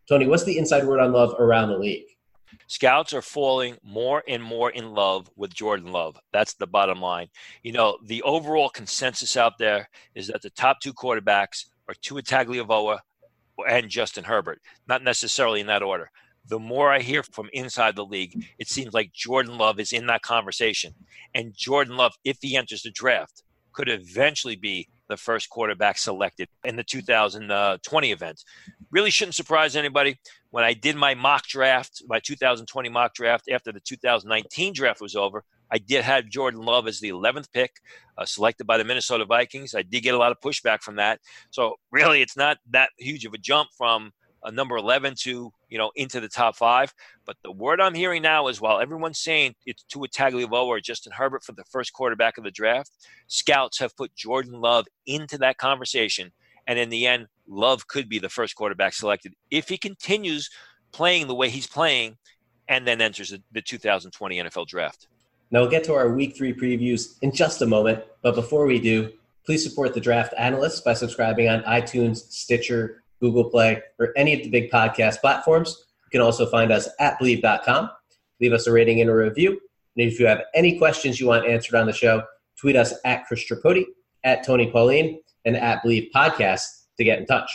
Tony, 0.10 0.26
what's 0.26 0.44
the 0.44 0.58
inside 0.58 0.86
word 0.86 1.00
on 1.00 1.12
Love 1.12 1.36
around 1.40 1.70
the 1.70 1.78
league? 1.78 2.08
Scouts 2.66 3.14
are 3.14 3.22
falling 3.22 3.78
more 3.84 4.24
and 4.28 4.42
more 4.42 4.72
in 4.72 4.92
love 4.96 5.30
with 5.36 5.54
Jordan 5.54 5.92
Love. 5.92 6.20
That's 6.34 6.56
the 6.56 6.66
bottom 6.66 7.00
line. 7.00 7.28
You 7.62 7.74
know, 7.74 8.00
the 8.04 8.24
overall 8.24 8.70
consensus 8.70 9.38
out 9.38 9.60
there 9.60 9.88
is 10.16 10.28
that 10.28 10.42
the 10.42 10.50
top 10.50 10.80
two 10.82 10.94
quarterbacks 10.94 11.66
are 11.88 11.94
Tua 11.94 12.24
Tagovailoa 12.24 13.00
and 13.70 13.88
Justin 13.88 14.24
Herbert, 14.24 14.62
not 14.88 15.04
necessarily 15.04 15.62
in 15.62 15.68
that 15.68 15.84
order. 15.84 16.10
The 16.48 16.58
more 16.58 16.92
I 16.92 17.02
hear 17.02 17.22
from 17.22 17.50
inside 17.54 17.96
the 17.96 18.04
league, 18.04 18.44
it 18.58 18.68
seems 18.68 18.96
like 18.96 19.14
Jordan 19.14 19.60
Love 19.60 19.80
is 19.80 19.94
in 19.94 20.08
that 20.08 20.24
conversation. 20.24 20.96
And 21.36 21.56
Jordan 21.56 21.98
Love, 21.98 22.14
if 22.24 22.40
he 22.42 22.58
enters 22.58 22.82
the 22.82 22.90
draft, 22.90 23.44
could 23.80 23.88
eventually 23.88 24.58
be 24.58 24.90
the 25.08 25.16
first 25.16 25.50
quarterback 25.50 25.98
selected 25.98 26.50
in 26.66 26.76
the 26.76 26.84
2020 26.84 28.12
event. 28.12 28.44
Really 28.92 29.10
shouldn't 29.10 29.36
surprise 29.36 29.78
anybody. 29.78 30.20
When 30.50 30.66
I 30.66 30.74
did 30.74 30.98
my 30.98 31.16
mock 31.16 31.48
draft, 31.48 32.04
my 32.10 32.20
2020 32.20 32.90
mock 32.90 33.14
draft 33.14 33.50
after 33.50 33.72
the 33.72 33.80
2019 33.80 34.74
draft 34.74 35.00
was 35.00 35.16
over, 35.16 35.46
I 35.72 35.78
did 35.78 36.04
have 36.04 36.28
Jordan 36.28 36.60
Love 36.60 36.90
as 36.90 37.00
the 37.00 37.08
11th 37.10 37.54
pick, 37.54 37.72
uh, 38.18 38.26
selected 38.26 38.68
by 38.68 38.78
the 38.78 38.84
Minnesota 38.84 39.24
Vikings. 39.24 39.74
I 39.74 39.84
did 39.84 40.04
get 40.04 40.14
a 40.14 40.18
lot 40.18 40.34
of 40.34 40.42
pushback 40.42 40.82
from 40.82 40.98
that. 40.98 41.22
So 41.50 41.76
really, 41.90 42.22
it's 42.22 42.36
not 42.36 42.58
that 42.72 42.90
huge 42.98 43.24
of 43.24 43.34
a 43.34 43.38
jump 43.38 43.70
from 43.78 44.12
a 44.44 44.52
number 44.52 44.76
11 44.76 45.14
to 45.22 45.54
you 45.70 45.78
know 45.78 45.92
into 45.96 46.20
the 46.20 46.28
top 46.28 46.56
five. 46.56 46.94
But 47.26 47.38
the 47.44 47.52
word 47.52 47.80
I'm 47.82 47.96
hearing 47.96 48.22
now 48.22 48.48
is 48.48 48.60
while 48.60 48.80
everyone's 48.80 49.20
saying 49.20 49.56
it's 49.66 49.84
Tua 49.84 50.08
Tagovailoa 50.08 50.66
or 50.66 50.80
Justin 50.80 51.14
Herbert 51.16 51.44
for 51.44 51.54
the 51.54 51.64
first 51.66 51.94
quarterback 51.94 52.38
of 52.38 52.44
the 52.44 52.52
draft, 52.52 52.92
scouts 53.28 53.80
have 53.80 53.96
put 53.96 54.16
Jordan 54.16 54.60
Love 54.60 54.88
into 55.06 55.38
that 55.40 55.58
conversation. 55.58 56.32
And 56.68 56.78
in 56.78 56.90
the 56.90 57.08
end, 57.08 57.28
Love 57.48 57.88
could 57.88 58.10
be 58.10 58.20
the 58.20 58.30
first 58.30 58.56
quarterback 58.56 58.94
selected 58.94 59.34
if 59.50 59.70
he 59.70 59.78
continues 59.78 60.50
playing 60.92 61.28
the 61.28 61.36
way 61.36 61.50
he's 61.50 61.68
playing 61.68 62.18
and 62.68 62.86
then 62.88 63.02
enters 63.02 63.34
the 63.52 63.62
2020 63.62 64.44
NFL 64.44 64.68
draft. 64.68 65.08
Now 65.52 65.62
we'll 65.62 65.70
get 65.72 65.84
to 65.86 65.94
our 65.94 66.10
week 66.10 66.38
three 66.38 66.54
previews 66.54 67.18
in 67.22 67.32
just 67.32 67.62
a 67.62 67.66
moment. 67.66 68.04
But 68.22 68.36
before 68.36 68.68
we 68.68 68.80
do, 68.80 69.12
please 69.46 69.64
support 69.64 69.96
the 69.96 70.00
draft 70.00 70.34
analysts 70.38 70.82
by 70.82 70.94
subscribing 70.94 71.50
on 71.50 71.64
iTunes, 71.64 72.32
Stitcher, 72.32 73.04
Google 73.20 73.50
Play, 73.50 73.82
or 74.00 74.14
any 74.16 74.34
of 74.34 74.44
the 74.44 74.50
big 74.50 74.72
podcast 74.72 75.20
platforms. 75.20 75.86
You 76.06 76.20
can 76.20 76.22
also 76.26 76.46
find 76.46 76.72
us 76.72 76.88
at 77.00 77.20
bleav.com. 77.20 77.90
Leave 78.40 78.54
us 78.54 78.68
a 78.68 78.72
rating 78.72 79.02
and 79.02 79.10
a 79.10 79.16
review. 79.16 79.60
And 79.98 80.08
if 80.10 80.20
you 80.20 80.26
have 80.26 80.44
any 80.54 80.78
questions 80.78 81.20
you 81.20 81.28
want 81.28 81.46
answered 81.46 81.76
on 81.76 81.88
the 81.88 81.94
show, 81.94 82.24
tweet 82.60 82.76
us 82.76 82.94
at 83.06 83.26
Chris 83.26 83.46
Tripodi, 83.46 83.86
at 84.24 84.46
Tony 84.46 84.72
Pauline, 84.72 85.20
and 85.46 85.58
at 85.58 85.84
Bleav 85.84 86.10
Podcast 86.16 86.64
to 86.98 87.04
get 87.04 87.20
in 87.20 87.26
touch. 87.26 87.52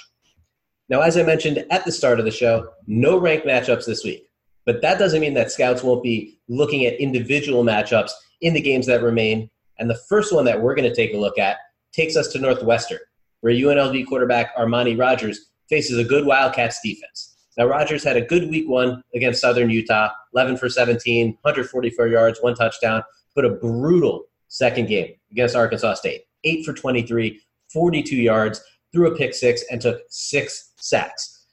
Now, 0.88 1.00
as 1.00 1.16
I 1.16 1.22
mentioned 1.22 1.64
at 1.70 1.84
the 1.84 1.92
start 1.92 2.18
of 2.18 2.26
the 2.26 2.30
show, 2.30 2.68
no 2.86 3.16
ranked 3.16 3.46
matchups 3.46 3.86
this 3.86 4.04
week. 4.04 4.28
But 4.66 4.82
that 4.82 4.98
doesn't 4.98 5.20
mean 5.20 5.34
that 5.34 5.50
scouts 5.50 5.82
won't 5.82 6.02
be 6.02 6.38
looking 6.48 6.86
at 6.86 6.94
individual 7.00 7.64
matchups 7.64 8.10
in 8.40 8.54
the 8.54 8.60
games 8.60 8.86
that 8.86 9.02
remain. 9.02 9.50
And 9.78 9.88
the 9.88 10.00
first 10.08 10.32
one 10.32 10.44
that 10.44 10.60
we're 10.60 10.74
going 10.74 10.88
to 10.88 10.94
take 10.94 11.14
a 11.14 11.18
look 11.18 11.38
at 11.38 11.58
takes 11.92 12.16
us 12.16 12.28
to 12.28 12.38
Northwestern, 12.38 12.98
where 13.40 13.52
UNLV 13.52 14.06
quarterback 14.06 14.56
Armani 14.56 14.98
Rogers 14.98 15.50
faces 15.68 15.98
a 15.98 16.04
good 16.04 16.26
Wildcats 16.26 16.80
defense. 16.84 17.36
Now, 17.56 17.66
Rogers 17.66 18.02
had 18.02 18.16
a 18.16 18.20
good 18.24 18.50
week 18.50 18.68
one 18.68 19.02
against 19.14 19.40
Southern 19.40 19.70
Utah, 19.70 20.10
11 20.34 20.56
for 20.56 20.68
17, 20.68 21.38
144 21.42 22.08
yards, 22.08 22.42
one 22.42 22.54
touchdown, 22.54 23.02
but 23.34 23.44
a 23.44 23.50
brutal 23.50 24.24
second 24.48 24.88
game 24.88 25.14
against 25.30 25.54
Arkansas 25.54 25.94
State, 25.94 26.22
8 26.44 26.64
for 26.64 26.72
23, 26.72 27.40
42 27.72 28.16
yards, 28.16 28.60
threw 28.92 29.12
a 29.12 29.16
pick 29.16 29.34
six, 29.34 29.64
and 29.70 29.80
took 29.80 30.00
six 30.08 30.72
sacks. 30.76 31.46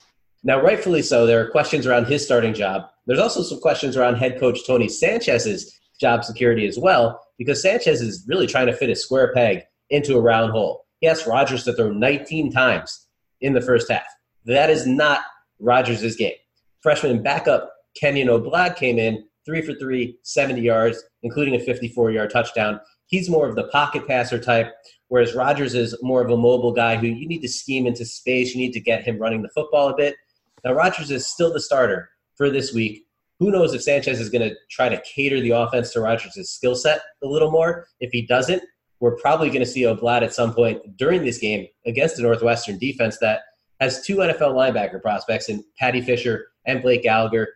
Now, 0.43 0.61
rightfully 0.61 1.03
so, 1.03 1.25
there 1.25 1.43
are 1.43 1.51
questions 1.51 1.85
around 1.85 2.05
his 2.05 2.23
starting 2.23 2.53
job. 2.53 2.83
There's 3.05 3.19
also 3.19 3.43
some 3.43 3.59
questions 3.59 3.95
around 3.95 4.15
head 4.15 4.39
coach 4.39 4.65
Tony 4.65 4.87
Sanchez's 4.87 5.79
job 5.99 6.23
security 6.23 6.65
as 6.65 6.79
well, 6.79 7.21
because 7.37 7.61
Sanchez 7.61 8.01
is 8.01 8.25
really 8.27 8.47
trying 8.47 8.67
to 8.67 8.73
fit 8.73 8.89
a 8.89 8.95
square 8.95 9.33
peg 9.33 9.63
into 9.91 10.17
a 10.17 10.21
round 10.21 10.51
hole. 10.51 10.85
He 10.99 11.07
asked 11.07 11.27
Rogers 11.27 11.63
to 11.65 11.73
throw 11.73 11.91
19 11.91 12.51
times 12.51 13.07
in 13.41 13.53
the 13.53 13.61
first 13.61 13.91
half. 13.91 14.05
That 14.45 14.69
is 14.69 14.87
not 14.87 15.21
Rogers' 15.59 16.15
game. 16.15 16.33
Freshman 16.81 17.21
backup 17.21 17.71
Kenyon 17.99 18.29
Oblad 18.29 18.75
came 18.75 18.97
in, 18.97 19.23
three 19.45 19.61
for 19.61 19.73
three, 19.73 20.17
70 20.23 20.61
yards, 20.61 21.03
including 21.23 21.55
a 21.55 21.59
54 21.59 22.11
yard 22.11 22.31
touchdown. 22.31 22.79
He's 23.07 23.29
more 23.29 23.47
of 23.47 23.55
the 23.55 23.67
pocket 23.67 24.07
passer 24.07 24.39
type, 24.39 24.73
whereas 25.09 25.35
Rogers 25.35 25.75
is 25.75 25.95
more 26.01 26.21
of 26.21 26.31
a 26.31 26.37
mobile 26.37 26.71
guy 26.71 26.95
who 26.95 27.07
you 27.07 27.27
need 27.27 27.41
to 27.41 27.49
scheme 27.49 27.85
into 27.85 28.05
space. 28.05 28.55
You 28.55 28.61
need 28.61 28.73
to 28.73 28.79
get 28.79 29.03
him 29.03 29.19
running 29.19 29.41
the 29.41 29.49
football 29.49 29.89
a 29.89 29.95
bit. 29.95 30.15
Now, 30.63 30.73
Rogers 30.73 31.11
is 31.11 31.27
still 31.27 31.51
the 31.51 31.59
starter 31.59 32.09
for 32.35 32.49
this 32.49 32.73
week. 32.73 33.05
Who 33.39 33.51
knows 33.51 33.73
if 33.73 33.81
Sanchez 33.81 34.19
is 34.19 34.29
going 34.29 34.47
to 34.47 34.55
try 34.69 34.87
to 34.87 35.01
cater 35.01 35.41
the 35.41 35.49
offense 35.49 35.91
to 35.91 35.99
Rogers' 35.99 36.49
skill 36.49 36.75
set 36.75 37.01
a 37.23 37.27
little 37.27 37.51
more? 37.51 37.87
If 37.99 38.11
he 38.11 38.25
doesn't, 38.25 38.61
we're 39.01 39.17
probably 39.17 39.49
going 39.49 39.61
to 39.61 39.65
see 39.65 39.81
Oblad 39.81 40.21
at 40.21 40.33
some 40.33 40.53
point 40.53 40.95
during 40.95 41.25
this 41.25 41.39
game 41.39 41.67
against 41.85 42.15
the 42.15 42.21
Northwestern 42.21 42.77
defense 42.77 43.17
that 43.19 43.41
has 43.81 44.05
two 44.05 44.17
NFL 44.17 44.53
linebacker 44.53 45.01
prospects 45.01 45.49
in 45.49 45.63
Paddy 45.77 46.01
Fisher 46.01 46.45
and 46.67 46.83
Blake 46.83 47.01
Gallagher. 47.01 47.47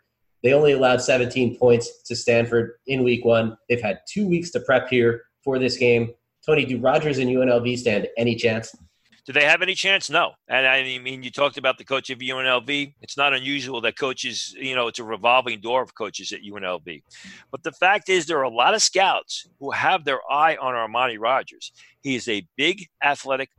They 0.43 0.53
only 0.53 0.73
allowed 0.73 1.01
17 1.01 1.57
points 1.57 2.01
to 2.03 2.15
Stanford 2.15 2.71
in 2.87 3.03
week 3.03 3.23
one. 3.23 3.55
They've 3.69 3.81
had 3.81 3.99
two 4.11 4.27
weeks 4.27 4.49
to 4.51 4.59
prep 4.59 4.89
here 4.89 5.21
for 5.43 5.59
this 5.59 5.77
game. 5.77 6.11
Tony, 6.43 6.65
do 6.65 6.79
Rogers 6.79 7.19
and 7.19 7.29
UNLV 7.29 7.77
stand 7.77 8.07
any 8.17 8.35
chance? 8.35 8.75
Do 9.25 9.33
they 9.33 9.45
have 9.45 9.63
any 9.63 9.73
chance? 9.73 10.09
No. 10.09 10.33
And 10.47 10.67
I 10.67 10.99
mean, 10.99 11.23
you 11.23 11.31
talked 11.31 11.57
about 11.57 11.79
the 11.79 11.83
coach 11.83 12.11
of 12.11 12.19
UNLV. 12.19 12.93
It's 13.01 13.17
not 13.17 13.33
unusual 13.33 13.81
that 13.81 13.97
coaches, 13.97 14.55
you 14.57 14.75
know, 14.75 14.87
it's 14.87 14.99
a 14.99 15.03
revolving 15.03 15.61
door 15.61 15.81
of 15.81 15.95
coaches 15.95 16.31
at 16.31 16.41
UNLV. 16.41 17.01
But 17.51 17.63
the 17.63 17.71
fact 17.71 18.07
is, 18.07 18.27
there 18.27 18.37
are 18.37 18.43
a 18.43 18.49
lot 18.49 18.75
of 18.75 18.83
scouts 18.83 19.47
who 19.59 19.71
have 19.71 20.05
their 20.05 20.19
eye 20.29 20.57
on 20.57 20.75
Armani 20.75 21.17
Rogers. 21.19 21.71
He 22.03 22.15
is 22.15 22.27
a 22.27 22.47
big 22.55 22.87
athletic 23.03 23.49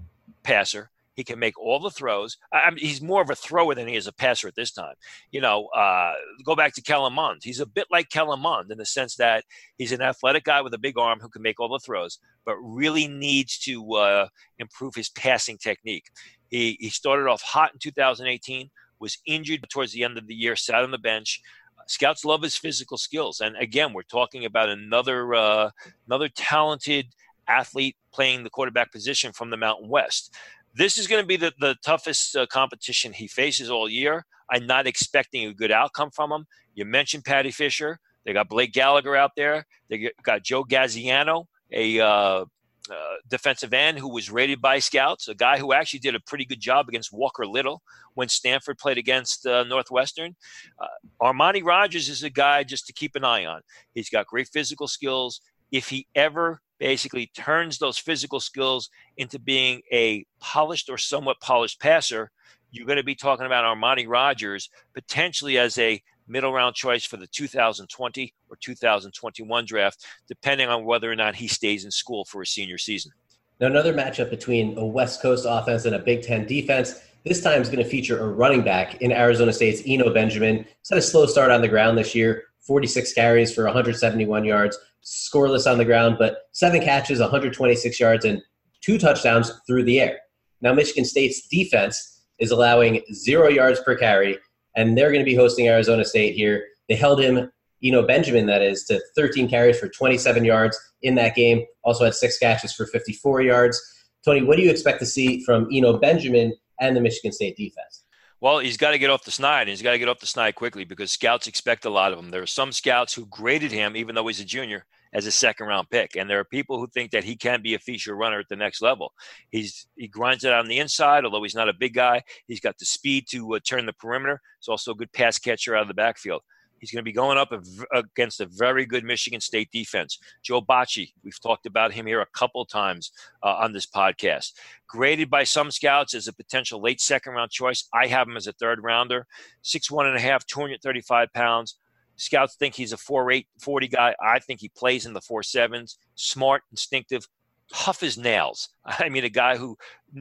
passer. 0.45 0.91
He 1.17 1.25
can 1.25 1.39
make 1.39 1.59
all 1.59 1.81
the 1.81 1.91
throws. 1.91 2.37
I 2.53 2.71
mean, 2.71 2.79
he's 2.79 3.01
more 3.01 3.23
of 3.23 3.31
a 3.31 3.35
thrower 3.35 3.75
than 3.75 3.89
he 3.89 3.97
is 3.97 4.07
a 4.07 4.13
passer 4.13 4.47
at 4.49 4.55
this 4.55 4.71
time. 4.71 4.95
You 5.33 5.41
know, 5.41 5.67
uh, 5.69 6.13
go 6.45 6.55
back 6.55 6.75
to 6.75 6.83
Kellen 6.83 7.15
Mond. 7.15 7.41
He's 7.43 7.59
a 7.59 7.67
bit 7.67 7.87
like 7.91 8.11
Kellen 8.11 8.41
Mond 8.41 8.71
in 8.71 8.77
the 8.77 8.85
sense 8.87 9.17
that 9.17 9.45
he's 9.79 9.93
an 9.93 10.03
athletic 10.03 10.45
guy 10.45 10.61
with 10.61 10.75
a 10.75 10.79
big 10.79 10.99
arm 10.99 11.19
who 11.21 11.31
can 11.31 11.43
make 11.43 11.59
all 11.59 11.71
the 11.71 11.79
throws, 11.79 12.19
but 12.45 12.57
really 12.59 13.09
needs 13.09 13.59
to 13.61 13.95
uh, 13.95 14.29
improve 14.59 14.95
his 14.95 15.09
passing 15.09 15.57
technique. 15.57 16.05
He, 16.51 16.77
he 16.79 16.91
started 16.91 17.27
off 17.29 17.43
hot 17.43 17.73
in 17.73 17.79
2018, 17.79 18.71
was 19.01 19.19
injured 19.27 19.67
towards 19.71 19.93
the 19.93 20.05
end 20.05 20.19
of 20.19 20.27
the 20.27 20.35
year, 20.35 20.55
sat 20.55 20.85
on 20.85 20.91
the 20.91 20.99
bench. 20.99 21.41
Scouts 21.89 22.25
love 22.25 22.43
his 22.43 22.57
physical 22.57 22.99
skills, 22.99 23.41
and 23.41 23.57
again, 23.57 23.93
we're 23.93 24.03
talking 24.03 24.45
about 24.45 24.69
another 24.69 25.35
uh, 25.35 25.71
another 26.09 26.29
talented 26.29 27.07
athlete 27.49 27.97
playing 28.13 28.43
the 28.43 28.51
quarterback 28.51 28.93
position 28.93 29.33
from 29.33 29.51
the 29.51 29.57
Mountain 29.57 29.89
West. 29.89 30.35
This 30.77 30.99
is 30.99 31.07
going 31.07 31.23
to 31.23 31.27
be 31.27 31.37
the, 31.37 31.55
the 31.59 31.75
toughest 31.83 32.37
uh, 32.37 32.47
competition 32.47 33.15
he 33.15 33.29
faces 33.29 33.71
all 33.71 33.89
year. 33.89 34.27
I'm 34.51 34.67
not 34.67 34.87
expecting 34.87 35.47
a 35.47 35.55
good 35.55 35.73
outcome 35.73 36.11
from 36.11 36.31
him. 36.31 36.47
You 36.75 36.85
mentioned 36.85 37.25
Paddy 37.25 37.51
Fisher. 37.51 37.99
They 38.27 38.35
got 38.35 38.51
Blake 38.51 38.75
Gallagher 38.75 39.17
out 39.17 39.31
there. 39.37 39.65
They 39.89 40.11
got 40.23 40.43
Joe 40.43 40.65
Gaziano, 40.65 41.47
a 41.73 42.01
uh, 42.01 42.45
uh, 42.91 43.15
defensive 43.27 43.73
end 43.73 43.99
who 43.99 44.13
was 44.13 44.31
rated 44.31 44.61
by 44.61 44.79
scouts, 44.79 45.29
a 45.29 45.35
guy 45.35 45.57
who 45.59 45.73
actually 45.73 46.01
did 46.01 46.15
a 46.15 46.21
pretty 46.21 46.45
good 46.45 46.61
job 46.61 46.91
against 46.91 47.11
Walker 47.11 47.47
Little 47.47 47.81
when 48.13 48.29
Stanford 48.29 48.77
played 48.77 48.99
against 48.99 49.47
uh, 49.47 49.65
Northwestern. 49.65 50.37
Uh, 50.79 50.87
Armani 51.23 51.65
Rogers 51.65 52.11
is 52.11 52.23
a 52.23 52.31
guy 52.31 52.65
just 52.65 52.87
to 52.87 52.93
keep 52.93 53.17
an 53.17 53.25
eye 53.25 53.47
on. 53.47 53.63
He's 53.95 54.11
got 54.11 54.27
great 54.27 54.49
physical 54.49 54.89
skills. 54.89 55.41
If 55.73 55.89
he 55.89 56.07
ever 56.15 56.61
basically 56.79 57.31
turns 57.35 57.79
those 57.79 57.99
physical 57.99 58.41
skills 58.41 58.91
into 59.17 59.39
being 59.39 59.83
a 59.93 60.25
polished 60.41 60.89
or 60.91 60.99
somewhat 60.99 61.41
polished 61.41 61.81
passer, 61.81 62.31
you're 62.71 62.87
going 62.87 62.99
to 62.99 63.05
be 63.05 63.15
talking 63.15 63.47
about 63.47 63.65
Armani 63.65 64.07
Rogers 64.09 64.69
potentially 64.95 65.59
as 65.59 65.79
a 65.79 66.03
middle 66.29 66.53
round 66.53 66.75
choice 66.75 67.05
for 67.05 67.17
the 67.17 67.27
2020 67.29 68.35
or 68.51 68.57
2021 68.57 69.65
draft, 69.65 70.05
depending 70.29 70.69
on 70.69 70.85
whether 70.85 71.11
or 71.11 71.17
not 71.17 71.35
he 71.35 71.49
stays 71.49 71.85
in 71.85 71.91
school 71.91 72.25
for 72.25 72.43
a 72.43 72.47
senior 72.47 72.79
season. 72.79 73.13
Now, 73.61 73.69
another 73.69 73.95
matchup 73.95 74.29
between 74.29 74.77
a 74.77 74.85
West 74.85 75.23
Coast 75.23 75.47
offense 75.49 75.87
and 75.87 75.95
a 75.95 75.99
Big 75.99 76.23
Ten 76.23 76.47
defense. 76.47 77.01
This 77.25 77.43
time 77.43 77.61
is 77.61 77.69
going 77.69 77.83
to 77.83 77.89
feature 77.89 78.23
a 78.23 78.29
running 78.29 78.63
back 78.63 79.01
in 79.01 79.11
Arizona 79.11 79.53
State's 79.53 79.83
Eno 79.87 80.13
Benjamin. 80.13 80.59
He's 80.59 80.89
had 80.91 80.99
a 80.99 81.03
slow 81.03 81.27
start 81.27 81.51
on 81.51 81.61
the 81.61 81.69
ground 81.69 81.99
this 81.99 82.15
year, 82.15 82.45
46 82.67 83.13
carries 83.13 83.55
for 83.55 83.65
171 83.65 84.45
yards, 84.45 84.79
scoreless 85.05 85.71
on 85.71 85.79
the 85.79 85.85
ground, 85.85 86.17
but 86.19 86.49
seven 86.53 86.81
catches, 86.81 87.21
126 87.21 88.01
yards, 88.01 88.25
and 88.25 88.43
two 88.81 88.99
touchdowns 88.99 89.53
through 89.67 89.85
the 89.85 90.01
air. 90.01 90.19
Now, 90.61 90.73
Michigan 90.73 91.05
State's 91.05 91.47
defense 91.47 92.25
is 92.39 92.51
allowing 92.51 93.03
zero 93.13 93.49
yards 93.49 93.81
per 93.81 93.97
carry, 93.97 94.39
and 94.75 94.97
they're 94.97 95.13
going 95.13 95.25
to 95.25 95.31
be 95.31 95.37
hosting 95.37 95.69
Arizona 95.69 96.05
State 96.05 96.35
here. 96.35 96.65
They 96.89 96.97
held 96.97 97.21
him, 97.21 97.51
Eno 97.83 98.07
Benjamin, 98.07 98.47
that 98.47 98.63
is, 98.63 98.85
to 98.85 99.01
13 99.15 99.49
carries 99.49 99.79
for 99.79 99.89
27 99.89 100.45
yards 100.45 100.79
in 101.03 101.15
that 101.17 101.35
game. 101.35 101.65
Also 101.85 102.05
had 102.05 102.15
six 102.15 102.39
catches 102.39 102.75
for 102.75 102.87
54 102.87 103.43
yards. 103.43 103.81
Tony, 104.25 104.43
what 104.43 104.57
do 104.57 104.63
you 104.63 104.71
expect 104.71 104.99
to 105.01 105.07
see 105.07 105.45
from 105.45 105.69
Eno 105.73 105.99
Benjamin 105.99 106.53
and 106.81 106.97
the 106.97 107.01
Michigan 107.01 107.33
State 107.33 107.57
defense? 107.57 108.03
Well, 108.41 108.59
he's 108.59 108.77
got 108.77 108.91
to 108.91 108.99
get 108.99 109.09
off 109.09 109.25
the 109.25 109.31
snide, 109.31 109.63
and 109.63 109.71
he's 109.71 109.83
got 109.83 109.93
to 109.93 109.99
get 109.99 110.09
off 110.09 110.21
the 110.21 110.27
snide 110.27 110.55
quickly 110.55 110.85
because 110.85 111.11
scouts 111.11 111.47
expect 111.47 111.87
a 111.87 111.91
lot 111.91 112.13
of 112.13 112.19
him. 112.19 112.31
There 112.31 112.43
are 112.43 112.47
some 112.47 112.71
scouts 112.71 113.15
who 113.15 113.27
graded 113.27 113.73
him, 113.73 113.97
even 113.97 114.15
though 114.15 114.27
he's 114.27 114.41
a 114.41 114.45
junior, 114.45 114.85
as 115.15 115.25
a 115.25 115.31
second 115.31 115.67
round 115.67 115.89
pick. 115.89 116.17
And 116.17 116.29
there 116.29 116.39
are 116.39 116.45
people 116.45 116.79
who 116.79 116.87
think 116.89 117.13
that 117.13 117.25
he 117.25 117.35
can 117.35 117.63
be 117.63 117.75
a 117.75 117.79
feature 117.79 118.15
runner 118.15 118.39
at 118.39 118.49
the 118.51 118.57
next 118.57 118.83
level. 118.83 119.13
He's 119.51 119.87
he 119.97 120.07
grinds 120.07 120.45
it 120.45 120.53
on 120.53 120.69
the 120.69 120.79
inside, 120.79 121.25
although 121.25 121.43
he's 121.43 121.55
not 121.55 121.71
a 121.71 121.75
big 121.75 121.95
guy. 121.95 122.23
He's 122.47 122.61
got 122.61 122.77
the 122.79 122.85
speed 122.85 123.27
to 123.31 123.55
uh, 123.55 123.61
turn 123.67 123.87
the 123.87 123.95
perimeter. 123.95 124.41
He's 124.61 124.69
also 124.69 124.93
a 124.93 124.97
good 124.97 125.13
pass 125.13 125.39
catcher 125.39 125.75
out 125.75 125.83
of 125.83 125.89
the 125.89 125.95
backfield. 125.95 126.43
He's 126.79 126.91
going 126.91 127.03
to 127.03 127.09
be 127.09 127.13
going 127.13 127.39
up 127.39 127.53
against 127.93 128.41
a 128.41 128.47
very 128.47 128.85
good 128.87 129.05
Michigan 129.05 129.41
State 129.41 129.71
defense. 129.71 130.19
Joe 130.43 130.61
Bachie, 130.61 131.13
we've 131.25 131.41
talked 131.41 131.67
about 131.67 131.93
him 131.93 132.07
here 132.07 132.21
a 132.21 132.27
couple 132.27 132.65
times 132.65 133.13
uh, 133.43 133.55
on 133.55 133.73
this 133.73 133.87
podcast. 133.87 134.53
Graded 134.87 135.31
by 135.31 135.45
some 135.45 135.71
scouts 135.71 136.15
as 136.15 136.29
a 136.29 136.33
potential 136.33 136.81
late 136.81 137.01
second 137.01 137.33
round 137.33 137.51
choice. 137.51 137.89
I 137.93 138.07
have 138.07 138.29
him 138.29 138.37
as 138.37 138.47
a 138.47 138.53
third 138.53 138.83
rounder. 138.83 139.27
Six 139.63 139.91
one 139.91 140.07
and 140.07 140.17
a 140.17 140.21
half, 140.21 140.47
235 140.47 141.33
pounds 141.33 141.77
Scouts 142.17 142.57
think 142.57 142.75
he's 142.75 142.93
a 142.93 142.97
4'8, 142.97 143.47
40 143.59 143.89
guy. 143.89 144.15
I 144.21 144.39
think 144.39 144.61
he 144.61 144.69
plays 144.71 145.07
in 145.07 145.13
the 145.13 145.21
4'7s, 145.21 145.97
smart, 146.15 146.63
instinctive, 146.71 147.29
tough 147.73 148.03
as 148.03 148.19
nails. 148.19 148.71
I 148.85 149.09
mean, 149.09 149.25
a 149.25 149.31
guy 149.31 149.57
who 149.57 149.77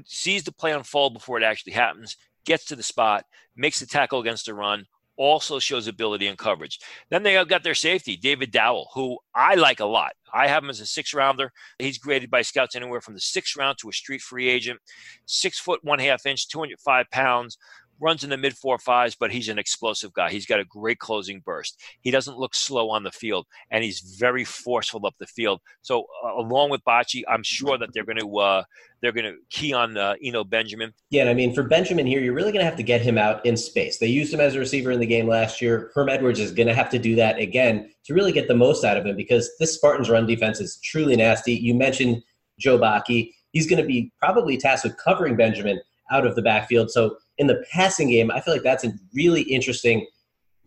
sees 0.05 0.43
the 0.43 0.51
play 0.51 0.73
unfold 0.73 1.13
before 1.13 1.37
it 1.37 1.43
actually 1.43 1.73
happens, 1.73 2.17
gets 2.45 2.65
to 2.65 2.75
the 2.75 2.83
spot, 2.83 3.25
makes 3.55 3.79
the 3.79 3.85
tackle 3.85 4.19
against 4.19 4.45
the 4.45 4.53
run, 4.53 4.85
also 5.17 5.59
shows 5.59 5.87
ability 5.87 6.27
and 6.27 6.37
coverage. 6.37 6.79
Then 7.09 7.23
they 7.23 7.33
have 7.33 7.47
got 7.47 7.63
their 7.63 7.75
safety, 7.75 8.17
David 8.17 8.51
Dowell, 8.51 8.89
who 8.93 9.17
I 9.33 9.55
like 9.55 9.79
a 9.79 9.85
lot. 9.85 10.13
I 10.33 10.47
have 10.47 10.63
him 10.63 10.69
as 10.69 10.81
a 10.81 10.85
six 10.85 11.13
rounder. 11.13 11.51
He's 11.79 11.97
graded 11.97 12.29
by 12.29 12.41
scouts 12.41 12.75
anywhere 12.75 13.01
from 13.01 13.13
the 13.13 13.21
sixth 13.21 13.55
round 13.55 13.77
to 13.79 13.89
a 13.89 13.93
street 13.93 14.21
free 14.21 14.49
agent. 14.49 14.79
Six 15.25 15.59
foot 15.59 15.83
one 15.83 15.99
half 15.99 16.25
inch, 16.25 16.49
205 16.49 17.09
pounds, 17.11 17.57
runs 17.99 18.23
in 18.23 18.29
the 18.29 18.37
mid 18.37 18.55
four 18.57 18.77
fives, 18.77 19.15
but 19.15 19.31
he's 19.31 19.49
an 19.49 19.59
explosive 19.59 20.13
guy. 20.13 20.29
He's 20.29 20.45
got 20.45 20.59
a 20.59 20.65
great 20.65 20.99
closing 20.99 21.41
burst. 21.45 21.81
He 22.01 22.11
doesn't 22.11 22.37
look 22.37 22.55
slow 22.55 22.89
on 22.89 23.03
the 23.03 23.11
field, 23.11 23.45
and 23.71 23.83
he's 23.83 23.99
very 24.19 24.43
forceful 24.43 25.05
up 25.05 25.15
the 25.19 25.27
field. 25.27 25.61
So, 25.81 26.05
uh, 26.23 26.33
along 26.35 26.69
with 26.69 26.81
Bachie, 26.83 27.23
I'm 27.27 27.43
sure 27.43 27.77
that 27.77 27.89
they're 27.93 28.05
going 28.05 28.19
to 28.19 28.37
uh, 28.37 28.63
they're 29.01 29.11
going 29.11 29.25
to 29.25 29.37
key 29.49 29.73
on 29.73 29.97
uh, 29.97 30.15
Eno 30.23 30.43
Benjamin. 30.43 30.93
Yeah, 31.09 31.21
and 31.21 31.29
I 31.29 31.33
mean 31.33 31.53
for 31.53 31.63
Benjamin 31.63 32.05
here, 32.05 32.21
you're 32.21 32.33
really 32.33 32.51
going 32.51 32.63
to 32.63 32.69
have 32.69 32.77
to 32.77 32.83
get 32.83 33.01
him 33.01 33.17
out 33.17 33.45
in 33.45 33.57
space. 33.57 33.97
They 33.97 34.07
used 34.07 34.33
him 34.33 34.39
as 34.39 34.55
a 34.55 34.59
receiver 34.59 34.91
in 34.91 34.99
the 34.99 35.05
game 35.05 35.27
last 35.27 35.61
year. 35.61 35.91
Herm 35.93 36.09
Edwards 36.09 36.39
is 36.39 36.51
going 36.51 36.67
to 36.67 36.73
have 36.73 36.89
to 36.89 36.99
do 36.99 37.15
that 37.15 37.37
again 37.39 37.89
to 38.05 38.13
really 38.13 38.31
get 38.31 38.47
the 38.47 38.55
most 38.55 38.83
out 38.83 38.97
of 38.97 39.05
him 39.05 39.15
because 39.15 39.49
this 39.59 39.73
Spartans 39.73 40.09
run 40.09 40.25
defense 40.25 40.59
is 40.59 40.79
truly 40.83 41.15
nasty. 41.15 41.53
You 41.53 41.73
mentioned 41.73 42.21
Joe 42.59 42.77
Bachie. 42.77 43.31
He's 43.51 43.67
going 43.67 43.81
to 43.81 43.87
be 43.87 44.11
probably 44.19 44.57
tasked 44.57 44.85
with 44.85 44.97
covering 44.97 45.35
Benjamin 45.35 45.79
out 46.11 46.25
of 46.25 46.35
the 46.35 46.41
backfield. 46.41 46.91
So 46.91 47.17
in 47.37 47.47
the 47.47 47.63
passing 47.71 48.09
game, 48.09 48.31
I 48.31 48.41
feel 48.41 48.53
like 48.53 48.63
that's 48.63 48.83
a 48.83 48.93
really 49.13 49.41
interesting 49.41 50.07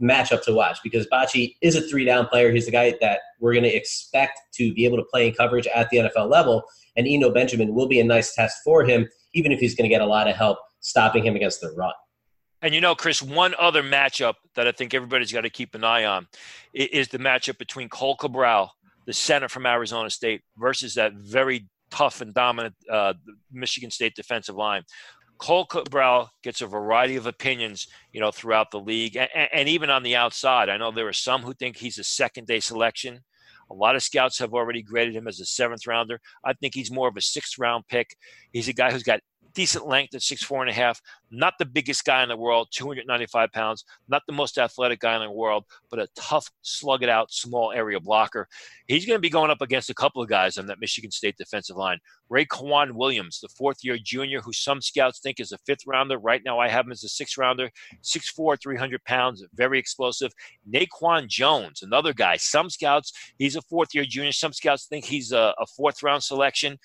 matchup 0.00 0.42
to 0.42 0.52
watch 0.52 0.78
because 0.82 1.06
Bachie 1.08 1.56
is 1.60 1.76
a 1.76 1.80
three 1.80 2.04
down 2.04 2.26
player. 2.26 2.52
He's 2.52 2.66
the 2.66 2.72
guy 2.72 2.94
that 3.00 3.20
we're 3.40 3.52
going 3.52 3.64
to 3.64 3.74
expect 3.74 4.40
to 4.54 4.72
be 4.74 4.84
able 4.84 4.96
to 4.96 5.04
play 5.04 5.28
in 5.28 5.34
coverage 5.34 5.66
at 5.66 5.90
the 5.90 5.98
NFL 5.98 6.30
level. 6.30 6.62
And 6.96 7.06
Eno 7.06 7.30
Benjamin 7.30 7.74
will 7.74 7.88
be 7.88 8.00
a 8.00 8.04
nice 8.04 8.34
test 8.34 8.58
for 8.64 8.84
him, 8.84 9.08
even 9.34 9.52
if 9.52 9.60
he's 9.60 9.74
going 9.74 9.88
to 9.88 9.94
get 9.94 10.00
a 10.00 10.06
lot 10.06 10.28
of 10.28 10.36
help 10.36 10.58
stopping 10.80 11.24
him 11.24 11.36
against 11.36 11.60
the 11.60 11.70
run. 11.72 11.92
And 12.60 12.74
you 12.74 12.80
know, 12.80 12.94
Chris, 12.94 13.22
one 13.22 13.54
other 13.58 13.82
matchup 13.82 14.34
that 14.56 14.66
I 14.66 14.72
think 14.72 14.92
everybody's 14.92 15.32
got 15.32 15.42
to 15.42 15.50
keep 15.50 15.74
an 15.74 15.84
eye 15.84 16.04
on 16.04 16.26
is 16.74 17.08
the 17.08 17.18
matchup 17.18 17.58
between 17.58 17.88
Cohl 17.88 18.16
Cabral, 18.16 18.72
the 19.06 19.12
center 19.12 19.48
from 19.48 19.64
Arizona 19.64 20.10
State, 20.10 20.42
versus 20.56 20.94
that 20.94 21.12
very 21.14 21.68
tough 21.90 22.20
and 22.20 22.34
dominant 22.34 22.74
uh, 22.90 23.14
Michigan 23.52 23.90
State 23.90 24.14
defensive 24.16 24.56
line. 24.56 24.82
Cohl 25.38 25.66
Cabral 25.66 26.30
gets 26.42 26.60
a 26.60 26.66
variety 26.66 27.16
of 27.16 27.26
opinions, 27.26 27.86
you 28.12 28.20
know, 28.20 28.30
throughout 28.30 28.70
the 28.70 28.80
league 28.80 29.16
and, 29.16 29.28
and, 29.52 29.68
even 29.68 29.88
on 29.88 30.02
the 30.02 30.16
outside. 30.16 30.68
I 30.68 30.76
know 30.76 30.90
there 30.90 31.08
are 31.08 31.12
some 31.12 31.42
who 31.42 31.54
think 31.54 31.76
he's 31.76 31.98
a 31.98 32.04
second 32.04 32.46
day 32.46 32.60
selection. 32.60 33.20
A 33.70 33.74
lot 33.74 33.96
of 33.96 34.02
scouts 34.02 34.38
have 34.38 34.54
already 34.54 34.82
graded 34.82 35.14
him 35.14 35.28
as 35.28 35.40
a 35.40 35.44
seventh 35.44 35.86
rounder. 35.86 36.20
I 36.44 36.54
think 36.54 36.74
he's 36.74 36.90
more 36.90 37.08
of 37.08 37.16
a 37.16 37.20
sixth 37.20 37.58
round 37.58 37.86
pick. 37.88 38.16
He's 38.52 38.68
a 38.68 38.72
guy 38.72 38.90
who's 38.90 39.02
got 39.02 39.20
decent 39.54 39.86
length 39.86 40.14
at 40.14 40.22
six 40.22 40.42
four 40.42 40.62
and 40.62 40.70
a 40.70 40.74
half. 40.74 41.00
Not 41.30 41.54
the 41.58 41.66
biggest 41.66 42.04
guy 42.04 42.22
in 42.22 42.28
the 42.28 42.36
world, 42.36 42.68
295 42.72 43.52
pounds. 43.52 43.84
Not 44.08 44.22
the 44.26 44.32
most 44.32 44.58
athletic 44.58 45.00
guy 45.00 45.14
in 45.16 45.22
the 45.22 45.30
world, 45.30 45.64
but 45.90 46.00
a 46.00 46.08
tough, 46.16 46.50
slug 46.62 47.02
it 47.02 47.08
out, 47.08 47.32
small 47.32 47.72
area 47.72 48.00
blocker. 48.00 48.48
He's 48.86 49.04
going 49.04 49.18
to 49.18 49.22
be 49.22 49.28
going 49.28 49.50
up 49.50 49.60
against 49.60 49.90
a 49.90 49.94
couple 49.94 50.22
of 50.22 50.28
guys 50.28 50.56
on 50.56 50.66
that 50.66 50.80
Michigan 50.80 51.10
State 51.10 51.36
defensive 51.36 51.76
line. 51.76 51.98
Raequan 52.30 52.92
Williams, 52.92 53.40
the 53.40 53.48
fourth 53.48 53.78
year 53.82 53.98
junior, 54.02 54.40
who 54.40 54.52
some 54.52 54.80
scouts 54.80 55.18
think 55.20 55.40
is 55.40 55.52
a 55.52 55.58
fifth 55.58 55.86
rounder. 55.86 56.18
Right 56.18 56.42
now, 56.44 56.58
I 56.58 56.68
have 56.68 56.86
him 56.86 56.92
as 56.92 57.04
a 57.04 57.08
sixth 57.08 57.38
rounder, 57.38 57.70
6'4, 58.02 58.60
300 58.60 59.04
pounds, 59.04 59.44
very 59.54 59.78
explosive. 59.78 60.32
Naquan 60.70 61.26
Jones, 61.26 61.82
another 61.82 62.12
guy. 62.12 62.36
Some 62.36 62.70
scouts, 62.70 63.12
he's 63.38 63.56
a 63.56 63.62
fourth 63.62 63.94
year 63.94 64.04
junior. 64.04 64.32
Some 64.32 64.52
scouts 64.52 64.86
think 64.86 65.04
he's 65.04 65.32
a, 65.32 65.54
a 65.58 65.66
fourth 65.66 66.02
round 66.02 66.22
selection. 66.22 66.78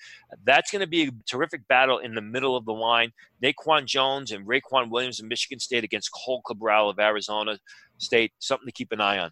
That's 0.44 0.70
going 0.70 0.80
to 0.80 0.86
be 0.86 1.04
a 1.04 1.10
terrific 1.26 1.66
battle 1.68 1.98
in 1.98 2.14
the 2.14 2.22
middle 2.22 2.53
of 2.56 2.64
the 2.64 2.72
line. 2.72 3.12
Naquan 3.42 3.84
Jones 3.86 4.32
and 4.32 4.46
Raequan 4.46 4.90
Williams 4.90 5.20
of 5.20 5.26
Michigan 5.26 5.58
State 5.58 5.84
against 5.84 6.10
Cohl 6.12 6.42
Cabral 6.46 6.90
of 6.90 6.98
Arizona 6.98 7.58
State. 7.98 8.32
Something 8.38 8.66
to 8.66 8.72
keep 8.72 8.92
an 8.92 9.00
eye 9.00 9.18
on. 9.18 9.30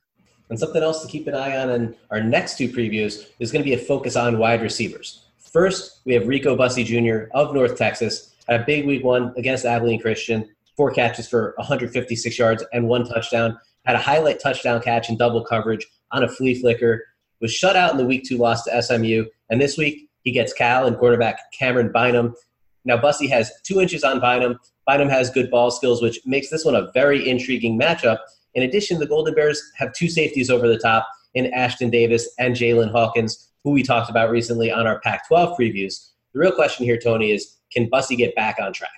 And 0.50 0.58
something 0.58 0.82
else 0.82 1.02
to 1.02 1.08
keep 1.08 1.26
an 1.28 1.34
eye 1.34 1.56
on 1.56 1.70
in 1.70 1.96
our 2.10 2.22
next 2.22 2.58
two 2.58 2.68
previews 2.68 3.26
is 3.38 3.50
going 3.50 3.62
to 3.62 3.68
be 3.68 3.74
a 3.74 3.78
focus 3.78 4.16
on 4.16 4.38
wide 4.38 4.60
receivers. 4.60 5.24
First, 5.38 6.00
we 6.04 6.14
have 6.14 6.28
Rico 6.28 6.56
Bussey 6.56 6.84
Jr. 6.84 7.30
of 7.34 7.54
North 7.54 7.76
Texas. 7.76 8.34
Had 8.48 8.60
a 8.60 8.64
big 8.64 8.86
week 8.86 9.04
one 9.04 9.32
against 9.36 9.64
Abilene 9.64 10.00
Christian, 10.00 10.48
four 10.76 10.90
catches 10.90 11.28
for 11.28 11.54
156 11.58 12.38
yards 12.38 12.64
and 12.72 12.88
one 12.88 13.06
touchdown. 13.06 13.58
Had 13.84 13.96
a 13.96 13.98
highlight 13.98 14.40
touchdown 14.40 14.80
catch 14.80 15.08
in 15.08 15.16
double 15.16 15.44
coverage 15.44 15.86
on 16.10 16.24
a 16.24 16.28
flea 16.28 16.60
flicker. 16.60 17.04
Was 17.40 17.52
shut 17.52 17.76
out 17.76 17.90
in 17.90 17.96
the 17.96 18.04
week 18.04 18.24
two 18.24 18.38
loss 18.38 18.64
to 18.64 18.82
SMU. 18.82 19.24
And 19.50 19.60
this 19.60 19.76
week, 19.76 20.08
he 20.22 20.30
gets 20.30 20.52
Cal 20.52 20.86
and 20.86 20.96
quarterback 20.96 21.38
Camryn 21.58 21.92
Bynum. 21.92 22.34
Now, 22.84 22.96
Bussey 22.96 23.28
has 23.28 23.50
two 23.62 23.80
inches 23.80 24.04
on 24.04 24.20
Bynum. 24.20 24.58
Bynum 24.86 25.08
has 25.08 25.30
good 25.30 25.50
ball 25.50 25.70
skills, 25.70 26.02
which 26.02 26.20
makes 26.26 26.50
this 26.50 26.64
one 26.64 26.74
a 26.74 26.90
very 26.92 27.28
intriguing 27.28 27.78
matchup. 27.78 28.18
In 28.54 28.64
addition, 28.64 28.98
the 28.98 29.06
Golden 29.06 29.34
Bears 29.34 29.62
have 29.76 29.92
two 29.92 30.08
safeties 30.08 30.50
over 30.50 30.68
the 30.68 30.78
top 30.78 31.06
in 31.34 31.50
Ashtyn 31.52 31.90
Davis 31.90 32.28
and 32.38 32.54
Jaylinn 32.54 32.90
Hawkins 32.90 33.48
who 33.64 33.70
we 33.70 33.82
talked 33.82 34.10
about 34.10 34.30
recently 34.30 34.70
on 34.70 34.86
our 34.86 35.00
Pac 35.00 35.26
12 35.28 35.58
previews. 35.58 36.10
The 36.32 36.40
real 36.40 36.52
question 36.52 36.84
here, 36.84 36.98
Tony, 36.98 37.30
is 37.30 37.58
can 37.72 37.88
Bussey 37.88 38.16
get 38.16 38.34
back 38.34 38.58
on 38.60 38.72
track? 38.72 38.90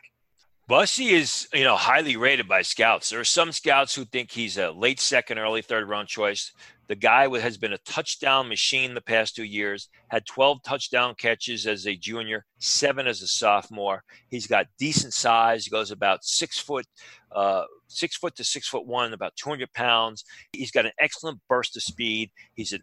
Bussey 0.67 1.11
is, 1.11 1.47
you 1.53 1.65
know, 1.65 1.77
highly 1.77 2.17
rated 2.17 2.49
by 2.49 2.63
scouts. 2.63 3.11
There 3.11 3.21
are 3.21 3.25
some 3.25 3.53
scouts 3.53 3.95
who 3.95 4.07
think 4.07 4.31
he's 4.31 4.57
a 4.57 4.71
late 4.71 4.99
second, 4.99 5.39
early 5.39 5.61
third 5.61 5.87
round 5.89 6.09
choice. 6.09 6.53
The 6.87 6.95
guy 6.95 7.29
has 7.39 7.57
been 7.57 7.73
a 7.73 7.79
touchdown 7.79 8.49
machine 8.49 8.95
the 8.95 9.01
past 9.01 9.37
two 9.37 9.45
years, 9.45 9.89
had 10.09 10.27
12 10.27 10.63
touchdown 10.63 11.15
catches 11.17 11.67
as 11.67 11.87
a 11.87 11.97
junior, 11.97 12.45
seven 12.59 13.07
as 13.07 13.23
a 13.23 13.27
sophomore. 13.27 14.03
He's 14.29 14.47
got 14.47 14.67
decent 14.79 15.15
size. 15.15 15.65
He 15.65 15.71
goes 15.71 15.91
about 15.91 16.25
six 16.25 16.59
foot, 16.59 16.87
uh, 17.33 17.65
six 17.89 18.17
foot 18.17 18.37
to 18.37 18.45
six 18.45 18.69
foot 18.69 18.87
one, 18.87 19.13
about 19.13 19.37
200 19.37 19.73
pounds. 19.73 20.25
He's 20.53 20.71
got 20.71 20.87
an 20.87 20.93
excellent 20.99 21.41
burst 21.49 21.77
of 21.77 21.83
speed. 21.83 22.31
He's 22.55 22.73
a 22.73 22.79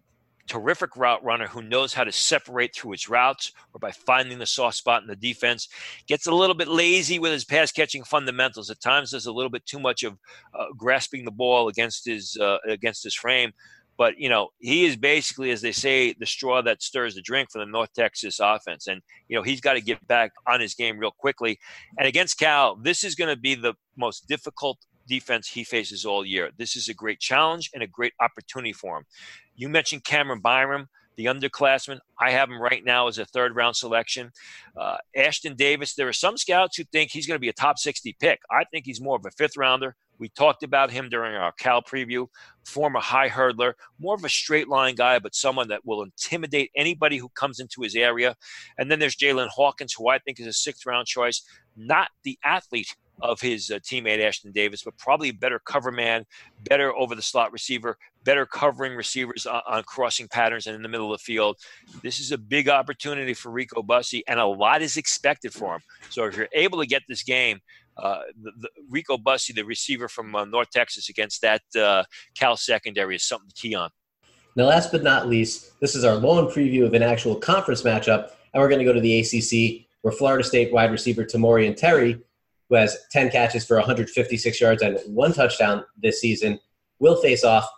terrific 0.47 0.97
route 0.97 1.23
runner 1.23 1.47
who 1.47 1.61
knows 1.61 1.93
how 1.93 2.03
to 2.03 2.11
separate 2.11 2.75
through 2.75 2.91
his 2.91 3.07
routes 3.07 3.53
or 3.73 3.79
by 3.79 3.91
finding 3.91 4.37
the 4.37 4.45
soft 4.45 4.75
spot 4.75 5.01
in 5.01 5.07
the 5.07 5.15
defense. 5.15 5.69
Gets 6.07 6.27
a 6.27 6.35
little 6.35 6.55
bit 6.55 6.67
lazy 6.67 7.19
with 7.19 7.31
his 7.31 7.45
pass 7.45 7.71
catching 7.71 8.03
fundamentals. 8.03 8.69
At 8.69 8.81
times, 8.81 9.11
does 9.11 9.27
a 9.27 9.31
little 9.31 9.49
bit 9.49 9.65
too 9.65 9.79
much 9.79 10.03
of 10.03 10.17
uh, 10.53 10.65
grasping 10.75 11.23
the 11.23 11.31
ball 11.31 11.69
against 11.69 12.05
his 12.05 12.37
uh, 12.37 12.57
against 12.67 13.03
his 13.03 13.15
frame. 13.15 13.53
But 14.01 14.17
you 14.17 14.29
know, 14.29 14.49
he 14.57 14.85
is 14.85 14.95
basically, 14.95 15.51
as 15.51 15.61
they 15.61 15.71
say, 15.71 16.13
the 16.13 16.25
straw 16.25 16.63
that 16.63 16.81
stirs 16.81 17.13
the 17.13 17.21
drink 17.21 17.51
for 17.51 17.59
the 17.59 17.67
North 17.67 17.93
Texas 17.93 18.39
offense. 18.41 18.87
And 18.87 18.99
you 19.27 19.35
know, 19.35 19.43
he's 19.43 19.61
got 19.61 19.73
to 19.73 19.79
get 19.79 20.07
back 20.07 20.31
on 20.47 20.59
his 20.59 20.73
game 20.73 20.97
real 20.97 21.11
quickly. 21.11 21.59
And 21.99 22.07
against 22.07 22.39
Cal, 22.39 22.75
this 22.75 23.03
is 23.03 23.13
going 23.13 23.29
to 23.29 23.39
be 23.39 23.53
the 23.53 23.75
most 23.95 24.27
difficult 24.27 24.79
defense 25.07 25.47
he 25.47 25.63
faces 25.63 26.03
all 26.03 26.25
year. 26.25 26.49
This 26.57 26.75
is 26.75 26.89
a 26.89 26.95
great 26.95 27.19
challenge 27.19 27.69
and 27.75 27.83
a 27.83 27.87
great 27.87 28.13
opportunity 28.19 28.73
for 28.73 28.97
him. 28.97 29.03
You 29.55 29.69
mentioned 29.69 30.03
Camryn 30.03 30.41
Bynum 30.41 30.87
the 31.15 31.25
underclassman. 31.25 31.99
I 32.19 32.31
have 32.31 32.49
him 32.49 32.59
right 32.59 32.83
now 32.83 33.07
as 33.07 33.17
a 33.17 33.25
third 33.25 33.55
round 33.55 33.75
selection. 33.75 34.31
Uh, 34.75 34.97
Ashtyn 35.15 35.55
Davis, 35.55 35.93
there 35.93 36.07
are 36.07 36.13
some 36.13 36.37
scouts 36.37 36.77
who 36.77 36.83
think 36.85 37.11
he's 37.11 37.27
going 37.27 37.35
to 37.35 37.39
be 37.39 37.49
a 37.49 37.53
top 37.53 37.77
60 37.77 38.15
pick. 38.19 38.39
I 38.49 38.63
think 38.63 38.85
he's 38.85 39.01
more 39.01 39.17
of 39.17 39.25
a 39.25 39.31
fifth 39.31 39.57
rounder. 39.57 39.95
We 40.21 40.29
talked 40.29 40.61
about 40.61 40.91
him 40.91 41.09
during 41.09 41.35
our 41.35 41.51
Cal 41.53 41.81
preview. 41.81 42.27
Former 42.63 42.99
high 42.99 43.27
hurdler, 43.27 43.73
more 43.99 44.13
of 44.13 44.23
a 44.23 44.29
straight 44.29 44.67
line 44.67 44.93
guy, 44.93 45.17
but 45.17 45.33
someone 45.33 45.67
that 45.69 45.83
will 45.83 46.03
intimidate 46.03 46.69
anybody 46.75 47.17
who 47.17 47.27
comes 47.29 47.59
into 47.59 47.81
his 47.81 47.95
area. 47.95 48.35
And 48.77 48.91
then 48.91 48.99
there's 48.99 49.15
Jaylinn 49.15 49.47
Hawkins, 49.47 49.93
who 49.97 50.09
I 50.09 50.19
think 50.19 50.39
is 50.39 50.45
a 50.45 50.53
sixth 50.53 50.85
round 50.85 51.07
choice. 51.07 51.41
Not 51.75 52.09
the 52.23 52.37
athlete 52.43 52.95
of 53.21 53.41
his 53.41 53.71
uh, 53.71 53.79
teammate 53.79 54.19
Ashtyn 54.19 54.53
Davis, 54.53 54.83
but 54.83 54.97
probably 54.97 55.29
a 55.29 55.33
better 55.33 55.59
cover 55.59 55.91
man, 55.91 56.25
better 56.63 56.93
over 56.95 57.15
the 57.15 57.21
slot 57.21 57.51
receiver, 57.51 57.97
better 58.23 58.45
covering 58.45 58.95
receivers 58.95 59.45
on, 59.45 59.61
on, 59.67 59.83
crossing 59.83 60.27
patterns 60.27 60.67
and 60.67 60.75
in 60.75 60.81
the 60.81 60.89
middle 60.89 61.11
of 61.11 61.19
the 61.19 61.23
field. 61.23 61.57
This 62.03 62.19
is 62.19 62.31
a 62.31 62.37
big 62.37 62.69
opportunity 62.69 63.33
for 63.33 63.51
Rico 63.51 63.81
Bussey, 63.81 64.23
and 64.27 64.39
a 64.39 64.45
lot 64.45 64.81
is 64.81 64.97
expected 64.97 65.53
for 65.53 65.75
him. 65.75 65.81
So 66.09 66.25
if 66.25 66.37
you're 66.37 66.47
able 66.53 66.79
to 66.79 66.87
get 66.87 67.03
this 67.07 67.23
game, 67.23 67.59
uh, 67.97 68.19
the, 68.41 68.51
the 68.57 68.69
Rico 68.89 69.17
Bussey, 69.17 69.53
the 69.53 69.63
receiver 69.63 70.07
from 70.07 70.35
uh, 70.35 70.45
North 70.45 70.69
Texas, 70.71 71.09
against 71.09 71.41
that 71.41 71.61
uh, 71.79 72.03
Cal 72.35 72.57
secondary 72.57 73.15
is 73.15 73.23
something 73.23 73.49
to 73.49 73.55
key 73.55 73.75
on. 73.75 73.89
Now, 74.55 74.65
last 74.65 74.91
but 74.91 75.03
not 75.03 75.29
least, 75.29 75.79
this 75.79 75.95
is 75.95 76.03
our 76.03 76.15
lone 76.15 76.51
preview 76.51 76.85
of 76.85 76.93
an 76.93 77.03
actual 77.03 77.35
conference 77.35 77.83
matchup, 77.83 78.31
and 78.53 78.61
we're 78.61 78.69
going 78.69 78.79
to 78.79 78.85
go 78.85 78.93
to 78.93 78.99
the 78.99 79.19
ACC, 79.19 79.87
where 80.01 80.11
Florida 80.11 80.43
State 80.43 80.73
wide 80.73 80.91
receiver 80.91 81.23
Tamorrion 81.23 81.75
Terry 81.75 82.21
who 82.71 82.77
has 82.77 82.97
10 83.11 83.29
catches 83.31 83.65
for 83.65 83.75
156 83.75 84.61
yards 84.61 84.81
and 84.81 84.97
one 85.05 85.33
touchdown 85.33 85.83
this 86.01 86.21
season, 86.21 86.57
will 86.99 87.21
face 87.21 87.43
off 87.43 87.69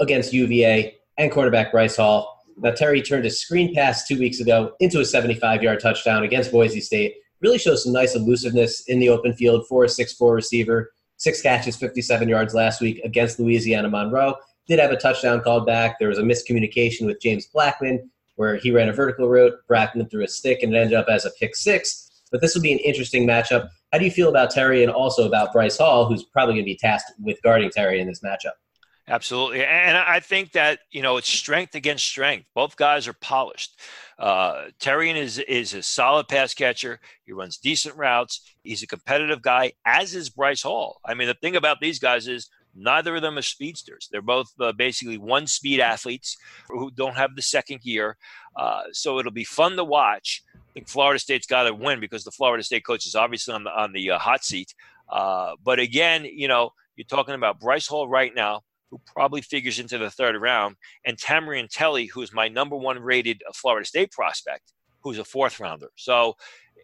against 0.00 0.32
UVA 0.32 0.96
and 1.18 1.30
quarterback 1.30 1.70
Bryce 1.70 1.96
Hall. 1.96 2.44
Now, 2.56 2.72
Terry 2.72 3.00
turned 3.00 3.24
a 3.26 3.30
screen 3.30 3.72
pass 3.72 4.08
two 4.08 4.18
weeks 4.18 4.40
ago 4.40 4.74
into 4.80 4.98
a 4.98 5.04
75 5.04 5.62
yard 5.62 5.78
touchdown 5.78 6.24
against 6.24 6.50
Boise 6.50 6.80
State. 6.80 7.14
Really 7.40 7.58
shows 7.58 7.84
some 7.84 7.92
nice 7.92 8.14
elusiveness 8.14 8.84
in 8.88 8.98
the 8.98 9.08
open 9.08 9.34
field 9.34 9.66
for 9.68 9.84
a 9.84 9.88
6'4 9.88 10.34
receiver. 10.34 10.92
Six 11.16 11.40
catches, 11.40 11.76
57 11.76 12.28
yards 12.28 12.54
last 12.54 12.80
week 12.80 13.00
against 13.04 13.38
Louisiana 13.38 13.88
Monroe. 13.88 14.36
did 14.66 14.78
have 14.78 14.90
a 14.90 14.96
touchdown 14.96 15.40
called 15.40 15.66
back. 15.66 15.98
There 15.98 16.08
was 16.08 16.18
a 16.18 16.22
miscommunication 16.22 17.06
with 17.06 17.20
James 17.20 17.46
Blackman 17.46 18.10
where 18.36 18.56
he 18.56 18.70
ran 18.70 18.88
a 18.88 18.92
vertical 18.92 19.28
route, 19.28 19.54
Blackman 19.68 20.08
threw 20.08 20.24
a 20.24 20.28
stick, 20.28 20.62
and 20.62 20.74
it 20.74 20.78
ended 20.78 20.94
up 20.94 21.06
as 21.08 21.24
a 21.24 21.30
pick 21.38 21.54
six. 21.54 22.22
But 22.32 22.40
this 22.40 22.54
will 22.54 22.62
be 22.62 22.72
an 22.72 22.80
interesting 22.80 23.26
matchup. 23.26 23.68
How 23.92 23.98
do 23.98 24.04
you 24.04 24.10
feel 24.10 24.28
about 24.28 24.50
Terry 24.50 24.82
and 24.82 24.90
also 24.90 25.26
about 25.26 25.52
Bryce 25.52 25.78
Hall, 25.78 26.06
who's 26.06 26.24
probably 26.24 26.54
going 26.54 26.64
to 26.64 26.70
be 26.70 26.76
tasked 26.76 27.12
with 27.20 27.40
guarding 27.42 27.70
Terry 27.70 28.00
in 28.00 28.08
this 28.08 28.20
matchup? 28.20 28.54
Absolutely. 29.06 29.62
And 29.62 29.98
I 29.98 30.20
think 30.20 30.52
that, 30.52 30.78
you 30.90 31.02
know, 31.02 31.18
it's 31.18 31.28
strength 31.28 31.74
against 31.74 32.06
strength. 32.06 32.46
Both 32.54 32.76
guys 32.76 33.06
are 33.06 33.12
polished. 33.12 33.78
Uh, 34.18 34.66
Terrian 34.80 35.16
is, 35.16 35.38
is 35.40 35.74
a 35.74 35.82
solid 35.82 36.26
pass 36.26 36.54
catcher. 36.54 37.00
He 37.26 37.32
runs 37.32 37.58
decent 37.58 37.96
routes. 37.96 38.40
He's 38.62 38.82
a 38.82 38.86
competitive 38.86 39.42
guy, 39.42 39.72
as 39.84 40.14
is 40.14 40.30
Bryce 40.30 40.62
Hall. 40.62 41.00
I 41.04 41.12
mean, 41.12 41.28
the 41.28 41.34
thing 41.34 41.54
about 41.54 41.80
these 41.80 41.98
guys 41.98 42.28
is 42.28 42.48
neither 42.74 43.14
of 43.14 43.20
them 43.20 43.36
are 43.36 43.42
speedsters. 43.42 44.08
They're 44.10 44.22
both 44.22 44.48
uh, 44.58 44.72
basically 44.72 45.18
one 45.18 45.46
speed 45.48 45.80
athletes 45.80 46.38
who 46.68 46.90
don't 46.90 47.16
have 47.16 47.36
the 47.36 47.42
second 47.42 47.82
gear. 47.82 48.16
Uh, 48.56 48.84
so 48.92 49.18
it'll 49.18 49.32
be 49.32 49.44
fun 49.44 49.76
to 49.76 49.84
watch. 49.84 50.42
I 50.54 50.58
think 50.72 50.88
Florida 50.88 51.18
State's 51.18 51.46
got 51.46 51.64
to 51.64 51.74
win 51.74 52.00
because 52.00 52.24
the 52.24 52.30
Florida 52.30 52.64
State 52.64 52.86
coach 52.86 53.04
is 53.06 53.14
obviously 53.14 53.52
on 53.52 53.64
the 53.64 53.70
on 53.70 53.92
the 53.92 54.12
uh, 54.12 54.18
hot 54.18 54.44
seat. 54.44 54.74
Uh, 55.10 55.56
but 55.62 55.78
again, 55.78 56.24
you 56.24 56.48
know, 56.48 56.70
you're 56.96 57.04
talking 57.04 57.34
about 57.34 57.60
Bryce 57.60 57.86
Hall 57.86 58.08
right 58.08 58.34
now 58.34 58.62
who 58.94 59.00
probably 59.12 59.42
figures 59.42 59.80
into 59.80 59.98
the 59.98 60.08
third 60.08 60.40
round, 60.40 60.76
and 61.04 61.18
Tamorrion 61.18 61.68
Terry, 61.68 62.06
who's 62.06 62.32
my 62.32 62.46
number 62.46 62.76
one 62.76 63.00
rated 63.00 63.42
uh, 63.48 63.52
Florida 63.52 63.84
State 63.84 64.12
prospect, 64.12 64.72
who's 65.02 65.18
a 65.18 65.24
fourth 65.24 65.58
rounder. 65.58 65.88
So 65.96 66.34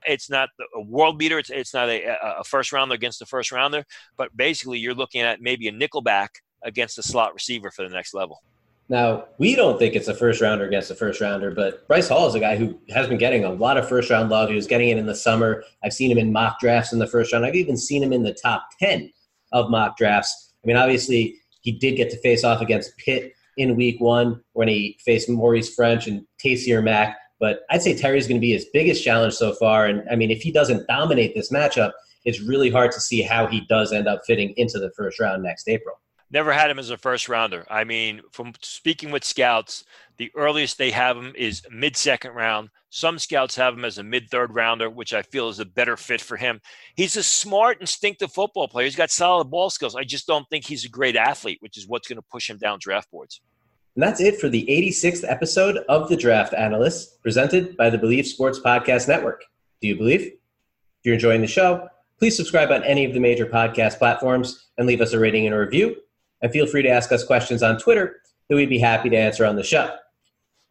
it's 0.05 0.29
not 0.29 0.49
a 0.75 0.81
world 0.81 1.19
beater. 1.19 1.39
It's, 1.39 1.51
it's 1.51 1.73
not 1.73 1.89
a, 1.89 2.41
a 2.41 2.43
first 2.43 2.73
rounder 2.73 2.97
against 2.97 3.23
a 3.23 3.27
first 3.27 3.53
rounder, 3.53 3.85
but 4.17 4.37
basically 4.37 4.81
you're 4.81 4.95
looking 4.95 5.21
at 5.21 5.41
maybe 5.41 5.69
a 5.69 5.73
nickelback 5.73 6.31
against 6.65 6.99
a 6.99 7.03
slot 7.03 7.33
receiver 7.33 7.71
for 7.71 7.87
the 7.87 7.95
next 7.95 8.13
level. 8.13 8.43
Now, 8.89 9.27
we 9.39 9.55
don't 9.55 9.79
think 9.79 9.95
it's 9.95 10.09
a 10.09 10.15
first 10.15 10.41
rounder 10.41 10.65
against 10.65 10.91
a 10.91 10.97
first 10.97 11.21
rounder, 11.21 11.53
but 11.53 11.87
Bryce 11.87 12.09
Hall 12.09 12.27
is 12.27 12.35
a 12.35 12.41
guy 12.41 12.57
who 12.57 12.77
has 12.89 13.07
been 13.07 13.19
getting 13.19 13.45
a 13.45 13.53
lot 13.53 13.77
of 13.77 13.89
first 13.89 14.11
round 14.11 14.31
love. 14.31 14.49
He 14.49 14.57
was 14.57 14.67
getting 14.67 14.89
it 14.89 14.99
in 14.99 15.07
the 15.07 15.15
summer. 15.15 15.63
I've 15.85 15.93
seen 15.93 16.11
him 16.11 16.19
in 16.19 16.33
mock 16.33 16.59
drafts 16.59 16.93
in 16.93 16.99
the 16.99 17.07
first 17.07 17.33
round. 17.33 17.47
I've 17.47 17.55
even 17.55 17.77
seen 17.77 18.03
him 18.03 18.13
in 18.13 18.25
the 18.25 18.35
top 18.35 18.67
10 18.81 19.13
of 19.53 19.71
mock 19.71 19.97
drafts. 19.97 20.55
I 20.63 20.67
mean, 20.67 20.77
obviously, 20.77 21.40
he 21.61 21.73
did 21.73 21.97
get 21.97 22.11
to 22.11 22.21
face 22.21 22.45
off 22.45 22.61
against 22.61 22.97
Pitt 22.97 23.33
in 23.57 23.77
week 23.77 24.01
one 24.01 24.41
when 24.53 24.69
he 24.69 24.99
faced 25.05 25.29
Maurice 25.29 25.75
Ffrench 25.75 26.07
and 26.07 26.27
Taysir 26.43 26.83
Mack. 26.83 27.17
But 27.39 27.61
I'd 27.71 27.83
say 27.83 27.97
Terry's 27.97 28.27
going 28.27 28.41
to 28.41 28.45
be 28.45 28.53
his 28.53 28.67
biggest 28.73 29.03
challenge 29.03 29.35
so 29.35 29.53
far. 29.55 29.87
And 29.87 30.03
I 30.11 30.17
mean, 30.17 30.31
if 30.31 30.43
he 30.43 30.53
doesn't 30.53 30.87
dominate 30.87 31.35
this 31.35 31.51
matchup, 31.51 31.93
it's 32.25 32.41
really 32.41 32.71
hard 32.71 32.93
to 32.93 33.01
see 33.01 33.23
how 33.23 33.47
he 33.47 33.63
does 33.69 33.93
end 33.93 34.09
up 34.09 34.23
fitting 34.27 34.53
into 34.57 34.79
the 34.79 34.91
first 34.97 35.19
round 35.19 35.43
next 35.43 35.69
April. 35.69 35.97
Never 36.33 36.53
had 36.53 36.71
him 36.71 36.79
as 36.79 36.91
a 36.91 36.97
first 36.97 37.29
rounder. 37.29 37.67
I 37.69 37.83
mean, 37.83 38.21
from 38.31 38.53
speaking 38.63 39.11
with 39.11 39.25
scouts, 39.25 39.85
the 40.17 40.31
earliest 40.37 40.79
they 40.79 40.93
have 40.93 41.17
him 41.17 41.33
is 41.37 41.63
mid 41.71 41.97
second 41.97 42.35
round. 42.35 42.69
Some 42.91 43.19
scouts 43.19 43.57
have 43.57 43.75
him 43.75 43.85
as 43.85 43.99
a 43.99 44.05
mid 44.05 44.31
third 44.31 44.55
rounder, 44.55 44.89
which 44.89 45.13
I 45.13 45.23
feel 45.23 45.49
is 45.49 45.59
a 45.59 45.65
better 45.65 45.97
fit 45.97 46.21
for 46.21 46.37
him. 46.37 46.61
He's 46.95 47.17
a 47.17 47.23
smart, 47.23 47.81
instinctive 47.81 48.33
football 48.33 48.69
player. 48.69 48.85
He's 48.85 48.97
got 48.97 49.11
solid 49.11 49.51
ball 49.51 49.71
skills. 49.71 49.97
I 49.97 50.05
just 50.05 50.27
don't 50.27 50.49
think 50.51 50.65
he's 50.65 50.85
a 50.85 50.89
great 50.89 51.17
athlete, 51.17 51.59
which 51.61 51.77
is 51.77 51.89
what's 51.89 52.07
going 52.07 52.19
to 52.19 52.29
push 52.31 52.49
him 52.49 52.59
down 52.59 52.79
draft 52.81 53.11
boards. 53.11 53.41
And 53.97 54.03
that's 54.05 54.21
it 54.21 54.41
for 54.41 54.49
the 54.49 54.65
86th 54.67 55.25
episode 55.29 55.79
of 55.89 56.09
The 56.09 56.17
Draft 56.17 56.55
Analysts, 56.55 57.17
presented 57.23 57.77
by 57.77 57.91
the 57.91 57.99
Bleav 57.99 58.25
Sports 58.25 58.61
Podcast 58.61 59.09
Network. 59.09 59.43
Do 59.81 59.89
you 59.89 59.97
believe? 59.97 60.21
If 60.21 61.05
you're 61.05 61.15
enjoying 61.15 61.41
the 61.41 61.49
show, 61.49 61.89
please 62.19 62.37
subscribe 62.37 62.71
on 62.71 62.85
any 62.85 63.05
of 63.05 63.15
the 63.15 63.21
major 63.21 63.47
podcast 63.47 63.99
platforms 63.99 64.69
and 64.79 64.87
leave 64.87 65.01
us 65.01 65.13
a 65.13 65.19
rating 65.19 65.47
and 65.47 65.55
a 65.55 65.59
review. 65.59 65.97
And 66.43 66.53
feel 66.53 66.67
free 66.67 66.83
to 66.83 66.89
ask 66.89 67.13
us 67.13 67.25
questions 67.25 67.63
on 67.63 67.79
Twitter 67.79 68.21
that 68.49 68.57
we'd 68.57 68.69
be 68.69 68.79
happy 68.79 69.09
to 69.11 69.17
answer 69.17 69.45
on 69.45 69.57
the 69.57 69.63
show. 69.63 69.95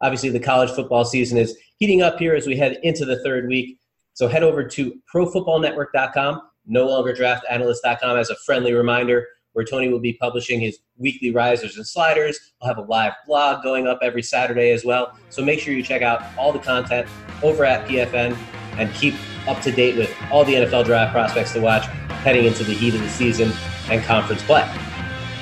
Obviously, 0.02 0.30
the 0.30 0.40
college 0.40 0.70
football 0.70 1.04
season 1.04 1.38
is 1.38 1.56
heating 1.78 2.02
up 2.02 2.18
here 2.18 2.34
as 2.34 2.46
we 2.46 2.56
head 2.56 2.78
into 2.82 3.04
the 3.04 3.22
third 3.22 3.48
week. 3.48 3.78
So 4.14 4.28
head 4.28 4.42
over 4.42 4.64
to 4.64 5.00
profootballnetwork.com, 5.14 6.42
no 6.66 6.86
longer 6.86 7.14
draftanalyst.com, 7.14 8.16
as 8.16 8.30
a 8.30 8.36
friendly 8.46 8.72
reminder 8.72 9.26
where 9.52 9.64
Tony 9.64 9.88
will 9.88 10.00
be 10.00 10.12
publishing 10.14 10.60
his 10.60 10.78
weekly 10.96 11.32
risers 11.32 11.76
and 11.76 11.86
sliders. 11.86 12.38
I'll 12.60 12.68
have 12.68 12.78
a 12.78 12.82
live 12.82 13.14
blog 13.26 13.62
going 13.62 13.86
up 13.86 13.98
every 14.02 14.22
Saturday 14.22 14.70
as 14.70 14.84
well. 14.84 15.16
So 15.28 15.44
make 15.44 15.60
sure 15.60 15.74
you 15.74 15.82
check 15.82 16.02
out 16.02 16.22
all 16.38 16.52
the 16.52 16.58
content 16.58 17.08
over 17.42 17.64
at 17.64 17.86
PFN 17.88 18.36
and 18.78 18.92
keep 18.94 19.14
up 19.48 19.60
to 19.62 19.72
date 19.72 19.96
with 19.96 20.14
all 20.30 20.44
the 20.44 20.54
NFL 20.54 20.84
draft 20.84 21.12
prospects 21.12 21.52
to 21.54 21.60
watch 21.60 21.86
heading 22.22 22.44
into 22.44 22.62
the 22.62 22.74
heat 22.74 22.94
of 22.94 23.00
the 23.00 23.08
season 23.08 23.52
and 23.90 24.02
conference 24.04 24.42
play. 24.42 24.70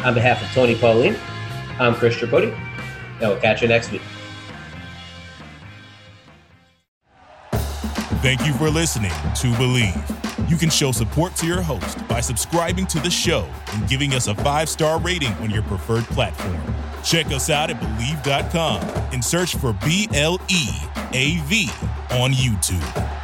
On 0.04 0.14
behalf 0.14 0.42
of 0.42 0.48
Tony 0.52 0.74
Pauline, 0.76 1.16
I'm 1.80 1.94
Chris 1.94 2.16
Tripodi, 2.16 2.52
and 3.20 3.20
we'll 3.20 3.40
catch 3.40 3.62
you 3.62 3.68
next 3.68 3.90
week. 3.90 4.02
Thank 8.20 8.44
you 8.46 8.52
for 8.54 8.68
listening 8.68 9.10
to 9.10 9.46
Bleav. 9.56 10.50
You 10.50 10.56
can 10.56 10.70
show 10.70 10.92
support 10.92 11.34
to 11.36 11.46
your 11.46 11.62
host 11.62 12.06
by 12.08 12.20
subscribing 12.20 12.86
to 12.88 13.00
the 13.00 13.10
show 13.10 13.48
and 13.72 13.88
giving 13.88 14.14
us 14.14 14.28
a 14.28 14.34
five 14.34 14.68
star 14.68 15.00
rating 15.00 15.32
on 15.34 15.50
your 15.50 15.62
preferred 15.62 16.04
platform. 16.04 16.60
Check 17.04 17.26
us 17.26 17.50
out 17.50 17.70
at 17.70 17.80
Bleav.com 17.80 18.82
and 19.12 19.24
search 19.24 19.56
for 19.56 19.72
B 19.84 20.08
L 20.14 20.40
E 20.48 20.68
A 21.12 21.40
V 21.44 21.70
on 22.10 22.32
YouTube. 22.32 23.17